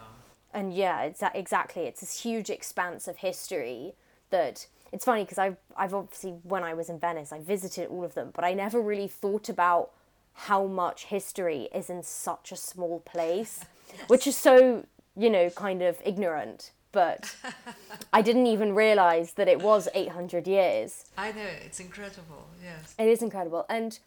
And 0.54 0.72
yeah, 0.72 1.02
it's 1.02 1.22
exactly. 1.34 1.82
It's 1.82 2.00
this 2.00 2.20
huge 2.20 2.50
expanse 2.50 3.08
of 3.08 3.16
history 3.16 3.94
that 4.30 4.66
it's 4.92 5.04
funny 5.04 5.24
because 5.24 5.38
I've, 5.38 5.56
I've 5.76 5.94
obviously, 5.94 6.32
when 6.42 6.62
I 6.62 6.74
was 6.74 6.88
in 6.88 6.98
Venice, 6.98 7.32
I 7.32 7.40
visited 7.40 7.88
all 7.88 8.04
of 8.04 8.14
them, 8.14 8.30
but 8.34 8.44
I 8.44 8.52
never 8.54 8.80
really 8.80 9.08
thought 9.08 9.48
about 9.48 9.90
how 10.34 10.66
much 10.66 11.04
history 11.04 11.68
is 11.74 11.90
in 11.90 12.02
such 12.02 12.52
a 12.52 12.56
small 12.56 13.00
place, 13.00 13.64
yes. 13.88 13.98
which 14.08 14.26
is 14.26 14.36
so, 14.36 14.86
you 15.16 15.30
know, 15.30 15.50
kind 15.50 15.82
of 15.82 16.00
ignorant 16.04 16.72
but 16.92 17.34
I 18.12 18.22
didn't 18.22 18.46
even 18.46 18.74
realize 18.74 19.32
that 19.34 19.48
it 19.48 19.60
was 19.60 19.88
800 19.94 20.46
years. 20.46 21.06
I 21.16 21.32
know, 21.32 21.48
it's 21.64 21.80
incredible, 21.80 22.46
yes. 22.62 22.94
It 22.98 23.08
is 23.08 23.22
incredible. 23.22 23.66
And, 23.68 23.98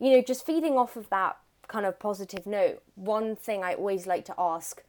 you 0.00 0.10
know, 0.10 0.22
just 0.22 0.44
feeding 0.44 0.76
off 0.76 0.96
of 0.96 1.08
that 1.10 1.36
kind 1.68 1.86
of 1.86 1.98
positive 2.00 2.46
note, 2.46 2.82
one 2.96 3.36
thing 3.36 3.62
I 3.62 3.74
always 3.74 4.06
like 4.06 4.24
to 4.26 4.34
ask 4.36 4.82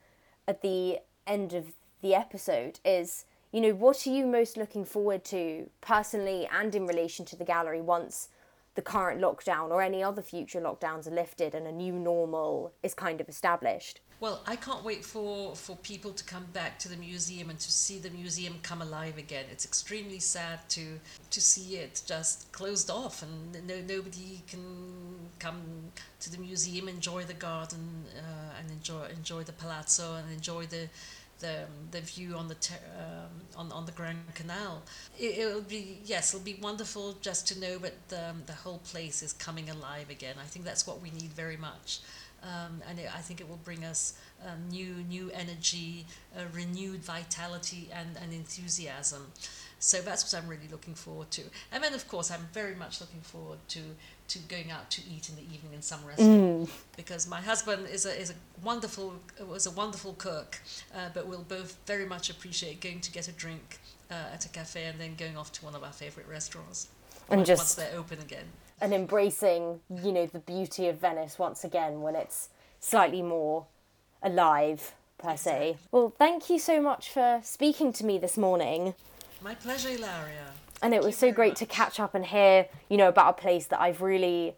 at 0.47 0.61
the 0.61 0.99
end 1.27 1.53
of 1.53 1.73
the 2.01 2.15
episode 2.15 2.79
is, 2.83 3.25
you 3.53 3.61
know, 3.61 3.73
what 3.75 4.05
are 4.07 4.09
you 4.09 4.25
most 4.25 4.57
looking 4.57 4.83
forward 4.83 5.23
to 5.25 5.69
personally 5.79 6.49
and 6.51 6.73
in 6.73 6.87
relation 6.87 7.23
to 7.23 7.35
the 7.35 7.45
gallery 7.45 7.81
once 7.81 8.29
the 8.73 8.81
current 8.81 9.21
lockdown 9.21 9.69
or 9.69 9.83
any 9.83 10.01
other 10.01 10.23
future 10.23 10.59
lockdowns 10.59 11.05
are 11.05 11.11
lifted 11.13 11.53
and 11.53 11.67
a 11.67 11.71
new 11.71 11.93
normal 11.93 12.73
is 12.81 12.95
kind 12.95 13.21
of 13.21 13.29
established? 13.29 13.99
Well, 14.19 14.41
I 14.47 14.55
can't 14.55 14.83
wait 14.83 15.05
for, 15.05 15.55
for 15.55 15.75
people 15.77 16.13
to 16.13 16.23
come 16.23 16.45
back 16.53 16.79
to 16.79 16.89
the 16.89 16.95
museum 16.95 17.51
and 17.51 17.59
to 17.59 17.71
see 17.71 17.99
the 17.99 18.09
museum 18.09 18.55
come 18.63 18.81
alive 18.81 19.19
again. 19.19 19.45
It's 19.51 19.65
extremely 19.65 20.19
sad 20.19 20.67
to 20.69 20.99
to 21.29 21.41
see 21.41 21.75
it 21.75 22.01
just 22.07 22.51
closed 22.51 22.89
off 22.89 23.21
and 23.21 23.67
no, 23.67 23.75
nobody 23.87 24.41
can 24.47 24.63
come 25.39 25.61
to 26.21 26.31
the 26.31 26.37
museum, 26.37 26.87
enjoy 26.87 27.23
the 27.23 27.33
garden, 27.33 28.05
uh, 28.17 28.59
and 28.59 28.71
enjoy 28.71 29.07
enjoy 29.09 29.43
the 29.43 29.51
palazzo 29.51 30.15
and 30.15 30.31
enjoy 30.31 30.65
the 30.65 30.87
the, 31.45 31.57
the 31.91 32.01
view 32.01 32.29
on 32.35 32.47
the 32.47 32.55
ter- 32.55 32.87
um, 33.03 33.33
on 33.61 33.71
on 33.71 33.85
the 33.85 33.95
Grand 33.99 34.33
Canal. 34.33 34.81
It, 35.19 35.37
it'll 35.41 35.69
be 35.77 35.99
yes, 36.13 36.33
it'll 36.33 36.49
be 36.53 36.57
wonderful 36.69 37.05
just 37.21 37.41
to 37.49 37.59
know 37.63 37.75
that 37.85 37.95
the, 38.09 38.25
the 38.51 38.57
whole 38.63 38.81
place 38.91 39.17
is 39.21 39.33
coming 39.33 39.69
alive 39.69 40.09
again. 40.09 40.35
I 40.45 40.47
think 40.51 40.65
that's 40.65 40.85
what 40.87 40.97
we 41.05 41.09
need 41.11 41.31
very 41.43 41.57
much 41.57 41.99
um, 42.43 42.81
and 42.87 42.99
it, 42.99 43.09
I 43.15 43.19
think 43.19 43.39
it 43.39 43.49
will 43.49 43.59
bring 43.63 43.85
us 43.85 44.15
um, 44.45 44.69
new 44.69 44.95
new 45.09 45.31
energy, 45.33 46.05
uh, 46.37 46.43
renewed 46.53 47.03
vitality, 47.03 47.89
and, 47.93 48.09
and 48.21 48.33
enthusiasm. 48.33 49.31
So 49.79 50.01
that's 50.01 50.31
what 50.31 50.41
I'm 50.41 50.49
really 50.49 50.67
looking 50.71 50.93
forward 50.93 51.31
to. 51.31 51.43
And 51.71 51.83
then, 51.83 51.93
of 51.93 52.07
course, 52.07 52.31
I'm 52.31 52.47
very 52.53 52.75
much 52.75 53.01
looking 53.01 53.21
forward 53.21 53.59
to 53.69 53.79
to 54.29 54.39
going 54.39 54.71
out 54.71 54.89
to 54.89 55.01
eat 55.13 55.29
in 55.29 55.35
the 55.35 55.41
evening 55.53 55.73
in 55.73 55.81
some 55.81 56.03
restaurant 56.05 56.67
mm. 56.67 56.69
because 56.95 57.27
my 57.27 57.41
husband 57.41 57.87
is 57.87 58.05
a 58.05 58.19
is 58.19 58.29
a 58.31 58.35
wonderful 58.63 59.13
was 59.47 59.65
a 59.65 59.71
wonderful 59.71 60.13
cook, 60.13 60.59
uh, 60.95 61.09
but 61.13 61.27
we'll 61.27 61.43
both 61.43 61.77
very 61.85 62.05
much 62.05 62.29
appreciate 62.29 62.81
going 62.81 63.01
to 63.01 63.11
get 63.11 63.27
a 63.27 63.31
drink 63.31 63.79
uh, 64.09 64.33
at 64.33 64.45
a 64.45 64.49
cafe 64.49 64.85
and 64.85 64.99
then 64.99 65.15
going 65.15 65.37
off 65.37 65.51
to 65.51 65.65
one 65.65 65.75
of 65.75 65.83
our 65.83 65.91
favorite 65.91 66.27
restaurants. 66.27 66.87
And 67.29 67.39
once, 67.39 67.47
just 67.47 67.59
once 67.59 67.73
they're 67.75 67.99
open 67.99 68.19
again 68.19 68.45
and 68.81 68.93
embracing, 68.93 69.79
you 70.03 70.11
know, 70.11 70.25
the 70.25 70.39
beauty 70.39 70.89
of 70.89 70.97
Venice 70.97 71.39
once 71.39 71.63
again 71.63 72.01
when 72.01 72.15
it's 72.15 72.49
slightly 72.81 73.21
more 73.21 73.65
alive 74.21 74.93
per 75.17 75.37
se. 75.37 75.77
Well, 75.91 76.13
thank 76.17 76.49
you 76.49 76.59
so 76.59 76.81
much 76.81 77.09
for 77.09 77.39
speaking 77.43 77.93
to 77.93 78.05
me 78.05 78.17
this 78.17 78.37
morning. 78.37 78.93
My 79.41 79.55
pleasure, 79.55 79.89
Ilaria. 79.89 80.51
And 80.83 80.93
it 80.93 81.01
was 81.01 81.17
so 81.17 81.31
great 81.31 81.53
much. 81.53 81.59
to 81.59 81.65
catch 81.65 81.99
up 81.99 82.13
and 82.13 82.25
hear, 82.25 82.67
you 82.89 82.97
know, 82.97 83.07
about 83.07 83.39
a 83.39 83.41
place 83.41 83.65
that 83.67 83.81
I've 83.81 84.01
really, 84.01 84.55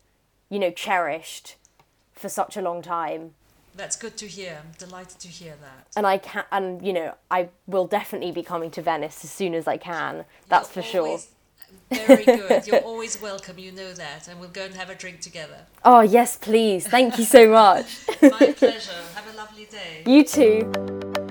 you 0.49 0.59
know, 0.59 0.71
cherished 0.71 1.55
for 2.13 2.27
such 2.27 2.57
a 2.57 2.61
long 2.61 2.81
time. 2.81 3.35
That's 3.75 3.95
good 3.95 4.17
to 4.17 4.27
hear. 4.27 4.61
I'm 4.63 4.71
delighted 4.77 5.19
to 5.19 5.27
hear 5.27 5.55
that. 5.61 5.87
And 5.95 6.07
I 6.07 6.17
can, 6.17 6.45
and 6.51 6.85
you 6.85 6.93
know, 6.93 7.15
I 7.29 7.49
will 7.67 7.87
definitely 7.87 8.31
be 8.31 8.41
coming 8.41 8.71
to 8.71 8.81
Venice 8.81 9.23
as 9.23 9.31
soon 9.31 9.53
as 9.53 9.67
I 9.67 9.77
can. 9.77 10.25
That's 10.49 10.75
You're 10.75 10.83
for 10.83 10.97
always, 10.99 11.23
sure 11.23 11.31
very 11.91 12.25
good. 12.25 12.67
You're 12.67 12.79
always 12.83 13.21
welcome. 13.21 13.59
You 13.59 13.71
know 13.71 13.93
that. 13.93 14.27
And 14.27 14.39
we'll 14.39 14.49
go 14.49 14.65
and 14.65 14.75
have 14.75 14.89
a 14.89 14.95
drink 14.95 15.21
together. 15.21 15.65
Oh, 15.83 16.01
yes, 16.01 16.37
please. 16.37 16.87
Thank 16.87 17.17
you 17.17 17.25
so 17.25 17.49
much. 17.51 18.05
My 18.21 18.53
pleasure. 18.53 18.91
Have 19.13 19.33
a 19.33 19.37
lovely 19.37 19.65
day. 19.65 20.03
You 20.05 20.23
too. 20.23 21.24